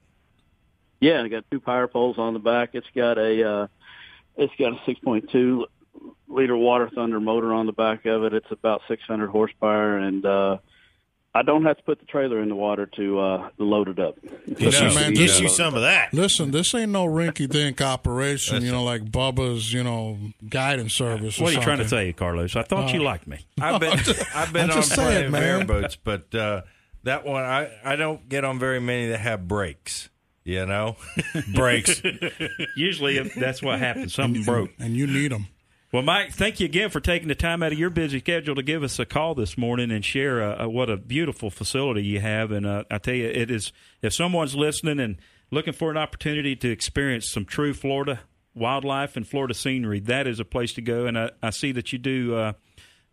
Yeah, 1.01 1.23
I 1.23 1.29
got 1.29 1.45
two 1.51 1.61
power 1.61 1.89
poles 1.89 2.19
on 2.19 2.33
the 2.33 2.39
back. 2.39 2.71
It's 2.73 2.87
got 2.95 3.19
a 3.19 3.49
uh, 3.49 3.67
it's 4.37 4.53
got 4.59 4.73
a 4.73 4.91
6.2 4.91 5.65
liter 6.29 6.57
water 6.57 6.91
thunder 6.95 7.21
motor 7.21 7.53
on 7.53 7.67
the 7.67 7.73
back 7.73 8.07
of 8.07 8.25
it. 8.25 8.35
It's 8.35 8.51
about 8.51 8.83
600 8.89 9.29
horsepower, 9.29 9.99
and 9.99 10.25
uh, 10.25 10.59
I 11.39 11.43
don't 11.43 11.65
have 11.65 11.77
to 11.77 11.83
put 11.83 12.01
the 12.01 12.07
trailer 12.07 12.41
in 12.43 12.49
the 12.49 12.55
water 12.55 12.87
to 12.97 13.19
uh, 13.21 13.49
load 13.59 13.89
it 13.89 13.99
up. 13.99 14.17
Listen, 14.47 14.89
No, 14.89 14.95
man, 14.95 15.13
get 15.13 15.19
this- 15.29 15.41
you 15.41 15.49
some 15.49 15.75
of 15.75 15.83
that. 15.83 16.15
Listen, 16.15 16.51
this 16.51 16.75
ain't 16.75 16.93
no 16.93 17.05
rinky 17.07 17.49
dink 17.49 17.81
operation, 17.83 18.65
you 18.65 18.73
know, 18.73 18.83
like 18.85 19.05
Bubba's, 19.05 19.73
you 19.73 19.85
know, 19.85 20.19
guidance 20.49 20.95
service. 20.95 21.39
or 21.39 21.45
What 21.45 21.53
are 21.53 21.57
you 21.57 21.63
trying 21.63 21.79
to 21.79 21.89
something. 21.89 22.09
say, 22.09 22.13
Carlos? 22.15 22.57
I 22.57 22.63
thought 22.63 22.93
you 22.95 23.03
liked 23.03 23.27
me. 23.27 23.39
I've 23.61 23.81
been 23.81 23.99
I've 24.35 24.53
been 24.53 24.71
on 24.71 24.77
just 24.77 24.93
plenty 24.93 25.27
of 25.27 25.33
man. 25.33 25.43
airboats, 25.43 25.97
but 25.97 26.35
uh, 26.35 26.63
that 27.03 27.25
one 27.25 27.45
I 27.45 27.71
I 27.85 27.97
don't 27.97 28.29
get 28.29 28.45
on 28.45 28.59
very 28.59 28.81
many 28.81 29.09
that 29.09 29.19
have 29.21 29.47
brakes. 29.47 30.09
You 30.45 30.65
know, 30.65 30.97
Breaks. 31.55 32.01
Usually 32.77 33.19
that's 33.19 33.61
what 33.63 33.81
happens. 33.81 34.15
Something 34.15 34.45
broke. 34.45 34.71
And 34.79 34.97
you 34.97 35.07
need 35.09 35.33
them. 35.33 35.49
Well, 35.93 36.03
Mike, 36.03 36.33
thank 36.33 36.59
you 36.59 36.67
again 36.67 36.91
for 36.91 36.99
taking 36.99 37.29
the 37.29 37.37
time 37.37 37.63
out 37.63 37.73
of 37.73 37.79
your 37.79 37.91
busy 37.91 38.19
schedule 38.19 38.57
to 38.57 38.63
give 38.63 38.83
us 38.83 38.99
a 38.99 39.07
call 39.07 39.37
this 39.37 39.57
morning 39.57 39.93
and 39.93 40.05
share 40.05 40.43
uh, 40.43 40.65
uh, 40.65 40.69
what 40.69 40.91
a 40.91 40.97
beautiful 40.97 41.49
facility 41.49 42.03
you 42.03 42.19
have. 42.19 42.51
And 42.51 42.67
uh, 42.67 42.83
I 42.91 42.99
tell 42.99 43.15
you, 43.15 43.29
it 43.29 43.53
is 43.53 43.73
if 44.03 44.13
someone's 44.13 44.57
listening 44.57 44.99
and 44.99 45.17
looking 45.53 45.73
for 45.73 45.93
an 45.93 45.97
opportunity 45.97 46.57
to 46.57 46.69
experience 46.69 47.31
some 47.31 47.45
true 47.45 47.73
Florida 47.73 48.21
wildlife 48.53 49.17
and 49.17 49.29
Florida 49.29 49.55
scenery, 49.55 50.01
that 50.01 50.27
is 50.27 50.41
a 50.41 50.45
place 50.45 50.73
to 50.73 50.83
go. 50.83 51.07
And 51.07 51.17
I, 51.17 51.31
I 51.41 51.51
see 51.51 51.71
that 51.71 51.93
you 51.93 52.01
do 52.01 52.35
uh, 52.35 52.53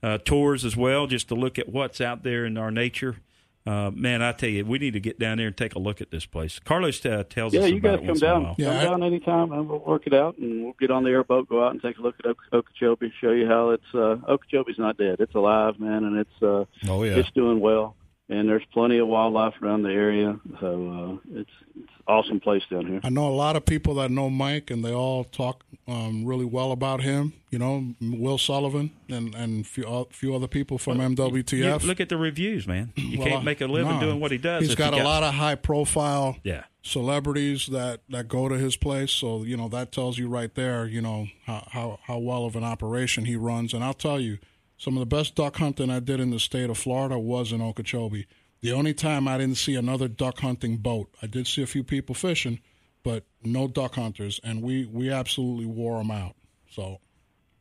uh, 0.02 0.18
tours 0.26 0.66
as 0.66 0.76
well, 0.76 1.06
just 1.06 1.28
to 1.28 1.36
look 1.36 1.60
at 1.60 1.70
what's 1.70 2.02
out 2.02 2.24
there 2.24 2.44
in 2.44 2.58
our 2.58 2.72
nature. 2.72 3.18
Uh, 3.66 3.92
man, 3.96 4.22
I 4.22 4.34
tell 4.34 4.50
you, 4.50 4.66
we 4.66 4.78
need 4.78 4.92
to 4.92 5.00
get 5.00 5.20
down 5.20 5.38
there 5.38 5.48
and 5.48 5.56
take 5.56 5.74
a 5.76 5.80
look 5.80 6.02
at 6.02 6.12
this 6.12 6.26
place. 6.26 6.60
Carlos 6.60 7.06
uh, 7.06 7.24
tells 7.30 7.54
Yeah, 7.54 7.62
us 7.62 7.68
Yeah, 7.68 7.74
you 7.74 7.78
about 7.80 7.90
guys 7.90 7.94
it 7.96 8.00
come 8.02 8.08
once 8.08 8.22
in 8.22 8.28
a 8.28 8.32
down. 8.32 8.56
Yeah, 8.58 8.66
come 8.68 8.76
I- 8.78 8.84
down 8.84 9.04
anytime, 9.04 9.52
and 9.54 9.70
we'll 9.70 9.80
work 9.80 10.06
it 10.06 10.14
out, 10.14 10.38
and 10.38 10.64
we'll 10.66 10.76
get 10.80 10.92
on 10.92 11.04
the 11.06 11.12
airboat, 11.12 11.48
go 11.48 11.64
out 11.66 11.72
and 11.72 11.82
take 11.82 11.98
a 11.98 12.02
look 12.02 12.16
at 12.20 12.26
Ok- 12.26 12.38
Okeechobee, 12.52 13.14
show 13.22 13.32
you 13.32 13.48
how 13.48 13.70
it's 13.70 13.84
uh, 13.94 14.18
Okeechobee's 14.28 14.78
not 14.78 14.98
dead. 14.98 15.18
It's 15.20 15.34
alive, 15.34 15.80
man, 15.80 16.04
and 16.04 16.18
it's 16.18 16.42
uh, 16.44 16.66
Oh, 16.90 17.04
yeah. 17.04 17.16
it's 17.16 17.32
doing 17.32 17.62
well. 17.62 17.96
And 18.30 18.48
there's 18.48 18.64
plenty 18.72 19.00
of 19.00 19.08
wildlife 19.10 19.54
around 19.62 19.84
the 19.84 19.90
area, 19.92 20.40
so 20.62 21.20
uh, 21.36 21.40
it's 21.40 21.50
it's 21.76 21.90
an 21.92 22.04
awesome 22.08 22.40
place 22.40 22.64
down 22.72 22.88
here. 22.88 23.02
I 23.04 23.10
know 23.10 23.28
a 23.28 23.36
lot 23.36 23.58
of 23.58 23.66
people 23.66 23.96
that 23.96 24.12
know 24.12 24.30
Mike, 24.30 24.72
and 24.72 24.84
they 24.84 24.94
all 24.94 25.26
talk 25.26 25.66
um, 25.90 26.24
really 26.24 26.46
well 26.46 26.72
about 26.72 27.02
him. 27.02 27.34
You 27.52 27.60
know, 27.60 27.94
Will 28.02 28.38
Sullivan 28.38 28.92
and 29.10 29.36
and 29.36 29.68
few, 29.68 29.84
a 29.86 30.06
few 30.06 30.34
other 30.34 30.48
people 30.48 30.78
from 30.78 31.02
You 31.02 31.10
MWTF. 31.10 31.84
look 31.84 32.00
at 32.00 32.08
the 32.08 32.16
reviews, 32.18 32.66
man. 32.66 32.94
You 32.96 33.20
Well, 33.20 33.28
can't 33.28 33.44
make 33.44 33.60
a 33.60 33.68
living 33.68 33.96
no. 33.96 34.00
doing 34.00 34.20
what 34.22 34.32
he 34.32 34.38
does. 34.38 34.66
He's 34.66 34.76
got 34.76 34.96
you 34.96 35.02
a 35.02 35.04
lot 35.04 35.24
of 35.24 35.34
high 35.34 35.56
profile 35.56 36.38
Yeah. 36.44 36.64
celebrities 36.82 37.68
that, 37.68 38.00
that 38.10 38.30
go 38.30 38.48
to 38.48 38.58
his 38.58 38.78
place. 38.78 39.12
So, 39.12 39.44
you 39.44 39.58
know, 39.58 39.68
that 39.70 39.92
tells 39.92 40.18
you 40.18 40.30
right 40.30 40.54
there, 40.56 40.86
you 40.86 41.02
know, 41.02 41.28
how, 41.46 41.68
how, 41.72 42.00
how 42.04 42.18
well 42.20 42.46
of 42.46 42.56
an 42.56 42.64
operation 42.64 43.26
he 43.26 43.36
runs. 43.36 43.74
And 43.74 43.84
I'll 43.84 43.94
tell 43.94 44.20
you, 44.20 44.38
some 44.84 44.98
of 44.98 45.00
the 45.00 45.16
best 45.16 45.36
duck 45.36 45.56
hunting 45.58 45.90
I 45.90 46.00
did 46.02 46.20
in 46.20 46.30
the 46.32 46.40
state 46.40 46.70
of 46.70 46.78
Florida 46.78 47.18
was 47.18 47.54
in 47.54 47.62
Okeechobee. 47.62 48.26
The 48.60 48.74
only 48.74 48.94
time 48.94 49.30
I 49.30 49.38
didn't 49.38 49.56
see 49.58 49.76
another 49.76 50.10
duck 50.10 50.40
hunting 50.40 50.76
boat, 50.78 51.10
I 51.22 51.28
did 51.28 51.48
see 51.48 51.62
a 51.64 51.68
few 51.68 51.84
people 51.86 52.14
fishing, 52.16 52.60
but 53.02 53.24
no 53.44 53.68
duck 53.70 53.96
hunters. 53.96 54.42
And 54.44 54.62
we, 54.62 54.86
we 54.86 55.10
absolutely 55.10 55.66
wore 55.68 56.00
them 56.00 56.12
out. 56.12 56.36
So, 56.70 57.00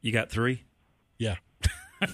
You 0.00 0.11
got 0.11 0.30
three? 0.30 0.64
yeah. 1.18 1.37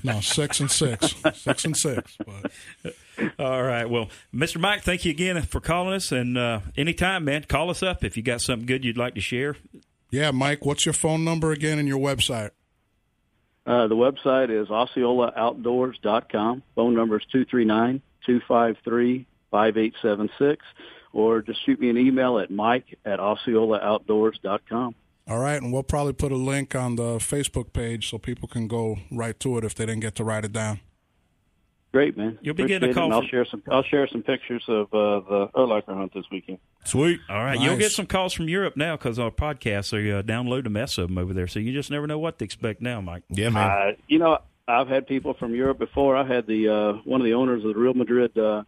No, 0.04 0.20
six 0.20 0.60
and 0.60 0.70
six. 0.70 1.14
Six 1.32 1.64
and 1.64 1.74
six. 1.74 2.18
But 2.18 2.94
All 3.38 3.62
right. 3.62 3.88
Well, 3.88 4.10
Mr. 4.34 4.60
Mike, 4.60 4.82
thank 4.82 5.06
you 5.06 5.10
again 5.12 5.40
for 5.40 5.60
calling 5.60 5.94
us. 5.94 6.12
And 6.12 6.36
uh, 6.36 6.60
anytime, 6.76 7.24
man, 7.24 7.44
call 7.44 7.70
us 7.70 7.82
up 7.82 8.04
if 8.04 8.14
you 8.14 8.22
got 8.22 8.42
something 8.42 8.66
good 8.66 8.84
you'd 8.84 8.98
like 8.98 9.14
to 9.14 9.22
share. 9.22 9.56
yeah, 10.10 10.30
Mike, 10.30 10.66
what's 10.66 10.84
your 10.84 10.92
phone 10.92 11.24
number 11.24 11.52
again 11.52 11.78
and 11.78 11.88
your 11.88 11.98
website? 11.98 12.50
Uh, 13.68 13.87
the 13.87 13.94
website 13.94 14.50
is 14.50 14.66
OsceolaOutdoors.com. 14.68 16.62
Phone 16.74 16.94
number 16.94 17.18
is 17.18 17.26
239-253-5876. 18.26 20.57
Or 21.12 21.42
just 21.42 21.64
shoot 21.66 21.78
me 21.78 21.90
an 21.90 21.98
email 21.98 22.38
at 22.38 22.50
mike 22.50 22.98
at 23.04 23.18
OsceolaOutdoors.com. 23.18 24.94
All 25.28 25.38
right, 25.38 25.61
and 25.61 25.70
we'll 25.70 25.83
probably 25.83 26.14
put 26.14 26.33
a 26.33 26.37
link 26.37 26.74
on 26.74 26.96
the 26.96 27.18
Facebook 27.18 27.74
page 27.74 28.09
so 28.09 28.16
people 28.16 28.48
can 28.48 28.68
go 28.68 28.96
right 29.11 29.38
to 29.40 29.59
it 29.59 29.64
if 29.64 29.74
they 29.74 29.85
didn't 29.85 30.00
get 30.00 30.14
to 30.14 30.24
write 30.24 30.46
it 30.46 30.52
down. 30.52 30.81
Great, 31.90 32.18
man. 32.18 32.38
You'll 32.42 32.55
be 32.55 32.66
getting 32.66 32.90
a 32.90 32.94
call 32.94 33.11
I'll 33.12 33.22
share 33.22 33.46
some. 33.46 33.62
I'll 33.70 33.83
share 33.83 34.07
some 34.09 34.22
pictures 34.22 34.62
of 34.68 34.92
uh, 34.92 35.20
the 35.20 35.48
Urlacher 35.55 35.96
hunt 35.96 36.12
this 36.12 36.27
weekend. 36.31 36.59
Sweet. 36.85 37.18
All 37.31 37.42
right. 37.42 37.59
You'll 37.59 37.79
get 37.79 37.92
some 37.92 38.07
calls 38.07 38.35
from 38.35 38.46
Europe 38.48 38.77
now 38.77 38.96
because 38.96 39.18
our 39.18 39.31
podcasts 39.31 39.92
are 39.94 40.18
uh, 40.18 40.22
download 40.22 40.66
a 40.66 40.70
mess 40.70 40.98
of 40.98 41.09
them 41.09 41.16
over 41.16 41.33
there. 41.33 41.46
So 41.46 41.61
you 41.61 41.72
just 41.72 41.90
never 41.90 42.07
know 42.07 42.18
what 42.18 42.38
to 42.40 42.44
expect 42.44 42.83
now, 42.83 43.01
Mike. 43.01 43.22
Yeah, 43.31 43.48
man. 43.48 43.70
Uh, 43.70 43.92
you 44.07 44.18
know, 44.18 44.38
I've 44.66 44.88
had 44.88 45.07
people 45.07 45.33
from 45.33 45.55
Europe 45.55 45.79
before. 45.79 46.14
I 46.14 46.27
had 46.27 46.46
the 46.46 46.68
uh, 46.68 46.92
one 47.05 47.22
of 47.22 47.24
the 47.24 47.33
owners 47.35 47.64
of 47.64 47.72
the 47.72 47.81
Real 47.81 47.94
Madrid 47.94 48.37
uh, 48.37 48.64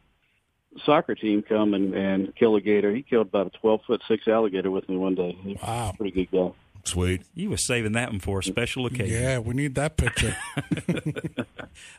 soccer 0.87 1.15
team 1.15 1.43
come 1.43 1.75
and, 1.75 1.95
and 1.95 2.35
kill 2.37 2.57
a 2.57 2.61
gator. 2.63 2.95
He 2.95 3.03
killed 3.03 3.27
about 3.27 3.49
a 3.49 3.51
twelve 3.51 3.83
foot 3.87 4.01
six 4.09 4.29
alligator 4.29 4.71
with 4.71 4.89
me 4.89 4.97
one 4.97 5.15
day. 5.15 5.37
He's 5.43 5.59
Wow. 5.61 5.93
pretty 5.99 6.13
good 6.27 6.31
guy. 6.31 6.53
Sweet. 6.85 7.23
You 7.35 7.51
were 7.51 7.57
saving 7.57 7.93
that 7.93 8.11
one 8.11 8.21
for 8.21 8.39
a 8.39 8.43
special 8.43 8.87
occasion. 8.87 9.23
Yeah, 9.23 9.39
we 9.39 9.55
need 9.55 9.75
that 9.77 9.97
picture. 9.97 10.37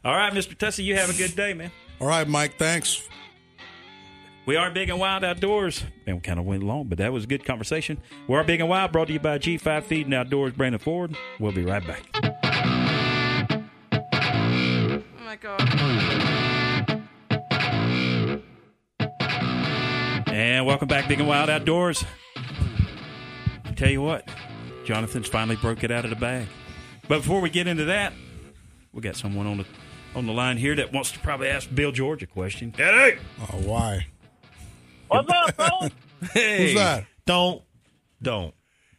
All 0.04 0.16
right, 0.16 0.34
Mr. 0.34 0.58
Tussey, 0.58 0.84
you 0.84 0.96
have 0.96 1.10
a 1.10 1.14
good 1.14 1.36
day, 1.36 1.54
man. 1.54 1.72
All 2.00 2.08
right, 2.08 2.28
Mike, 2.28 2.58
thanks. 2.58 3.08
We 4.46 4.56
are 4.56 4.72
Big 4.72 4.90
and 4.90 5.00
Wild 5.00 5.24
Outdoors. 5.24 5.84
Man, 6.08 6.16
we 6.16 6.22
kind 6.22 6.40
of 6.40 6.46
went 6.46 6.64
long, 6.64 6.88
but 6.88 6.98
that 6.98 7.14
was 7.14 7.26
a 7.26 7.28
good 7.28 7.46
conversation. 7.46 8.00
We 8.28 8.36
are 8.36 8.44
Big 8.44 8.60
and 8.60 8.68
Wild, 8.68 8.92
brought 8.92 9.06
to 9.08 9.14
you 9.14 9.20
by 9.20 9.38
G5 9.38 9.84
Feed 9.84 10.08
and 10.08 10.14
Outdoors, 10.16 10.54
Brandon 10.54 10.80
Ford. 10.80 11.16
We'll 11.40 11.52
be 11.52 11.64
right 11.64 11.86
back. 11.86 12.04
Oh 15.14 15.24
my 15.24 15.36
god. 15.36 15.62
And 20.28 20.66
welcome 20.66 20.88
back, 20.88 21.08
Big 21.08 21.20
and 21.20 21.28
Wild 21.28 21.50
Outdoors. 21.50 22.04
I 23.66 23.74
tell 23.76 23.90
you 23.90 24.02
what, 24.02 24.28
Jonathan's 24.86 25.28
finally 25.28 25.56
broke 25.58 25.84
it 25.84 25.92
out 25.92 26.04
of 26.04 26.10
the 26.10 26.16
bag. 26.16 26.48
But 27.08 27.20
before 27.20 27.42
we 27.42 27.50
get 27.50 27.68
into 27.68 27.86
that, 27.86 28.14
we 28.94 29.02
got 29.02 29.16
someone 29.16 29.48
on 29.48 29.58
the 29.58 29.66
on 30.16 30.26
the 30.26 30.34
line 30.34 30.58
here 30.58 30.76
that 30.76 30.92
wants 30.92 31.12
to 31.12 31.20
probably 31.20 31.48
ask 31.48 31.74
Bill 31.74 31.92
George 31.92 32.22
a 32.24 32.28
question. 32.28 32.74
Eddie. 32.78 33.18
Oh, 33.42 33.58
why? 33.64 34.08
What's 35.08 35.30
up, 35.32 35.56
fellas? 35.56 35.92
Hey. 36.34 36.58
Who's 36.68 36.76
that? 36.76 37.06
Don't. 37.26 37.64
Don't. 38.22 38.54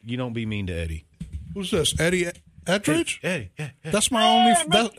You 0.05 0.17
don't 0.17 0.33
be 0.33 0.45
mean 0.45 0.67
to 0.67 0.73
Eddie. 0.73 1.05
Who's 1.55 1.71
this? 1.71 1.95
Eddie 2.01 2.27
Ettridge? 2.67 3.21
Eddie. 3.23 3.53
Yeah, 3.57 3.71
yeah. 3.85 3.91
That's 3.93 4.11
my 4.11 4.27
only. 4.27 4.55
That, 4.71 4.91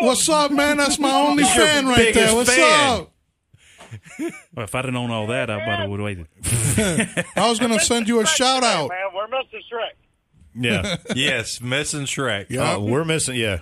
what's 0.00 0.28
up, 0.28 0.50
man? 0.50 0.76
That's 0.76 0.98
my 0.98 1.10
only 1.28 1.44
He's 1.44 1.54
fan 1.54 1.86
right 1.86 2.12
there. 2.12 2.34
What's 2.34 2.54
fan. 2.54 3.00
up? 3.00 3.08
Well, 4.54 4.64
if 4.64 4.74
I'd 4.74 4.84
have 4.86 4.94
known 4.94 5.10
all 5.10 5.26
that, 5.28 5.50
I 5.50 5.56
might 5.66 5.78
have 5.80 5.88
would 5.90 6.00
have 6.00 6.04
waited. 6.04 6.26
I 7.36 7.48
was 7.48 7.58
gonna 7.58 7.78
send 7.80 8.08
you 8.08 8.20
a 8.20 8.26
shout 8.26 8.62
out. 8.62 8.88
Man, 8.88 8.98
we're 9.14 9.26
Mr. 9.28 9.56
Shrek. 9.70 9.92
Yeah. 10.54 10.96
yes, 11.16 11.60
missing 11.60 12.02
Shrek. 12.02 12.46
Yeah. 12.50 12.74
Uh, 12.74 12.80
we're 12.80 13.04
missing. 13.04 13.36
Yeah. 13.36 13.60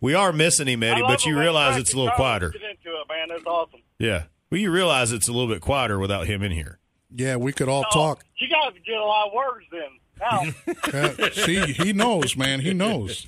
We 0.00 0.14
are 0.14 0.32
missing 0.32 0.68
him, 0.68 0.82
Eddie, 0.82 1.02
but 1.02 1.24
you 1.26 1.38
realize 1.38 1.76
it's 1.76 1.92
a 1.92 1.96
little 1.96 2.12
Carlos 2.12 2.52
quieter. 2.52 2.68
Into 2.70 2.90
it, 3.00 3.06
man. 3.08 3.36
It's 3.36 3.46
awesome. 3.46 3.80
Yeah. 3.98 4.24
Well, 4.50 4.60
you 4.60 4.70
realize 4.70 5.12
it's 5.12 5.28
a 5.28 5.32
little 5.32 5.48
bit 5.48 5.60
quieter 5.60 5.98
without 5.98 6.26
him 6.26 6.42
in 6.42 6.52
here. 6.52 6.78
Yeah, 7.14 7.36
we 7.36 7.52
could 7.52 7.68
all 7.68 7.84
Oh, 7.90 7.92
talk. 7.94 8.24
You 8.36 8.48
guys 8.48 8.72
get 8.86 8.96
a 8.96 9.04
lot 9.04 9.26
of 9.28 9.32
words 9.32 9.66
then. 9.72 9.82
Now, 10.20 11.16
Yeah, 11.18 11.28
see, 11.32 11.72
he 11.72 11.92
knows, 11.92 12.36
man. 12.36 12.60
He 12.60 12.74
knows. 12.74 13.26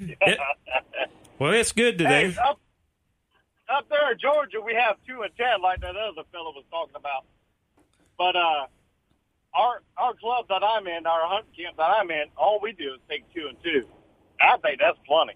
It- 0.00 0.38
well, 1.38 1.52
it's 1.52 1.72
good 1.72 1.98
today. 1.98 2.30
hey, 2.30 2.36
up, 2.38 2.58
up 3.74 3.88
there 3.88 4.12
in 4.12 4.18
Georgia, 4.18 4.58
we 4.64 4.74
have 4.74 4.96
two 5.06 5.22
and 5.22 5.30
ten, 5.36 5.62
like 5.62 5.80
that 5.80 5.96
other 5.96 6.22
fellow 6.32 6.52
was 6.54 6.64
talking 6.70 6.94
about. 6.96 7.24
But 8.18 8.36
uh, 8.36 8.66
our 9.56 9.82
our 9.96 10.14
club 10.14 10.46
that 10.48 10.62
I'm 10.62 10.86
in, 10.86 11.06
our 11.06 11.26
hunting 11.26 11.52
camp 11.64 11.76
that 11.78 11.82
I'm 12.00 12.10
in, 12.10 12.24
all 12.36 12.60
we 12.62 12.72
do 12.72 12.94
is 12.94 13.00
take 13.08 13.22
two 13.34 13.46
and 13.48 13.56
two. 13.62 13.86
I 14.40 14.56
think 14.58 14.78
that's 14.80 14.98
plenty. 15.06 15.32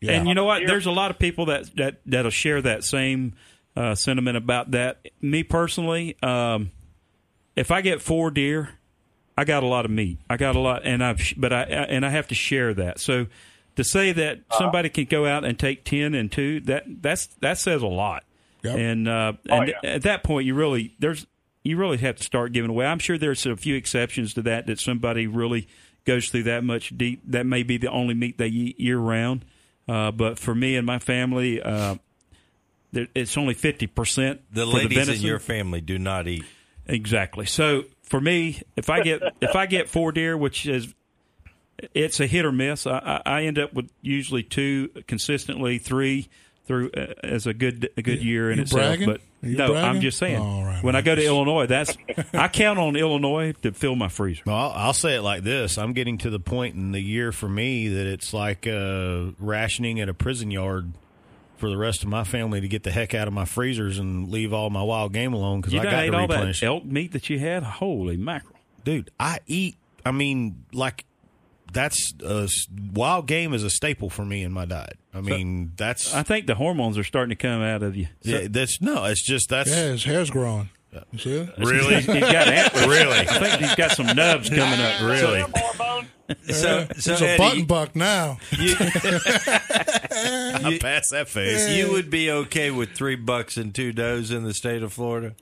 Yeah. 0.00 0.12
And 0.12 0.28
you 0.28 0.34
know 0.34 0.44
what? 0.44 0.62
There's 0.66 0.86
a 0.86 0.90
lot 0.90 1.10
of 1.10 1.18
people 1.18 1.46
that 1.46 1.74
that 1.76 2.00
that'll 2.06 2.30
share 2.30 2.60
that 2.62 2.84
same 2.84 3.34
uh, 3.74 3.94
sentiment 3.94 4.36
about 4.36 4.72
that. 4.72 5.06
Me 5.22 5.42
personally, 5.42 6.16
um, 6.22 6.70
if 7.56 7.70
I 7.70 7.80
get 7.80 8.02
four 8.02 8.30
deer, 8.30 8.70
I 9.38 9.44
got 9.44 9.62
a 9.62 9.66
lot 9.66 9.84
of 9.86 9.90
meat. 9.90 10.18
I 10.28 10.36
got 10.36 10.54
a 10.54 10.60
lot, 10.60 10.82
and 10.84 11.02
I've 11.02 11.32
but 11.38 11.52
I 11.52 11.62
and 11.62 12.04
I 12.04 12.10
have 12.10 12.28
to 12.28 12.34
share 12.34 12.74
that. 12.74 13.00
So 13.00 13.26
to 13.76 13.84
say 13.84 14.12
that 14.12 14.38
Uh-huh. 14.38 14.58
somebody 14.58 14.88
can 14.90 15.04
go 15.06 15.24
out 15.26 15.44
and 15.44 15.58
take 15.58 15.84
ten 15.84 16.14
and 16.14 16.30
two, 16.30 16.60
that 16.60 16.84
that's 17.00 17.26
that 17.40 17.56
says 17.58 17.80
a 17.82 17.86
lot. 17.86 18.24
Yep. 18.62 18.76
And 18.78 19.08
uh, 19.08 19.32
Oh, 19.48 19.56
and 19.60 19.68
yeah. 19.82 19.90
at 19.90 20.02
that 20.02 20.22
point, 20.24 20.46
you 20.46 20.54
really 20.54 20.94
there's 20.98 21.26
you 21.66 21.76
really 21.76 21.96
have 21.98 22.16
to 22.16 22.22
start 22.22 22.52
giving 22.52 22.70
away. 22.70 22.86
I'm 22.86 22.98
sure 22.98 23.18
there's 23.18 23.44
a 23.46 23.56
few 23.56 23.74
exceptions 23.74 24.34
to 24.34 24.42
that 24.42 24.66
that 24.66 24.78
somebody 24.78 25.26
really 25.26 25.66
goes 26.04 26.28
through 26.28 26.44
that 26.44 26.62
much 26.64 26.96
deep. 26.96 27.22
That 27.26 27.46
may 27.46 27.62
be 27.62 27.76
the 27.76 27.90
only 27.90 28.14
meat 28.14 28.38
they 28.38 28.46
eat 28.46 28.78
year 28.78 28.98
round. 28.98 29.44
Uh, 29.88 30.10
but 30.10 30.38
for 30.38 30.54
me 30.54 30.76
and 30.76 30.86
my 30.86 30.98
family, 30.98 31.60
uh, 31.62 31.96
there, 32.92 33.08
it's 33.14 33.36
only 33.36 33.54
fifty 33.54 33.86
percent. 33.86 34.40
The 34.52 34.62
for 34.62 34.78
ladies 34.78 34.90
the 34.90 35.00
in 35.00 35.06
venison. 35.06 35.26
your 35.26 35.38
family 35.38 35.80
do 35.80 35.98
not 35.98 36.28
eat. 36.28 36.44
Exactly. 36.86 37.46
So 37.46 37.84
for 38.02 38.20
me, 38.20 38.62
if 38.76 38.88
I 38.90 39.02
get 39.02 39.22
if 39.40 39.56
I 39.56 39.66
get 39.66 39.88
four 39.88 40.12
deer, 40.12 40.36
which 40.36 40.66
is 40.66 40.94
it's 41.94 42.20
a 42.20 42.26
hit 42.26 42.44
or 42.44 42.52
miss, 42.52 42.86
I, 42.86 43.20
I 43.26 43.38
I 43.38 43.42
end 43.42 43.58
up 43.58 43.74
with 43.74 43.90
usually 44.02 44.42
two 44.42 44.90
consistently, 45.06 45.78
three 45.78 46.28
through 46.66 46.90
uh, 46.96 47.14
as 47.22 47.46
a 47.46 47.54
good 47.54 47.90
a 47.96 48.02
good 48.02 48.22
year 48.22 48.50
in 48.50 48.58
you 48.58 48.62
itself. 48.62 48.82
bragging? 48.82 49.06
But 49.06 49.16
Are 49.16 49.20
you 49.20 49.35
no, 49.54 49.68
bragging? 49.72 49.88
I'm 49.90 50.00
just 50.00 50.18
saying. 50.18 50.40
All 50.40 50.64
right, 50.64 50.82
when 50.82 50.96
I 50.96 51.02
go 51.02 51.14
to 51.14 51.24
Illinois, 51.24 51.66
that's 51.66 51.96
I 52.32 52.48
count 52.48 52.78
on 52.78 52.96
Illinois 52.96 53.52
to 53.62 53.72
fill 53.72 53.96
my 53.96 54.08
freezer. 54.08 54.42
Well, 54.46 54.56
I'll, 54.56 54.70
I'll 54.72 54.92
say 54.92 55.16
it 55.16 55.22
like 55.22 55.42
this: 55.42 55.78
I'm 55.78 55.92
getting 55.92 56.18
to 56.18 56.30
the 56.30 56.40
point 56.40 56.74
in 56.74 56.92
the 56.92 57.00
year 57.00 57.32
for 57.32 57.48
me 57.48 57.88
that 57.88 58.06
it's 58.06 58.32
like 58.32 58.66
uh, 58.66 59.26
rationing 59.38 60.00
at 60.00 60.08
a 60.08 60.14
prison 60.14 60.50
yard 60.50 60.92
for 61.56 61.70
the 61.70 61.76
rest 61.76 62.02
of 62.02 62.08
my 62.08 62.24
family 62.24 62.60
to 62.60 62.68
get 62.68 62.82
the 62.82 62.90
heck 62.90 63.14
out 63.14 63.26
of 63.28 63.34
my 63.34 63.44
freezers 63.46 63.98
and 63.98 64.30
leave 64.30 64.52
all 64.52 64.68
my 64.68 64.82
wild 64.82 65.12
game 65.12 65.32
alone 65.32 65.60
because 65.60 65.72
You 65.72 65.80
I 65.80 65.84
got 65.84 65.94
ate 66.04 66.10
to 66.10 66.18
all 66.18 66.26
that 66.28 66.62
elk 66.62 66.84
meat 66.84 67.12
that 67.12 67.30
you 67.30 67.38
had. 67.38 67.62
Holy 67.62 68.16
mackerel! 68.16 68.56
Dude, 68.84 69.10
I 69.18 69.38
eat. 69.46 69.76
I 70.04 70.10
mean, 70.12 70.64
like 70.72 71.04
that's 71.76 72.12
a, 72.24 72.48
wild 72.92 73.26
game 73.26 73.54
is 73.54 73.62
a 73.62 73.70
staple 73.70 74.10
for 74.10 74.24
me 74.24 74.42
in 74.42 74.52
my 74.52 74.64
diet. 74.64 74.98
I 75.14 75.20
mean, 75.20 75.72
that's 75.76 76.12
I 76.14 76.22
think 76.24 76.46
the 76.46 76.54
hormones 76.56 76.98
are 76.98 77.04
starting 77.04 77.30
to 77.30 77.36
come 77.36 77.62
out 77.62 77.82
of 77.82 77.94
you. 77.96 78.08
yeah, 78.22 78.46
that's 78.50 78.80
no, 78.80 79.04
it's 79.04 79.24
just 79.24 79.48
that's 79.50 79.70
Yeah, 79.70 79.90
his 79.90 80.04
hair's 80.04 80.30
growing. 80.30 80.70
You 81.12 81.18
see 81.18 81.30
it? 81.36 81.50
really 81.58 81.96
He's 81.96 82.06
got 82.06 82.48
antlers. 82.48 82.86
really 82.86 83.18
I 83.18 83.24
think 83.38 83.60
he's 83.60 83.74
got 83.74 83.90
some 83.92 84.06
nubs 84.16 84.48
coming 84.48 84.80
up. 84.80 85.02
really. 85.02 85.40
More 85.40 85.74
bone. 85.76 86.06
So, 86.48 86.86
so 86.98 87.12
He's 87.12 87.22
a 87.22 87.28
Eddie, 87.28 87.38
button 87.38 87.64
buck 87.66 87.94
now. 87.94 88.38
I 88.52 88.56
pass 90.80 91.10
that 91.10 91.26
phase. 91.28 91.76
you 91.76 91.92
would 91.92 92.10
be 92.10 92.30
okay 92.30 92.70
with 92.70 92.90
three 92.92 93.16
bucks 93.16 93.56
and 93.56 93.74
two 93.74 93.92
does 93.92 94.30
in 94.30 94.44
the 94.44 94.54
state 94.54 94.82
of 94.82 94.92
Florida? 94.92 95.34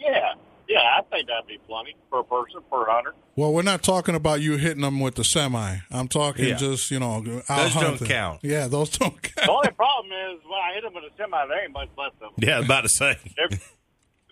Yeah, 0.00 0.34
yeah, 0.68 0.98
I 0.98 1.02
think 1.10 1.19
that'd 1.30 1.46
be 1.46 1.58
plenty 1.66 1.94
per 2.10 2.22
person 2.22 2.60
per 2.70 2.84
hunter. 2.88 3.14
Well, 3.36 3.52
we're 3.52 3.62
not 3.62 3.82
talking 3.82 4.14
about 4.14 4.40
you 4.40 4.56
hitting 4.56 4.82
them 4.82 5.00
with 5.00 5.14
the 5.14 5.24
semi. 5.24 5.76
I'm 5.90 6.08
talking 6.08 6.46
Yeah. 6.48 6.54
just 6.56 6.90
you 6.90 6.98
know 7.00 7.14
out 7.16 7.24
Those 7.24 7.46
don't 7.46 7.72
hunting. 7.84 8.06
count. 8.08 8.40
Yeah, 8.42 8.66
those 8.68 8.90
don't 8.90 9.20
count. 9.22 9.46
The 9.46 9.50
only 9.50 9.70
problem 9.70 10.12
is 10.12 10.40
when 10.44 10.58
I 10.60 10.74
hit 10.74 10.82
them 10.82 10.92
with 10.94 11.04
a 11.04 11.10
semi, 11.16 11.46
there 11.46 11.62
ain't 11.64 11.72
much 11.72 11.88
left 11.96 12.14
of 12.22 12.34
them. 12.36 12.46
Yeah, 12.48 12.56
I 12.56 12.58
was 12.58 12.66
about 12.66 12.80
to 12.82 12.88
say. 12.90 13.16
They're 13.36 13.58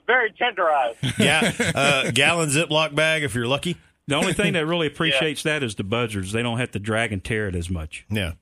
very 0.07 0.33
tenderized. 0.33 0.97
Yeah, 1.19 1.53
uh, 1.75 2.11
gallon 2.11 2.51
Ziploc 2.51 2.95
bag 2.95 3.23
if 3.23 3.35
you're 3.35 3.47
lucky. 3.47 3.77
The 4.07 4.15
only 4.17 4.33
thing 4.33 4.55
that 4.55 4.67
really 4.67 4.87
appreciates 4.95 5.43
that 5.45 5.63
is 5.63 5.75
the 5.75 5.85
buzzards. 5.85 6.33
They 6.33 6.43
don't 6.43 6.59
have 6.59 6.71
to 6.73 6.79
drag 6.79 7.13
and 7.13 7.23
tear 7.23 7.49
it 7.49 7.55
as 7.55 7.69
much. 7.71 8.05
Yeah. 8.11 8.33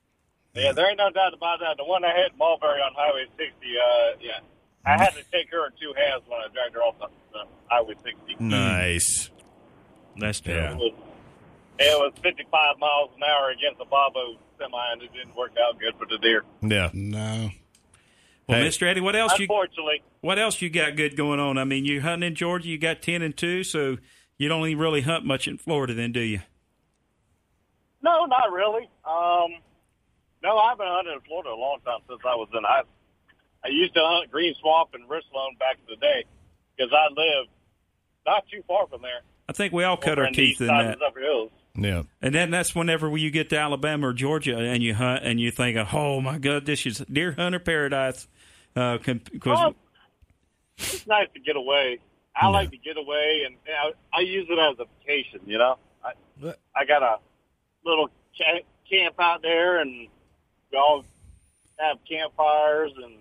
Yeah, 0.54 0.72
there 0.72 0.88
ain't 0.88 0.96
no 0.98 1.10
doubt 1.10 1.34
about 1.34 1.58
that. 1.60 1.76
The 1.76 1.84
one 1.84 2.02
I 2.04 2.14
hit 2.14 2.32
Mulberry 2.38 2.80
on 2.80 2.92
Highway 2.96 3.26
60, 3.36 3.44
uh, 3.52 4.16
yeah. 4.20 4.38
I 4.86 4.96
had 5.02 5.14
to 5.14 5.24
take 5.32 5.50
her 5.50 5.66
in 5.66 5.72
two 5.80 5.92
hands 5.96 6.22
when 6.28 6.38
I 6.40 6.46
dragged 6.52 6.74
her 6.74 6.80
off 6.82 6.96
the, 7.00 7.08
the 7.32 7.44
Highway 7.68 7.94
60. 8.04 8.36
Nice. 8.38 9.30
That's 10.16 10.38
It 10.40 10.44
terrible. 10.44 10.78
was, 10.78 10.92
it 11.78 11.98
was 11.98 12.12
55 12.22 12.78
miles 12.78 13.10
an 13.16 13.22
hour 13.24 13.50
against 13.50 13.80
a 13.80 13.84
Bobo 13.84 14.38
semi, 14.58 14.92
and 14.92 15.02
it 15.02 15.12
didn't 15.12 15.36
work 15.36 15.52
out 15.62 15.78
good 15.80 15.94
for 15.98 16.06
the 16.06 16.18
deer. 16.18 16.44
Yeah. 16.62 16.90
No. 16.94 17.50
Well, 18.48 18.60
Hey. 18.60 18.68
Mr. 18.68 18.86
Eddie, 18.86 19.00
what 19.00 19.16
else 19.16 19.36
you 19.40 19.44
Unfortunately, 19.44 20.02
what 20.20 20.38
else 20.38 20.62
you 20.62 20.70
got 20.70 20.94
good 20.94 21.16
going 21.16 21.40
on? 21.40 21.58
I 21.58 21.64
mean, 21.64 21.84
you're 21.84 22.02
hunting 22.02 22.28
in 22.28 22.34
Georgia, 22.36 22.68
you 22.68 22.78
got 22.78 23.02
ten 23.02 23.20
and 23.22 23.36
two, 23.36 23.64
so 23.64 23.96
you 24.38 24.48
don't 24.48 24.64
even 24.68 24.78
really 24.78 25.00
hunt 25.00 25.24
much 25.26 25.48
in 25.48 25.58
Florida, 25.58 25.94
then, 25.94 26.12
do 26.12 26.20
you? 26.20 26.40
no, 28.02 28.24
not 28.26 28.52
really. 28.52 28.88
Um, 29.04 29.60
no, 30.44 30.56
I've 30.58 30.78
been 30.78 30.86
hunting 30.86 31.14
in 31.14 31.20
Florida 31.22 31.50
a 31.50 31.58
long 31.58 31.78
time 31.84 31.98
since 32.08 32.20
I 32.24 32.36
was 32.36 32.48
in 32.56 32.62
high 32.62 32.82
I 33.64 33.68
used 33.68 33.94
to 33.94 34.00
hunt 34.02 34.30
Green 34.30 34.54
Swamp 34.60 34.90
and 34.94 35.04
Richloam 35.08 35.58
back 35.58 35.76
in 35.86 35.94
the 35.94 35.96
day 35.96 36.24
because 36.76 36.92
I 36.92 37.08
lived 37.08 37.50
not 38.26 38.44
too 38.50 38.62
far 38.66 38.86
from 38.86 39.02
there. 39.02 39.20
I 39.48 39.52
think 39.52 39.72
we 39.72 39.84
all 39.84 39.96
cut 39.96 40.18
over 40.18 40.26
our 40.26 40.30
teeth 40.32 40.60
in 40.60 40.66
that. 40.68 40.92
of 40.94 40.98
the 40.98 41.04
Upper 41.06 41.20
Hills. 41.20 41.50
Yeah. 41.78 42.02
And 42.22 42.34
then 42.34 42.50
that's 42.50 42.74
whenever 42.74 43.14
you 43.16 43.30
get 43.30 43.50
to 43.50 43.58
Alabama 43.58 44.08
or 44.08 44.12
Georgia 44.12 44.56
and 44.56 44.82
you 44.82 44.94
hunt 44.94 45.24
and 45.24 45.38
you 45.38 45.50
think, 45.50 45.76
oh 45.92 46.20
my 46.20 46.38
God, 46.38 46.66
this 46.66 46.86
is 46.86 46.98
deer 47.10 47.32
hunter 47.32 47.58
paradise. 47.58 48.26
Uh, 48.74 48.98
because 48.98 49.20
Well, 49.44 49.74
it's 50.78 51.06
nice 51.06 51.28
to 51.34 51.40
get 51.40 51.56
away. 51.56 51.98
I 52.34 52.48
like 52.48 52.70
to 52.70 52.76
get 52.76 52.98
away, 52.98 53.44
and 53.46 53.56
you 53.66 53.72
know, 53.72 53.92
I 54.12 54.20
use 54.20 54.46
it 54.50 54.58
as 54.58 54.78
a 54.78 54.84
vacation. 55.00 55.40
You 55.46 55.56
know, 55.56 55.78
I 56.04 56.12
I 56.74 56.84
got 56.84 57.02
a 57.02 57.18
little 57.82 58.10
ca- 58.36 58.60
camp 58.90 59.14
out 59.18 59.40
there, 59.40 59.80
and 59.80 60.08
we 60.70 60.76
all 60.76 61.02
have 61.78 61.96
campfires 62.06 62.92
and 63.02 63.14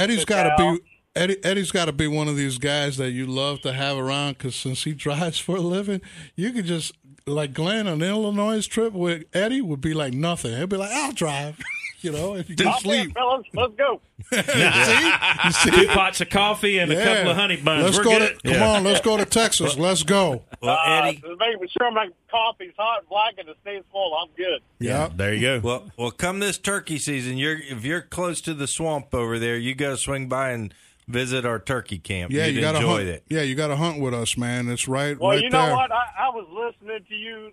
Eddie's 0.00 0.24
got 0.24 0.56
to 0.56 0.56
be 0.56 0.80
Eddie. 1.14 1.44
Eddie's 1.44 1.70
got 1.70 1.86
to 1.86 1.92
be 1.92 2.06
one 2.06 2.28
of 2.28 2.36
these 2.36 2.58
guys 2.58 2.96
that 2.96 3.10
you 3.10 3.26
love 3.26 3.60
to 3.62 3.72
have 3.72 3.98
around 3.98 4.38
because 4.38 4.54
since 4.54 4.84
he 4.84 4.92
drives 5.06 5.38
for 5.38 5.56
a 5.56 5.60
living, 5.60 6.00
you 6.36 6.52
could 6.52 6.64
just 6.64 6.92
like 7.26 7.52
Glenn 7.52 7.86
on 7.86 7.98
the 7.98 8.08
Illinois 8.08 8.66
trip 8.66 8.92
with 8.92 9.24
Eddie 9.32 9.60
would 9.60 9.80
be 9.80 9.94
like 9.94 10.14
nothing. 10.14 10.56
He'd 10.56 10.68
be 10.68 10.76
like, 10.76 10.90
"I'll 10.90 11.12
drive," 11.12 11.58
you 12.04 12.12
know, 12.12 12.34
if 12.36 12.48
you 12.50 12.56
can 12.56 12.66
out 12.68 12.82
there, 12.82 13.02
sleep. 13.04 13.14
fellas. 13.14 13.46
Let's 13.54 13.74
go. 13.74 14.00
see, 14.30 14.36
you 15.44 15.52
see, 15.52 15.70
two 15.70 15.86
pots 15.88 16.20
of 16.20 16.28
coffee 16.30 16.78
and 16.78 16.92
a 16.92 17.02
couple 17.04 17.30
of 17.30 17.36
honey 17.36 17.56
buns. 17.56 17.84
Let's 17.84 17.98
We're 17.98 18.04
go 18.04 18.18
good. 18.18 18.38
to 18.40 18.52
come 18.52 18.62
on. 18.62 18.84
Let's 18.84 19.00
go 19.00 19.16
to 19.16 19.24
Texas. 19.24 19.76
Let's 19.78 20.02
go. 20.02 20.42
Well, 20.62 20.76
Uh, 20.78 21.02
Eddie, 21.06 21.16
just 21.16 21.38
making 21.38 21.68
sure 21.78 21.90
my 21.90 22.08
coffee's 22.30 22.72
hot 22.78 23.00
and 23.00 23.08
black 23.08 23.34
and 23.38 23.48
it 23.48 23.56
stays 23.62 23.82
full. 23.90 24.14
I'm 24.14 24.28
good. 24.36 24.60
Yeah. 24.78 25.08
There 25.14 25.32
you 25.34 25.40
go. 25.40 25.60
well, 25.60 25.90
well, 25.96 26.10
come 26.10 26.38
this 26.40 26.58
turkey 26.58 26.98
season, 26.98 27.38
you're 27.38 27.56
if 27.58 27.84
you're 27.84 28.02
close 28.02 28.40
to 28.42 28.54
the 28.54 28.66
swamp 28.66 29.14
over 29.14 29.38
there, 29.38 29.56
you 29.56 29.74
got 29.74 29.90
to 29.90 29.96
swing 29.96 30.28
by 30.28 30.50
and 30.50 30.72
visit 31.08 31.44
our 31.44 31.58
turkey 31.58 31.98
camp. 31.98 32.30
Yeah, 32.30 32.46
You'd 32.46 32.56
you 32.56 32.60
got 32.60 32.72
to 32.72 32.78
enjoy 32.78 32.96
hunt. 32.98 33.08
it. 33.08 33.24
Yeah, 33.28 33.42
you 33.42 33.54
got 33.56 33.68
to 33.68 33.76
hunt 33.76 34.00
with 34.00 34.14
us, 34.14 34.36
man. 34.38 34.68
It's 34.68 34.86
right, 34.86 35.18
Well, 35.18 35.30
right 35.30 35.40
you 35.42 35.50
know 35.50 35.66
there. 35.66 35.74
what? 35.74 35.90
I, 35.90 36.04
I 36.20 36.28
was 36.28 36.46
listening 36.78 37.04
to 37.08 37.14
you 37.16 37.50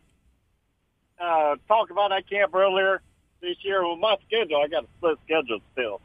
uh, 1.19 1.55
talk 1.67 1.89
about 1.89 2.09
that 2.09 2.29
camp 2.29 2.53
earlier 2.53 3.01
this 3.41 3.57
year. 3.61 3.87
With 3.87 3.99
my 3.99 4.17
schedule, 4.27 4.61
I 4.63 4.67
got 4.67 4.83
a 4.83 4.87
split 4.97 5.17
schedule 5.25 5.59
still. 5.73 6.01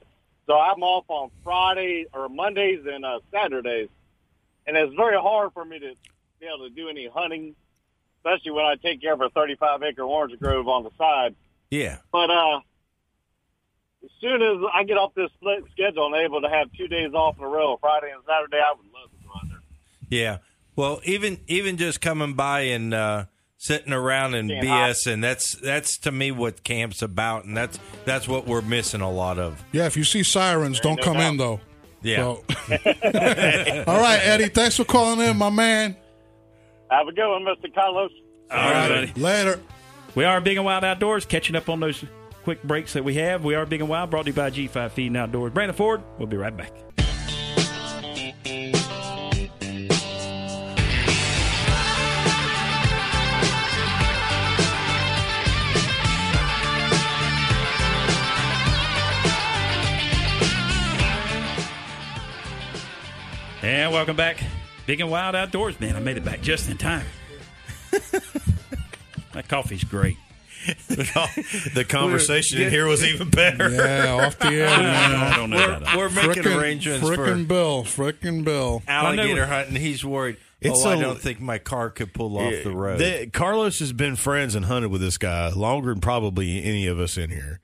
So 0.47 0.55
I'm 0.55 0.83
off 0.83 1.05
on 1.09 1.31
Friday 1.45 2.07
or 2.13 2.29
Mondays 2.29 2.85
and 2.87 3.05
uh, 3.05 3.21
Saturdays. 3.31 3.89
And 4.67 4.77
it's 4.77 4.95
very 4.95 5.17
hard 5.17 5.53
for 5.53 5.65
me 5.65 5.79
to 5.79 5.95
be 6.41 6.47
able 6.47 6.69
to 6.69 6.75
do 6.75 6.89
any 6.89 7.09
hunting, 7.09 7.55
especially 8.19 8.53
when 8.53 8.65
I 8.65 8.75
take 8.77 9.01
care 9.01 9.15
of 9.15 9.21
a 9.21 9.31
35 9.31 9.83
acre 9.83 10.03
orange 10.03 10.39
grove 10.39 10.69
on 10.69 10.85
the 10.85 10.91
side. 10.99 11.35
Yeah. 11.71 11.99
But 12.13 12.31
uh, 12.31 12.61
as 14.05 14.11
soon 14.21 14.43
as 14.43 14.59
I 14.73 14.85
get 14.85 14.99
off 14.99 15.15
this 15.15 15.31
split 15.35 15.65
schedule 15.73 16.07
and 16.07 16.17
able 16.17 16.41
to 16.43 16.49
have 16.49 16.73
two 16.73 16.89
days 16.89 17.13
off 17.15 17.39
in 17.39 17.45
a 17.45 17.49
row, 17.49 17.77
Friday 17.81 18.11
and 18.13 18.23
Saturday, 18.27 18.59
I 18.59 18.75
would 18.77 18.87
love 18.93 19.11
to 19.11 19.27
go 19.27 19.31
out 19.35 19.49
there. 19.49 19.63
Yeah. 20.11 20.39
Well, 20.75 21.01
even 21.05 21.41
even 21.49 21.77
just 21.77 22.01
coming 22.01 22.35
by 22.35 22.61
and 22.61 22.95
uh, 22.95 23.27
sitting 23.63 23.93
around 23.93 24.35
and 24.35 24.49
Being. 24.49 24.65
BS, 24.65 25.07
and 25.07 25.23
that's 25.23 25.55
that's 25.57 25.97
to 25.99 26.11
me 26.13 26.33
what 26.33 26.65
camp's 26.65 27.01
about, 27.01 27.45
and 27.45 27.57
that's 27.57 27.79
that's 28.05 28.27
what 28.27 28.47
we're 28.47 28.61
missing 28.63 29.01
a 29.01 29.11
lot 29.11 29.39
of. 29.39 29.63
Yeah, 29.73 29.87
if 29.87 29.97
you 29.97 30.03
see 30.05 30.23
sirens, 30.25 30.81
don't 30.81 31.01
come 31.01 31.19
in 31.19 31.37
though. 31.37 31.61
Yeah. 32.03 32.17
So- 32.17 32.45
All 33.87 34.01
right, 34.01 34.21
Eddie. 34.25 34.49
Thanks 34.49 34.77
for 34.77 34.85
calling 34.85 35.21
in, 35.21 35.37
my 35.37 35.51
man. 35.51 35.97
Have 36.91 37.07
a 37.07 37.13
good 37.13 37.29
one, 37.31 37.43
Mr. 37.45 37.73
Carlos. 37.73 38.11
All 38.51 38.59
right, 38.59 38.89
buddy. 38.89 39.21
Later. 39.21 39.61
We 40.17 40.25
are 40.25 40.41
Big 40.41 40.57
and 40.57 40.67
Wild 40.67 40.85
Outdoors, 40.85 41.25
catching 41.25 41.57
up 41.57 41.69
on 41.71 41.81
those 41.81 42.05
quick 42.43 42.63
breaks 42.65 42.93
that 42.95 43.05
we 43.05 43.15
have. 43.15 43.45
We 43.45 43.55
are 43.55 43.65
Big 43.65 43.81
and 43.81 43.89
Wild, 43.89 44.11
brought 44.11 44.25
to 44.25 44.31
you 44.31 44.35
by 44.35 44.51
G5 44.51 44.91
Feed 44.91 45.07
and 45.07 45.17
Outdoors. 45.17 45.53
Brandon 45.53 45.75
Ford, 45.77 46.03
we'll 46.19 46.27
be 46.27 46.37
right 46.37 46.55
back. 46.55 46.73
And 63.63 63.93
welcome 63.93 64.17
back. 64.17 64.43
Big 64.87 65.01
and 65.01 65.11
Wild 65.11 65.35
Outdoors. 65.37 65.79
Man, 65.79 65.95
I 65.97 66.01
made 66.01 66.17
it 66.17 66.25
back 66.25 66.43
just 66.43 66.69
in 66.69 66.77
time. 66.79 67.07
that 69.33 69.49
coffee's 69.49 69.85
great. 69.85 70.17
the 70.89 71.85
conversation 71.89 72.61
in 72.63 72.71
here 72.71 72.87
was 72.87 73.05
even 73.05 73.31
better. 73.31 73.69
Yeah, 73.71 74.27
off 74.27 74.39
the 74.39 74.47
air. 74.49 74.67
man. 74.67 75.15
I 75.33 75.37
don't 75.37 75.51
know 75.51 75.57
We're, 75.57 75.65
about 75.75 75.83
that. 75.85 75.97
we're 75.97 76.11
making 76.11 76.43
Frickin' 76.45 76.61
arrangements 76.61 77.09
frickin' 77.09 77.43
for 77.43 77.45
Bill. 77.49 77.83
Frickin' 77.85 78.45
Bill. 78.45 78.83
alligator 78.87 79.43
I 79.43 79.47
know- 79.47 79.47
hunting. 79.47 79.77
He's 79.77 80.05
worried. 80.05 80.37
It's 80.61 80.85
oh, 80.85 80.91
I 80.91 80.95
a- 80.97 81.01
don't 81.01 81.19
think 81.21 81.41
my 81.41 81.59
car 81.59 81.91
could 81.91 82.13
pull 82.15 82.39
off 82.39 82.55
the 82.65 82.71
road. 82.73 82.99
The- 82.99 83.29
Carlos 83.33 83.79
has 83.81 83.93
been 83.93 84.15
friends 84.17 84.55
and 84.55 84.67
hunted 84.67 84.91
with 84.91 85.01
this 85.01 85.19
guy 85.19 85.49
longer 85.51 85.91
than 85.91 86.01
probably 86.01 86.63
any 86.63 86.87
of 86.87 86.99
us 87.01 87.17
in 87.17 87.31
here. 87.31 87.61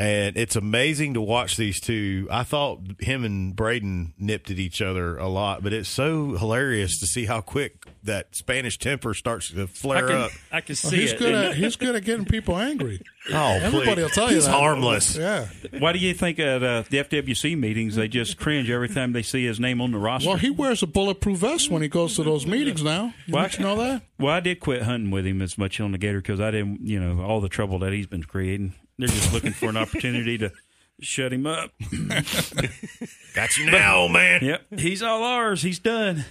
And 0.00 0.34
it's 0.38 0.56
amazing 0.56 1.12
to 1.14 1.20
watch 1.20 1.58
these 1.58 1.78
two. 1.78 2.26
I 2.30 2.42
thought 2.42 2.80
him 3.00 3.22
and 3.22 3.54
Braden 3.54 4.14
nipped 4.18 4.50
at 4.50 4.58
each 4.58 4.80
other 4.80 5.18
a 5.18 5.28
lot, 5.28 5.62
but 5.62 5.74
it's 5.74 5.90
so 5.90 6.38
hilarious 6.38 6.98
to 7.00 7.06
see 7.06 7.26
how 7.26 7.42
quick 7.42 7.84
that 8.04 8.34
Spanish 8.34 8.78
temper 8.78 9.12
starts 9.12 9.50
to 9.50 9.64
I 9.64 9.66
flare 9.66 10.06
can, 10.06 10.16
up. 10.16 10.30
I 10.50 10.62
can 10.62 10.76
Well, 10.82 10.90
see 10.90 11.00
he's 11.02 11.12
it. 11.12 11.18
good 11.18 11.34
at 11.34 11.54
he's 11.56 11.76
good 11.76 11.94
at 11.94 12.04
getting 12.04 12.24
people 12.24 12.56
angry. 12.56 13.02
Oh, 13.30 13.58
Everybody 13.60 13.96
please. 13.96 14.02
will 14.02 14.08
tell 14.08 14.28
you 14.30 14.36
He's 14.36 14.46
that. 14.46 14.52
harmless. 14.58 15.14
Yeah. 15.14 15.46
Why 15.78 15.92
do 15.92 15.98
you 15.98 16.14
think 16.14 16.38
at 16.38 16.62
uh, 16.62 16.84
the 16.88 17.04
FWC 17.04 17.56
meetings 17.58 17.94
they 17.94 18.08
just 18.08 18.38
cringe 18.38 18.70
every 18.70 18.88
time 18.88 19.12
they 19.12 19.20
see 19.20 19.44
his 19.44 19.60
name 19.60 19.82
on 19.82 19.92
the 19.92 19.98
roster? 19.98 20.26
Well, 20.30 20.38
he 20.38 20.48
wears 20.48 20.82
a 20.82 20.86
bulletproof 20.86 21.36
vest 21.40 21.70
when 21.70 21.82
he 21.82 21.88
goes 21.88 22.16
to 22.16 22.22
those 22.22 22.46
meetings 22.46 22.82
now. 22.82 23.12
You 23.26 23.34
Well, 23.34 23.46
didn't 23.46 23.60
know 23.60 23.76
that? 23.76 24.02
Well, 24.18 24.32
I 24.34 24.40
did 24.40 24.58
quit 24.60 24.82
hunting 24.84 25.10
with 25.10 25.26
him 25.26 25.42
as 25.42 25.58
much 25.58 25.80
on 25.80 25.92
the 25.92 25.98
gator 25.98 26.22
because 26.22 26.40
I 26.40 26.50
didn't, 26.50 26.80
you 26.80 26.98
know, 26.98 27.22
all 27.22 27.42
the 27.42 27.50
trouble 27.50 27.78
that 27.80 27.92
he's 27.92 28.06
been 28.06 28.24
creating. 28.24 28.72
They're 29.00 29.08
just 29.08 29.32
looking 29.32 29.52
for 29.52 29.68
an 29.68 29.76
opportunity 29.76 30.38
to 30.38 30.52
shut 31.00 31.32
him 31.32 31.46
up. 31.46 31.72
Got 33.34 33.56
you 33.56 33.70
now, 33.70 33.96
old 33.96 34.12
man. 34.12 34.44
Yep, 34.44 34.78
he's 34.78 35.02
all 35.02 35.22
ours. 35.22 35.62
He's 35.62 35.78
done. 35.78 36.24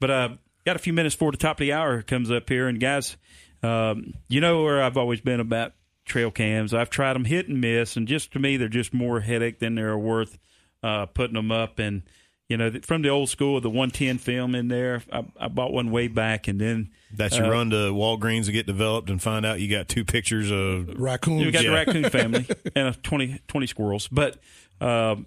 But 0.00 0.10
uh, 0.10 0.28
got 0.66 0.76
a 0.76 0.80
few 0.80 0.92
minutes 0.92 1.14
before 1.14 1.32
the 1.32 1.38
top 1.38 1.56
of 1.56 1.66
the 1.66 1.72
hour 1.72 2.02
comes 2.02 2.30
up 2.30 2.48
here, 2.48 2.68
and 2.68 2.80
guys, 2.80 3.16
um, 3.62 4.14
you 4.28 4.40
know 4.40 4.62
where 4.62 4.82
I've 4.82 4.96
always 4.96 5.20
been 5.20 5.40
about 5.40 5.72
trail 6.04 6.30
cams. 6.30 6.74
I've 6.74 6.90
tried 6.90 7.14
them 7.14 7.24
hit 7.24 7.48
and 7.48 7.60
miss, 7.60 7.96
and 7.96 8.06
just 8.06 8.32
to 8.32 8.38
me, 8.38 8.56
they're 8.56 8.68
just 8.68 8.92
more 8.92 9.20
headache 9.20 9.58
than 9.58 9.74
they're 9.74 9.96
worth 9.98 10.38
uh, 10.82 11.06
putting 11.06 11.34
them 11.34 11.50
up. 11.50 11.78
And 11.78 12.02
you 12.48 12.56
know, 12.58 12.70
from 12.82 13.02
the 13.02 13.08
old 13.08 13.28
school, 13.30 13.60
the 13.60 13.70
110 13.70 14.18
film 14.18 14.54
in 14.54 14.68
there, 14.68 15.02
I, 15.12 15.24
I 15.40 15.48
bought 15.48 15.72
one 15.72 15.90
way 15.90 16.08
back, 16.08 16.46
and 16.46 16.60
then 16.60 16.90
That 17.16 17.32
you 17.36 17.44
Uh, 17.44 17.50
run 17.50 17.70
to 17.70 17.76
Walgreens 17.92 18.46
to 18.46 18.52
get 18.52 18.66
developed 18.66 19.08
and 19.08 19.20
find 19.22 19.46
out 19.46 19.60
you 19.60 19.68
got 19.70 19.88
two 19.88 20.04
pictures 20.04 20.50
of 20.50 21.00
Raccoons. 21.00 21.44
We 21.44 21.50
got 21.50 21.62
Yeah. 21.64 21.70
the 21.70 21.74
raccoon 21.76 22.10
family 22.10 22.46
and 22.76 22.88
a 22.88 22.92
20, 22.92 23.40
20 23.48 23.66
squirrels. 23.66 24.08
But 24.08 24.38
um, 24.80 25.26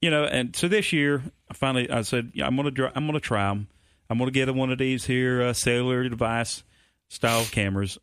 you 0.00 0.10
know, 0.10 0.24
and 0.24 0.54
so 0.54 0.68
this 0.68 0.92
year, 0.92 1.22
I 1.50 1.54
finally 1.54 1.90
I 1.90 2.02
said, 2.02 2.30
yeah, 2.34 2.46
I'm 2.46 2.54
gonna 2.56 2.70
dr- 2.70 2.92
I'm 2.94 3.06
gonna 3.06 3.20
try 3.20 3.48
them. 3.48 3.68
I'm 4.10 4.18
gonna 4.18 4.30
get 4.30 4.54
one 4.54 4.70
of 4.70 4.78
these 4.78 5.06
here 5.06 5.42
uh, 5.42 5.52
cellular 5.54 6.08
device 6.08 6.62
style 7.08 7.44
cameras. 7.46 7.98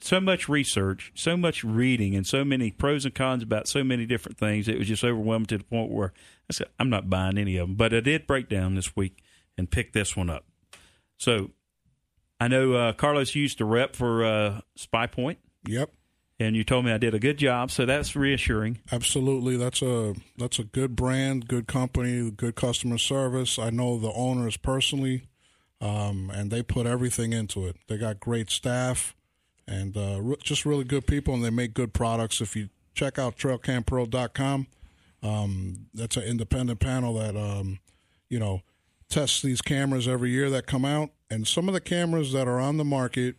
So 0.00 0.20
much 0.20 0.48
research, 0.48 1.10
so 1.14 1.36
much 1.36 1.64
reading, 1.64 2.14
and 2.14 2.26
so 2.26 2.44
many 2.44 2.70
pros 2.70 3.04
and 3.06 3.14
cons 3.14 3.42
about 3.42 3.66
so 3.66 3.82
many 3.82 4.04
different 4.06 4.36
things. 4.38 4.68
It 4.68 4.78
was 4.78 4.88
just 4.88 5.02
overwhelming 5.02 5.46
to 5.46 5.58
the 5.58 5.64
point 5.64 5.90
where 5.90 6.12
I 6.50 6.52
said, 6.52 6.68
I'm 6.78 6.90
not 6.90 7.08
buying 7.08 7.38
any 7.38 7.56
of 7.56 7.66
them. 7.68 7.76
But 7.76 7.94
I 7.94 8.00
did 8.00 8.26
break 8.26 8.48
down 8.48 8.74
this 8.74 8.94
week 8.94 9.22
and 9.56 9.70
pick 9.70 9.92
this 9.94 10.14
one 10.14 10.28
up. 10.28 10.44
So 11.16 11.50
I 12.38 12.48
know 12.48 12.74
uh, 12.74 12.92
Carlos 12.92 13.34
used 13.34 13.56
to 13.58 13.64
rep 13.64 13.96
for 13.96 14.22
uh, 14.24 14.60
SpyPoint 14.78 15.38
Yep. 15.66 15.90
and 16.38 16.54
you 16.54 16.62
told 16.62 16.84
me 16.84 16.92
I 16.92 16.98
did 16.98 17.14
a 17.14 17.18
good 17.18 17.38
job, 17.38 17.70
so 17.70 17.86
that's 17.86 18.14
reassuring. 18.14 18.78
Absolutely, 18.92 19.56
that's 19.56 19.80
a 19.80 20.14
that's 20.36 20.58
a 20.58 20.64
good 20.64 20.94
brand, 20.94 21.48
good 21.48 21.66
company, 21.66 22.30
good 22.30 22.54
customer 22.54 22.98
service. 22.98 23.58
I 23.58 23.70
know 23.70 23.98
the 23.98 24.12
owners 24.12 24.58
personally, 24.58 25.22
um, 25.80 26.30
and 26.32 26.50
they 26.50 26.62
put 26.62 26.86
everything 26.86 27.32
into 27.32 27.66
it. 27.66 27.76
They 27.88 27.96
got 27.96 28.20
great 28.20 28.50
staff, 28.50 29.15
and 29.68 29.96
uh, 29.96 30.20
re- 30.20 30.36
just 30.42 30.64
really 30.64 30.84
good 30.84 31.06
people, 31.06 31.34
and 31.34 31.44
they 31.44 31.50
make 31.50 31.74
good 31.74 31.92
products. 31.92 32.40
If 32.40 32.56
you 32.56 32.68
check 32.94 33.18
out 33.18 33.36
TrailCamPro.com, 33.36 34.66
um, 35.22 35.86
that's 35.92 36.16
an 36.16 36.24
independent 36.24 36.80
panel 36.80 37.14
that 37.14 37.36
um, 37.36 37.80
you 38.28 38.38
know 38.38 38.62
tests 39.08 39.42
these 39.42 39.62
cameras 39.62 40.06
every 40.08 40.30
year 40.30 40.50
that 40.50 40.66
come 40.66 40.84
out, 40.84 41.10
and 41.30 41.46
some 41.46 41.68
of 41.68 41.74
the 41.74 41.80
cameras 41.80 42.32
that 42.32 42.46
are 42.48 42.60
on 42.60 42.76
the 42.76 42.84
market 42.84 43.36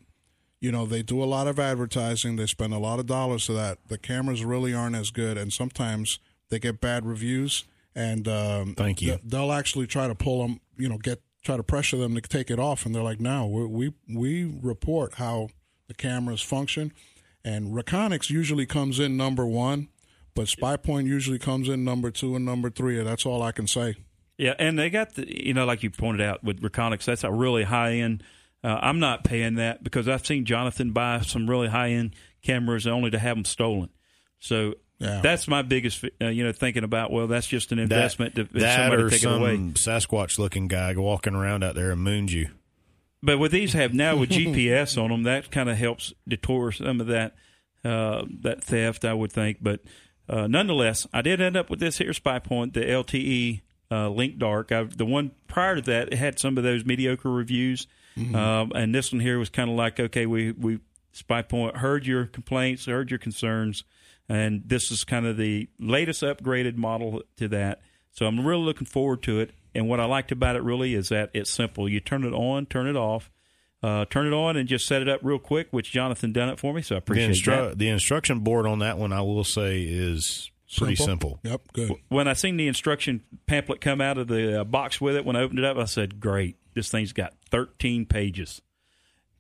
you 0.59 0.71
know 0.71 0.85
they 0.85 1.03
do 1.03 1.23
a 1.23 1.25
lot 1.25 1.47
of 1.47 1.59
advertising. 1.59 2.35
They 2.35 2.47
spend 2.47 2.73
a 2.73 2.79
lot 2.79 2.99
of 2.99 3.05
dollars 3.05 3.45
to 3.45 3.53
that. 3.53 3.79
The 3.87 3.97
cameras 3.97 4.43
really 4.43 4.73
aren't 4.73 4.95
as 4.95 5.11
good 5.11 5.37
and 5.37 5.51
sometimes 5.53 6.19
they 6.49 6.59
get 6.59 6.79
bad 6.81 7.05
reviews. 7.05 7.65
And 7.95 8.27
um, 8.27 8.73
Thank 8.75 9.01
you. 9.01 9.09
th- 9.09 9.21
they'll 9.23 9.51
actually 9.51 9.87
try 9.87 10.07
to 10.07 10.15
pull 10.15 10.41
them 10.41 10.59
you 10.77 10.89
know 10.89 10.97
get 10.97 11.21
try 11.43 11.57
to 11.57 11.63
pressure 11.63 11.97
them 11.97 12.15
to 12.15 12.21
take 12.21 12.49
it 12.49 12.59
off. 12.59 12.85
And 12.85 12.93
they're 12.93 13.03
like 13.03 13.19
no 13.19 13.45
we 13.47 13.65
we, 13.65 13.93
we 14.13 14.59
report 14.61 15.15
how 15.15 15.49
the 15.87 15.93
cameras 15.93 16.41
function 16.41 16.91
and 17.43 17.73
Reconyx 17.73 18.29
usually 18.29 18.65
comes 18.65 18.99
in 18.99 19.15
number 19.17 19.45
one 19.45 19.87
but 20.35 20.45
SpyPoint 20.47 21.05
usually 21.05 21.39
comes 21.39 21.67
in 21.69 21.83
number 21.83 22.11
two 22.11 22.35
and 22.35 22.45
number 22.45 22.69
three 22.69 23.01
that's 23.03 23.25
all 23.25 23.41
I 23.41 23.51
can 23.51 23.67
say 23.67 23.95
Yeah, 24.37 24.53
and 24.59 24.77
they 24.77 24.89
got 24.89 25.15
the 25.15 25.25
you 25.45 25.53
know 25.53 25.65
like 25.65 25.81
you 25.83 25.89
pointed 25.89 26.21
out 26.21 26.43
with 26.43 26.61
Reconyx, 26.61 27.05
that's 27.05 27.23
a 27.23 27.31
really 27.31 27.63
high 27.63 27.93
end. 27.93 28.23
Uh, 28.63 28.77
I'm 28.81 28.99
not 28.99 29.23
paying 29.23 29.55
that 29.55 29.83
because 29.83 30.07
I've 30.07 30.25
seen 30.25 30.45
Jonathan 30.45 30.91
buy 30.91 31.21
some 31.21 31.49
really 31.49 31.67
high 31.69 31.89
end 31.91 32.15
cameras 32.43 32.85
only 32.87 33.09
to 33.11 33.19
have 33.19 33.35
them 33.37 33.45
stolen. 33.45 33.89
So 34.39 34.73
Yeah. 34.99 35.21
that's 35.21 35.47
my 35.47 35.61
biggest 35.61 36.03
uh, 36.21 36.27
you 36.27 36.43
know 36.43 36.51
thinking 36.51 36.83
about. 36.83 37.11
Well, 37.11 37.27
that's 37.27 37.47
just 37.47 37.71
an 37.71 37.77
that, 37.77 37.83
investment 37.83 38.35
to 38.35 38.43
that 38.59 38.75
somebody 38.77 39.03
or 39.03 39.09
take 39.09 39.21
some 39.21 39.33
it 39.33 39.37
away. 39.37 39.57
Sasquatch 39.73 40.37
looking 40.37 40.67
guy 40.67 40.93
walking 40.97 41.33
around 41.35 41.63
out 41.63 41.75
there 41.75 41.91
and 41.91 42.01
moons 42.01 42.33
you. 42.33 42.49
But 43.23 43.39
with 43.39 43.51
these 43.51 43.73
have 43.73 43.93
now 43.93 44.15
with 44.15 44.29
GPS 44.31 45.01
on 45.01 45.09
them, 45.09 45.23
that 45.23 45.51
kind 45.51 45.69
of 45.69 45.77
helps 45.77 46.13
detour 46.27 46.71
some 46.71 47.01
of 47.01 47.07
that 47.07 47.35
uh, 47.83 48.25
that 48.41 48.63
theft, 48.63 49.05
I 49.05 49.13
would 49.13 49.31
think. 49.31 49.57
But 49.61 49.81
uh, 50.29 50.47
nonetheless, 50.47 51.07
I 51.13 51.21
did 51.21 51.41
end 51.41 51.55
up 51.57 51.69
with 51.69 51.79
this 51.79 51.97
here 51.97 52.11
SpyPoint, 52.11 52.73
the 52.73 52.81
LTE 52.81 53.61
uh, 53.89 54.09
Link 54.09 54.37
Dark. 54.37 54.71
I, 54.71 54.83
the 54.83 55.05
one 55.05 55.31
prior 55.47 55.75
to 55.75 55.81
that, 55.83 56.11
it 56.11 56.17
had 56.17 56.39
some 56.39 56.57
of 56.57 56.63
those 56.63 56.85
mediocre 56.85 57.31
reviews, 57.31 57.87
um, 58.35 58.71
and 58.75 58.93
this 58.93 59.11
one 59.11 59.21
here 59.21 59.39
was 59.39 59.49
kind 59.49 59.69
of 59.69 59.75
like, 59.75 59.99
okay, 59.99 60.25
we 60.25 60.51
we 60.51 60.79
SpyPoint 61.13 61.77
heard 61.77 62.05
your 62.05 62.25
complaints, 62.25 62.85
heard 62.85 63.09
your 63.09 63.19
concerns, 63.19 63.83
and 64.27 64.63
this 64.65 64.91
is 64.91 65.03
kind 65.03 65.25
of 65.25 65.37
the 65.37 65.69
latest 65.79 66.23
upgraded 66.23 66.75
model 66.75 67.23
to 67.37 67.47
that. 67.49 67.81
So 68.11 68.25
I'm 68.25 68.45
really 68.45 68.63
looking 68.63 68.87
forward 68.87 69.21
to 69.23 69.39
it. 69.39 69.51
And 69.77 69.87
what 69.87 69.99
I 70.01 70.05
liked 70.05 70.31
about 70.33 70.55
it 70.57 70.63
really 70.63 70.93
is 70.95 71.07
that 71.09 71.29
it's 71.33 71.53
simple. 71.53 71.87
You 71.87 71.99
turn 72.01 72.23
it 72.25 72.33
on, 72.33 72.65
turn 72.65 72.87
it 72.87 72.95
off, 72.97 73.29
uh, 73.83 74.05
turn 74.09 74.25
it 74.27 74.33
on, 74.33 74.57
and 74.57 74.67
just 74.67 74.87
set 74.87 75.01
it 75.01 75.07
up 75.07 75.19
real 75.23 75.39
quick. 75.39 75.67
Which 75.71 75.91
Jonathan 75.91 76.33
done 76.33 76.49
it 76.49 76.59
for 76.59 76.73
me, 76.73 76.81
so 76.81 76.95
I 76.95 76.99
The, 76.99 77.03
appreciate 77.03 77.29
instru- 77.31 77.69
that. 77.69 77.77
the 77.77 77.87
instruction 77.89 78.39
board 78.39 78.65
on 78.65 78.79
that 78.79 78.97
one, 78.97 79.13
I 79.13 79.21
will 79.21 79.43
say, 79.45 79.83
is 79.83 80.51
pretty 80.77 80.95
simple. 80.95 81.39
yep 81.43 81.61
good 81.73 81.93
When 82.09 82.27
I 82.27 82.33
seen 82.33 82.57
the 82.57 82.67
instruction 82.67 83.21
pamphlet 83.45 83.79
come 83.79 84.01
out 84.01 84.17
of 84.17 84.27
the 84.27 84.61
uh, 84.61 84.63
box 84.65 84.99
with 84.99 85.15
it, 85.15 85.23
when 85.23 85.35
I 85.37 85.41
opened 85.41 85.59
it 85.59 85.65
up, 85.65 85.77
I 85.77 85.85
said, 85.85 86.19
"Great, 86.19 86.57
this 86.73 86.89
thing's 86.89 87.13
got 87.13 87.33
13 87.51 88.05
pages." 88.07 88.61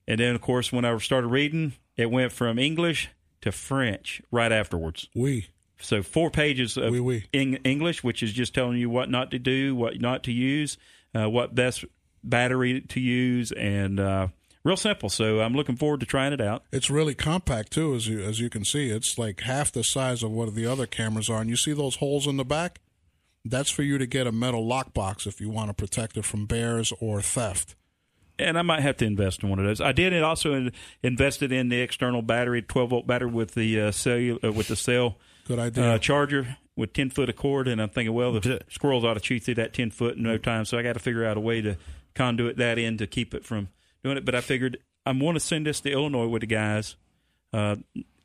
And 0.07 0.19
then, 0.21 0.35
of 0.35 0.41
course, 0.41 0.71
when 0.71 0.85
I 0.85 0.95
started 0.99 1.27
reading, 1.27 1.73
it 1.97 2.09
went 2.11 2.31
from 2.31 2.57
English 2.59 3.09
to 3.41 3.51
French 3.51 4.21
right 4.31 4.51
afterwards. 4.51 5.09
we 5.15 5.47
So 5.79 6.01
four 6.01 6.31
pages 6.31 6.77
of 6.77 6.91
Oui, 6.91 6.99
oui. 6.99 7.25
Eng- 7.33 7.59
English, 7.63 8.03
which 8.03 8.23
is 8.23 8.33
just 8.33 8.53
telling 8.53 8.77
you 8.77 8.89
what 8.89 9.09
not 9.09 9.31
to 9.31 9.39
do, 9.39 9.75
what 9.75 9.99
not 10.01 10.23
to 10.23 10.31
use, 10.31 10.77
uh, 11.13 11.29
what 11.29 11.53
best 11.55 11.85
battery 12.23 12.81
to 12.81 12.99
use, 12.99 13.51
and 13.51 13.99
uh, 13.99 14.27
real 14.63 14.77
simple. 14.77 15.09
So 15.09 15.39
I'm 15.41 15.53
looking 15.53 15.75
forward 15.75 15.99
to 16.01 16.05
trying 16.05 16.33
it 16.33 16.41
out. 16.41 16.63
It's 16.71 16.89
really 16.89 17.13
compact 17.15 17.71
too, 17.71 17.93
as 17.95 18.07
you 18.07 18.21
as 18.21 18.39
you 18.39 18.49
can 18.49 18.65
see. 18.65 18.89
It's 18.89 19.17
like 19.17 19.41
half 19.41 19.71
the 19.71 19.83
size 19.83 20.23
of 20.23 20.31
what 20.31 20.53
the 20.53 20.65
other 20.65 20.87
cameras 20.87 21.29
are, 21.29 21.41
and 21.41 21.49
you 21.49 21.55
see 21.57 21.73
those 21.73 21.97
holes 21.97 22.27
in 22.27 22.37
the 22.37 22.45
back. 22.45 22.79
That's 23.45 23.69
for 23.69 23.83
you 23.83 23.97
to 23.97 24.05
get 24.05 24.27
a 24.27 24.31
metal 24.31 24.65
lockbox 24.65 25.25
if 25.25 25.39
you 25.39 25.49
want 25.49 25.69
to 25.69 25.73
protect 25.73 26.17
it 26.17 26.25
from 26.25 26.47
bears 26.47 26.91
or 26.99 27.21
theft. 27.21 27.75
And 28.39 28.57
I 28.57 28.61
might 28.61 28.81
have 28.81 28.97
to 28.97 29.05
invest 29.05 29.41
in 29.41 29.49
one 29.49 29.57
of 29.57 29.65
those. 29.65 29.81
I 29.81 29.93
did. 29.93 30.13
It 30.13 30.21
also 30.21 30.53
in, 30.53 30.71
invested 31.01 31.51
in 31.51 31.69
the 31.69 31.79
external 31.79 32.21
battery, 32.21 32.61
12 32.61 32.89
volt 32.89 33.07
battery 33.07 33.31
with 33.31 33.53
the 33.53 33.81
uh, 33.81 33.91
cell 33.91 34.37
uh, 34.43 34.51
with 34.51 34.67
the 34.67 34.75
cell 34.75 35.17
Good 35.47 35.59
idea. 35.59 35.93
uh, 35.93 35.97
charger 35.97 36.57
with 36.75 36.93
10 36.93 37.09
foot 37.09 37.29
of 37.29 37.35
cord. 37.35 37.67
And 37.67 37.81
I'm 37.81 37.89
thinking, 37.89 38.13
well, 38.13 38.33
the 38.33 38.61
squirrels 38.69 39.03
ought 39.03 39.15
to 39.15 39.19
chew 39.19 39.39
through 39.39 39.55
that 39.55 39.73
10 39.73 39.91
foot 39.91 40.17
in 40.17 40.23
no 40.23 40.37
time. 40.37 40.65
So 40.65 40.77
I 40.77 40.83
got 40.83 40.93
to 40.93 40.99
figure 40.99 41.25
out 41.25 41.37
a 41.37 41.39
way 41.39 41.61
to 41.61 41.77
conduit 42.15 42.57
that 42.57 42.77
in 42.77 42.97
to 42.97 43.07
keep 43.07 43.33
it 43.33 43.45
from 43.45 43.69
doing 44.03 44.17
it. 44.17 44.25
But 44.25 44.35
I 44.35 44.41
figured 44.41 44.77
I 45.05 45.11
want 45.11 45.35
to 45.35 45.39
send 45.39 45.65
this 45.65 45.79
to 45.81 45.91
Illinois 45.91 46.27
with 46.27 46.41
the 46.41 46.47
guys 46.47 46.95
uh, 47.53 47.77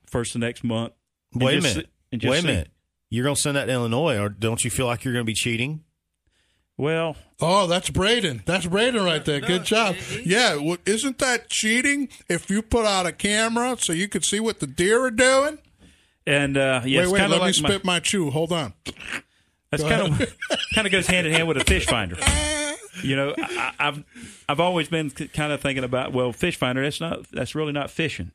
first 0.07 0.35
of 0.35 0.41
next 0.41 0.65
month. 0.65 0.93
and 1.33 1.43
Wait 1.43 1.59
a 1.59 1.61
just 1.61 1.77
minute. 1.77 1.91
see- 2.23 2.29
Wait 2.29 2.45
a 2.45 2.47
minute. 2.47 2.69
You're 3.09 3.25
going 3.25 3.37
to 3.37 3.41
send 3.41 3.57
that 3.57 3.67
to 3.67 3.73
Illinois, 3.73 4.19
or 4.19 4.29
don't 4.31 4.65
you 4.65 4.71
feel 4.71 4.87
like 4.87 5.05
you're 5.05 5.13
going 5.13 5.25
to 5.25 5.31
be 5.31 5.35
cheating? 5.35 5.85
Well, 6.79 7.17
oh, 7.41 7.67
that's 7.67 7.91
Braden. 7.91 8.43
That's 8.47 8.67
Braden 8.67 9.03
right 9.05 9.23
there. 9.25 9.41
Good 9.41 9.65
job. 9.65 9.97
Yeah, 10.25 10.57
well, 10.57 10.79
isn't 10.87 11.19
that 11.19 11.49
cheating? 11.51 12.09
If 12.29 12.49
you 12.51 12.63
put 12.63 12.87
out 12.87 13.05
a 13.07 13.13
camera 13.13 13.77
so 13.79 13.93
you 13.93 14.09
could 14.09 14.25
see 14.25 14.41
what 14.41 14.61
the 14.61 14.67
deer 14.67 15.03
are 15.05 15.11
doing. 15.11 15.59
And 16.27 16.57
uh, 16.57 16.83
yeah, 16.85 17.03
wait, 17.03 17.13
wait. 17.13 17.29
Let 17.29 17.41
like 17.41 17.49
me 17.49 17.53
spit 17.53 17.85
my 17.85 18.01
chew. 18.01 18.31
Hold 18.31 18.53
on. 18.53 18.75
That's 19.71 19.83
Go 19.83 19.89
kind 19.89 20.23
of 20.23 20.37
kind 20.75 20.87
of 20.87 20.93
goes 20.93 21.07
hand 21.07 21.27
in 21.27 21.33
hand 21.33 21.49
with 21.49 21.57
a 21.57 21.65
fish 21.65 21.87
finder. 21.87 22.17
You 23.03 23.17
know, 23.17 23.35
I, 23.39 23.73
I've 23.79 24.05
I've 24.49 24.61
always 24.61 24.87
been 24.87 25.09
kind 25.11 25.51
of 25.51 25.63
thinking 25.63 25.83
about 25.83 26.13
well, 26.13 26.31
fish 26.33 26.57
finder. 26.57 26.83
That's 26.83 27.01
not 27.01 27.27
that's 27.33 27.55
really 27.55 27.73
not 27.73 27.91
fishing. 27.91 28.33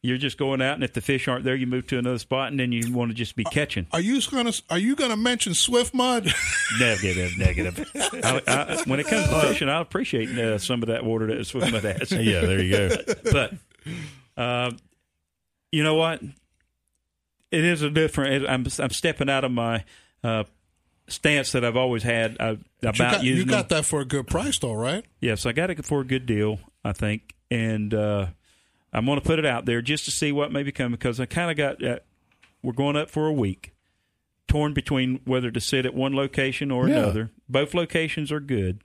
You're 0.00 0.16
just 0.16 0.38
going 0.38 0.62
out, 0.62 0.74
and 0.74 0.84
if 0.84 0.92
the 0.92 1.00
fish 1.00 1.26
aren't 1.26 1.44
there, 1.44 1.56
you 1.56 1.66
move 1.66 1.88
to 1.88 1.98
another 1.98 2.18
spot, 2.18 2.50
and 2.50 2.58
then 2.60 2.70
you 2.70 2.92
want 2.92 3.10
to 3.10 3.14
just 3.14 3.34
be 3.34 3.42
catching. 3.44 3.86
Are 3.92 4.00
you 4.00 4.20
gonna 4.30 4.52
Are 4.70 4.78
you 4.78 4.94
gonna 4.94 5.16
mention 5.16 5.52
Swiftmud? 5.52 6.32
Negative, 6.80 7.36
negative. 7.36 7.90
I, 7.94 8.42
I, 8.46 8.82
when 8.86 9.00
it 9.00 9.08
comes 9.08 9.28
to 9.28 9.40
fishing, 9.40 9.68
I 9.68 9.80
appreciate 9.80 10.30
uh, 10.38 10.58
some 10.58 10.82
of 10.82 10.88
that 10.88 11.04
water 11.04 11.26
that 11.26 11.38
Swiftmud 11.38 11.82
has. 11.82 12.12
Yeah, 12.12 12.40
there 12.40 12.62
you 12.62 12.70
go. 12.70 12.96
but 13.32 13.54
uh, 14.40 14.70
you 15.72 15.82
know 15.82 15.96
what? 15.96 16.22
It 17.50 17.64
is 17.64 17.82
a 17.82 17.90
different. 17.90 18.46
I'm 18.48 18.66
I'm 18.78 18.90
stepping 18.90 19.30
out 19.30 19.44
of 19.44 19.50
my 19.52 19.84
uh, 20.22 20.44
stance 21.08 21.52
that 21.52 21.64
I've 21.64 21.76
always 21.76 22.02
had 22.02 22.36
uh, 22.40 22.56
about 22.82 22.94
you 22.94 22.98
got, 22.98 23.22
you 23.24 23.44
got 23.46 23.68
them. 23.68 23.78
that 23.78 23.84
for 23.86 24.00
a 24.00 24.04
good 24.04 24.26
price, 24.26 24.58
though, 24.58 24.74
right? 24.74 25.04
Yes, 25.20 25.46
I 25.46 25.52
got 25.52 25.70
it 25.70 25.84
for 25.84 26.00
a 26.00 26.04
good 26.04 26.26
deal, 26.26 26.58
I 26.84 26.92
think, 26.92 27.34
and 27.50 27.94
uh, 27.94 28.26
I'm 28.92 29.06
going 29.06 29.18
to 29.20 29.24
put 29.26 29.38
it 29.38 29.46
out 29.46 29.64
there 29.64 29.80
just 29.80 30.04
to 30.06 30.10
see 30.10 30.30
what 30.32 30.52
may 30.52 30.62
become 30.62 30.92
because 30.92 31.20
I 31.20 31.26
kind 31.26 31.50
of 31.50 31.56
got. 31.56 31.82
Uh, 31.82 31.98
we're 32.62 32.72
going 32.72 32.96
up 32.96 33.08
for 33.08 33.26
a 33.26 33.32
week, 33.32 33.72
torn 34.48 34.74
between 34.74 35.20
whether 35.24 35.50
to 35.50 35.60
sit 35.60 35.86
at 35.86 35.94
one 35.94 36.14
location 36.14 36.70
or 36.70 36.88
Yeah. 36.88 36.98
another. 36.98 37.30
Both 37.48 37.72
locations 37.72 38.30
are 38.32 38.40
good, 38.40 38.80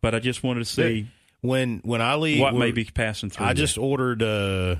but 0.00 0.14
I 0.14 0.20
just 0.20 0.42
wanted 0.42 0.60
to 0.60 0.64
see 0.64 1.08
When 1.42 1.80
when 1.84 2.00
I 2.00 2.14
leave, 2.14 2.40
what 2.40 2.54
may 2.54 2.70
be 2.72 2.84
passing 2.84 3.28
through. 3.30 3.44
I 3.44 3.48
there. 3.48 3.54
just 3.66 3.76
ordered, 3.78 4.22
uh, 4.22 4.76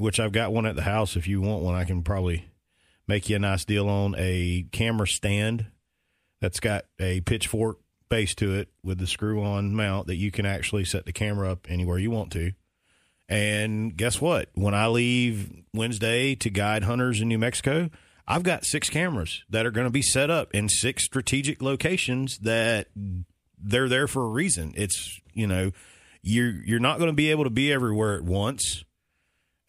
which 0.00 0.18
I've 0.18 0.32
got 0.32 0.50
one 0.50 0.64
at 0.64 0.76
the 0.76 0.82
house. 0.82 1.14
If 1.14 1.28
you 1.28 1.42
want 1.42 1.62
one, 1.62 1.74
I 1.74 1.84
can 1.84 2.02
probably 2.02 2.46
make 3.06 3.28
you 3.28 3.36
a 3.36 3.38
nice 3.38 3.66
deal 3.66 3.86
on 3.86 4.14
a 4.16 4.64
camera 4.72 5.06
stand 5.06 5.66
that's 6.40 6.58
got 6.58 6.86
a 6.98 7.20
pitchfork 7.20 7.80
base 8.08 8.34
to 8.36 8.54
it 8.54 8.70
with 8.82 8.96
the 8.96 9.06
screw 9.06 9.42
on 9.42 9.74
mount 9.74 10.06
that 10.06 10.16
you 10.16 10.30
can 10.30 10.46
actually 10.46 10.86
set 10.86 11.04
the 11.04 11.12
camera 11.12 11.52
up 11.52 11.70
anywhere 11.70 11.98
you 11.98 12.10
want 12.10 12.32
to. 12.32 12.52
And 13.28 13.94
guess 13.94 14.22
what? 14.22 14.48
When 14.54 14.72
I 14.72 14.86
leave 14.86 15.50
Wednesday 15.74 16.34
to 16.36 16.48
guide 16.48 16.84
hunters 16.84 17.20
in 17.20 17.28
New 17.28 17.38
Mexico, 17.38 17.90
I've 18.26 18.42
got 18.42 18.64
six 18.64 18.88
cameras 18.88 19.44
that 19.50 19.66
are 19.66 19.70
going 19.70 19.86
to 19.86 19.92
be 19.92 20.02
set 20.02 20.30
up 20.30 20.54
in 20.54 20.70
six 20.70 21.04
strategic 21.04 21.60
locations 21.60 22.38
that 22.38 22.88
they're 23.62 23.88
there 23.88 24.08
for 24.08 24.24
a 24.24 24.28
reason. 24.28 24.72
It's, 24.76 25.20
you 25.34 25.46
know, 25.46 25.72
you're 26.22 26.52
you're 26.64 26.80
not 26.80 26.98
going 26.98 27.10
to 27.10 27.16
be 27.16 27.30
able 27.30 27.44
to 27.44 27.50
be 27.50 27.70
everywhere 27.70 28.14
at 28.14 28.24
once. 28.24 28.82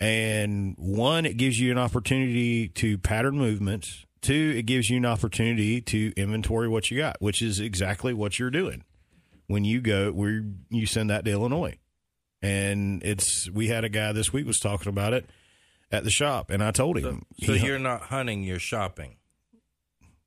And 0.02 0.74
one, 0.80 1.26
it 1.28 1.38
gives 1.38 1.60
you 1.60 1.72
an 1.72 1.78
opportunity 1.78 2.68
to 2.70 2.98
pattern 2.98 3.38
movements. 3.38 4.06
Two, 4.22 4.54
it 4.58 4.64
gives 4.66 4.90
you 4.90 4.98
an 4.98 5.06
opportunity 5.06 5.80
to 5.82 6.12
inventory 6.18 6.68
what 6.68 6.90
you 6.90 6.98
got, 6.98 7.18
which 7.22 7.42
is 7.42 7.60
exactly 7.60 8.12
what 8.14 8.40
you're 8.40 8.50
doing 8.50 8.84
when 9.48 9.64
you 9.64 9.80
go 9.80 10.12
where 10.12 10.44
you 10.70 10.86
send 10.88 11.10
that 11.12 11.24
to 11.26 11.32
Illinois. 11.32 11.78
And 12.42 13.04
it's 13.04 13.48
we 13.54 13.68
had 13.68 13.84
a 13.84 13.90
guy 13.90 14.12
this 14.12 14.34
week 14.34 14.48
was 14.48 14.58
talking 14.60 14.90
about 14.90 15.14
it 15.14 15.30
at 15.92 16.04
the 16.04 16.10
shop, 16.10 16.50
and 16.50 16.64
I 16.64 16.72
told 16.72 16.98
him, 16.98 17.24
so 17.44 17.54
he- 17.54 17.66
you're 17.68 17.78
not 17.78 18.02
hunting, 18.04 18.44
you're 18.44 18.60
shopping. 18.60 19.18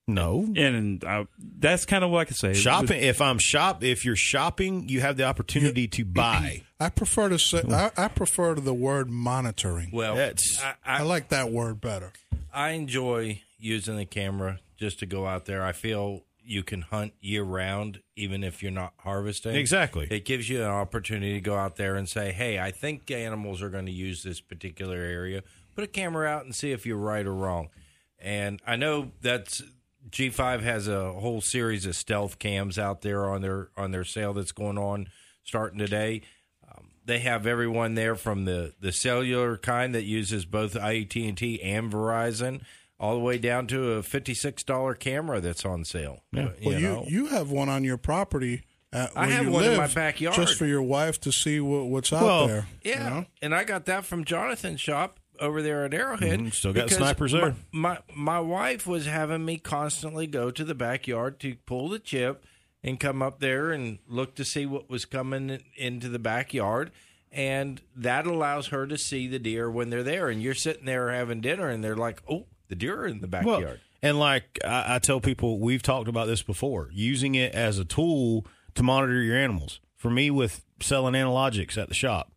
No 0.06 0.46
and 0.56 1.02
I, 1.04 1.26
that's 1.58 1.86
kind 1.86 2.04
of 2.04 2.10
what 2.10 2.20
I 2.20 2.24
can 2.26 2.34
say 2.34 2.52
shopping. 2.54 3.02
If 3.02 3.20
I'm 3.20 3.38
shop, 3.38 3.82
if 3.82 4.04
you're 4.04 4.16
shopping, 4.16 4.88
you 4.88 5.00
have 5.00 5.16
the 5.16 5.24
opportunity 5.24 5.88
to 5.88 6.04
buy. 6.04 6.62
I 6.78 6.90
prefer 6.90 7.30
to 7.30 7.38
say 7.38 7.62
I, 7.70 7.90
I 7.96 8.08
prefer 8.08 8.54
to 8.54 8.60
the 8.60 8.74
word 8.74 9.08
monitoring. 9.08 9.90
Well, 9.92 10.16
That's- 10.16 10.62
I, 10.62 10.74
I 10.84 10.98
I, 10.98 11.02
like 11.02 11.28
that 11.30 11.50
word 11.50 11.80
better. 11.80 12.12
I 12.52 12.70
enjoy 12.70 13.42
using 13.58 13.96
the 13.96 14.04
camera 14.04 14.60
just 14.76 14.98
to 15.00 15.06
go 15.06 15.26
out 15.26 15.46
there. 15.46 15.64
I 15.64 15.72
feel 15.72 16.22
you 16.44 16.62
can 16.62 16.82
hunt 16.82 17.14
year 17.20 17.42
round, 17.42 18.00
even 18.16 18.44
if 18.44 18.62
you're 18.62 18.70
not 18.70 18.92
harvesting. 18.98 19.54
Exactly. 19.54 20.06
It 20.10 20.24
gives 20.24 20.48
you 20.48 20.62
an 20.62 20.70
opportunity 20.70 21.32
to 21.32 21.40
go 21.40 21.56
out 21.56 21.76
there 21.76 21.96
and 21.96 22.08
say, 22.08 22.32
hey, 22.32 22.58
I 22.58 22.70
think 22.70 23.10
animals 23.10 23.62
are 23.62 23.70
going 23.70 23.86
to 23.86 23.92
use 23.92 24.22
this 24.22 24.40
particular 24.40 24.98
area. 24.98 25.42
Put 25.74 25.84
a 25.84 25.88
camera 25.88 26.28
out 26.28 26.44
and 26.44 26.54
see 26.54 26.72
if 26.72 26.84
you're 26.84 26.98
right 26.98 27.26
or 27.26 27.32
wrong. 27.34 27.70
And 28.18 28.60
I 28.66 28.76
know 28.76 29.12
that's 29.22 29.62
G5 30.10 30.60
has 30.60 30.88
a 30.88 31.12
whole 31.12 31.40
series 31.40 31.86
of 31.86 31.96
stealth 31.96 32.38
cams 32.38 32.78
out 32.78 33.02
there 33.02 33.28
on 33.28 33.40
their 33.42 33.68
on 33.76 33.90
their 33.90 34.04
sale 34.04 34.32
that's 34.34 34.52
going 34.52 34.78
on 34.78 35.08
starting 35.42 35.78
today. 35.78 36.22
Um, 36.68 36.90
they 37.04 37.20
have 37.20 37.46
everyone 37.46 37.94
there 37.94 38.14
from 38.14 38.44
the 38.44 38.74
the 38.80 38.92
cellular 38.92 39.56
kind 39.56 39.94
that 39.94 40.04
uses 40.04 40.44
both 40.44 40.76
AT&T 40.76 41.60
and 41.62 41.90
Verizon 41.92 42.60
all 43.00 43.14
the 43.14 43.20
way 43.20 43.38
down 43.38 43.66
to 43.66 43.92
a 43.92 44.02
$56 44.02 44.98
camera 44.98 45.40
that's 45.40 45.64
on 45.64 45.84
sale. 45.84 46.22
Yeah. 46.32 46.50
Well, 46.64 46.78
you 46.78 46.80
know? 46.80 47.04
you 47.06 47.26
have 47.26 47.50
one 47.50 47.68
on 47.68 47.84
your 47.84 47.96
property. 47.96 48.62
At 48.92 49.10
I 49.16 49.26
have 49.26 49.46
you 49.46 49.50
one 49.50 49.64
in 49.64 49.76
my 49.76 49.88
backyard. 49.88 50.36
just 50.36 50.56
for 50.56 50.66
your 50.66 50.82
wife 50.82 51.20
to 51.22 51.32
see 51.32 51.58
what, 51.60 51.86
what's 51.86 52.12
out 52.12 52.22
Well, 52.22 52.46
there. 52.46 52.66
Yeah, 52.82 53.04
you 53.04 53.10
know? 53.10 53.26
and 53.42 53.54
I 53.54 53.64
got 53.64 53.86
that 53.86 54.04
from 54.04 54.24
Jonathan's 54.24 54.80
shop 54.80 55.18
over 55.40 55.62
there 55.62 55.84
at 55.84 55.94
Arrowhead. 55.94 56.40
Mhm, 56.40 56.52
still 56.54 56.72
got 56.72 56.90
snipers 56.90 57.32
there. 57.32 57.54
My, 57.72 57.98
my 58.14 58.38
my 58.38 58.40
wife 58.40 58.86
was 58.86 59.06
having 59.06 59.44
me 59.44 59.58
constantly 59.58 60.26
go 60.26 60.50
to 60.50 60.64
the 60.64 60.74
backyard 60.74 61.40
to 61.40 61.56
pull 61.66 61.88
the 61.88 61.98
chip 61.98 62.44
and 62.82 63.00
come 63.00 63.22
up 63.22 63.40
there 63.40 63.72
and 63.72 63.98
look 64.08 64.34
to 64.36 64.44
see 64.44 64.66
what 64.66 64.90
was 64.90 65.04
coming 65.04 65.62
into 65.76 66.08
the 66.08 66.18
backyard. 66.18 66.90
And 67.32 67.80
that 67.96 68.26
allows 68.26 68.68
her 68.68 68.86
to 68.86 68.96
see 68.96 69.26
the 69.26 69.38
deer 69.40 69.68
when 69.70 69.90
they're 69.90 70.02
there. 70.04 70.28
And 70.28 70.40
you're 70.40 70.54
sitting 70.54 70.84
there 70.84 71.10
having 71.10 71.40
dinner, 71.40 71.68
and 71.68 71.82
they're 71.82 71.96
like, 71.96 72.22
"Oh, 72.30 72.46
the 72.68 72.76
deer 72.76 73.00
are 73.00 73.06
in 73.06 73.20
the 73.20 73.26
backyard." 73.26 73.64
Well, 73.64 73.76
and 74.02 74.18
like 74.20 74.58
I, 74.64 74.96
I 74.96 74.98
tell 75.00 75.20
people, 75.20 75.58
we've 75.58 75.82
talked 75.82 76.08
about 76.08 76.26
this 76.26 76.42
before, 76.42 76.90
using 76.92 77.34
it 77.34 77.52
as 77.52 77.78
a 77.78 77.84
tool 77.84 78.46
to 78.74 78.82
monitor 78.82 79.20
your 79.22 79.36
animals. 79.36 79.80
For 79.96 80.10
me, 80.10 80.30
with 80.30 80.62
selling 80.80 81.14
Anilogics 81.14 81.76
at 81.78 81.88
the 81.88 81.94
shop, 81.94 82.30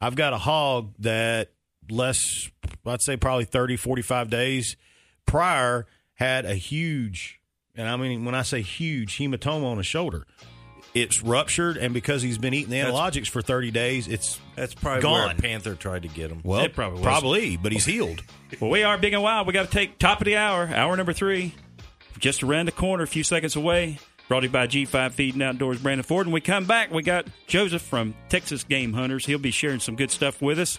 I've 0.00 0.14
got 0.14 0.34
a 0.34 0.38
hog 0.38 0.92
that 0.98 1.53
less, 1.90 2.50
I'd 2.86 3.02
say 3.02 3.16
probably 3.16 3.44
30, 3.44 3.76
45 3.76 4.30
days 4.30 4.76
prior 5.26 5.86
had 6.14 6.44
a 6.44 6.54
huge, 6.54 7.40
and 7.74 7.88
I 7.88 7.96
mean, 7.96 8.24
when 8.24 8.34
I 8.34 8.42
say 8.42 8.62
huge, 8.62 9.18
hematoma 9.18 9.64
on 9.64 9.78
his 9.78 9.86
shoulder. 9.86 10.26
It's 10.94 11.22
ruptured, 11.24 11.76
and 11.76 11.92
because 11.92 12.22
he's 12.22 12.38
been 12.38 12.54
eating 12.54 12.70
the 12.70 12.76
That's- 12.82 12.94
Anilogics 12.94 13.28
for 13.28 13.42
30 13.42 13.72
days, 13.72 14.06
it's 14.06 14.38
That's 14.54 14.74
probably 14.74 15.10
where 15.10 15.26
gone. 15.26 15.36
panther 15.38 15.74
tried 15.74 16.02
to 16.02 16.08
get 16.08 16.30
him. 16.30 16.40
well, 16.44 16.60
It 16.64 16.72
probably 16.72 17.00
was. 17.00 17.04
probably, 17.04 17.56
but 17.56 17.72
he's 17.72 17.84
healed. 17.84 18.22
Well, 18.60 18.70
we 18.70 18.84
are 18.84 18.96
big 18.96 19.12
and 19.12 19.20
wild. 19.22 19.48
We 19.48 19.52
got 19.52 19.66
to 19.66 19.72
take 19.72 19.98
top 19.98 20.20
of 20.20 20.24
the 20.26 20.36
hour, 20.36 20.68
hour 20.72 20.96
number 20.96 21.12
three, 21.12 21.52
just 22.20 22.44
around 22.44 22.66
the 22.66 22.72
corner, 22.72 23.02
a 23.02 23.06
few 23.08 23.24
seconds 23.24 23.56
away. 23.56 23.98
Brought 24.28 24.40
to 24.40 24.46
you 24.46 24.52
by 24.52 24.68
G5 24.68 25.12
Feed 25.12 25.34
and 25.34 25.42
Outdoors, 25.42 25.80
Brandon 25.80 26.04
Ford. 26.04 26.26
And 26.28 26.32
we 26.32 26.40
come 26.40 26.64
back, 26.64 26.92
we 26.92 27.02
got 27.02 27.26
Joseph 27.48 27.82
from 27.82 28.14
Texas 28.28 28.62
Game 28.62 28.92
Hunters. 28.92 29.26
He'll 29.26 29.38
be 29.38 29.50
sharing 29.50 29.80
some 29.80 29.96
good 29.96 30.12
stuff 30.12 30.40
with 30.40 30.60
us, 30.60 30.78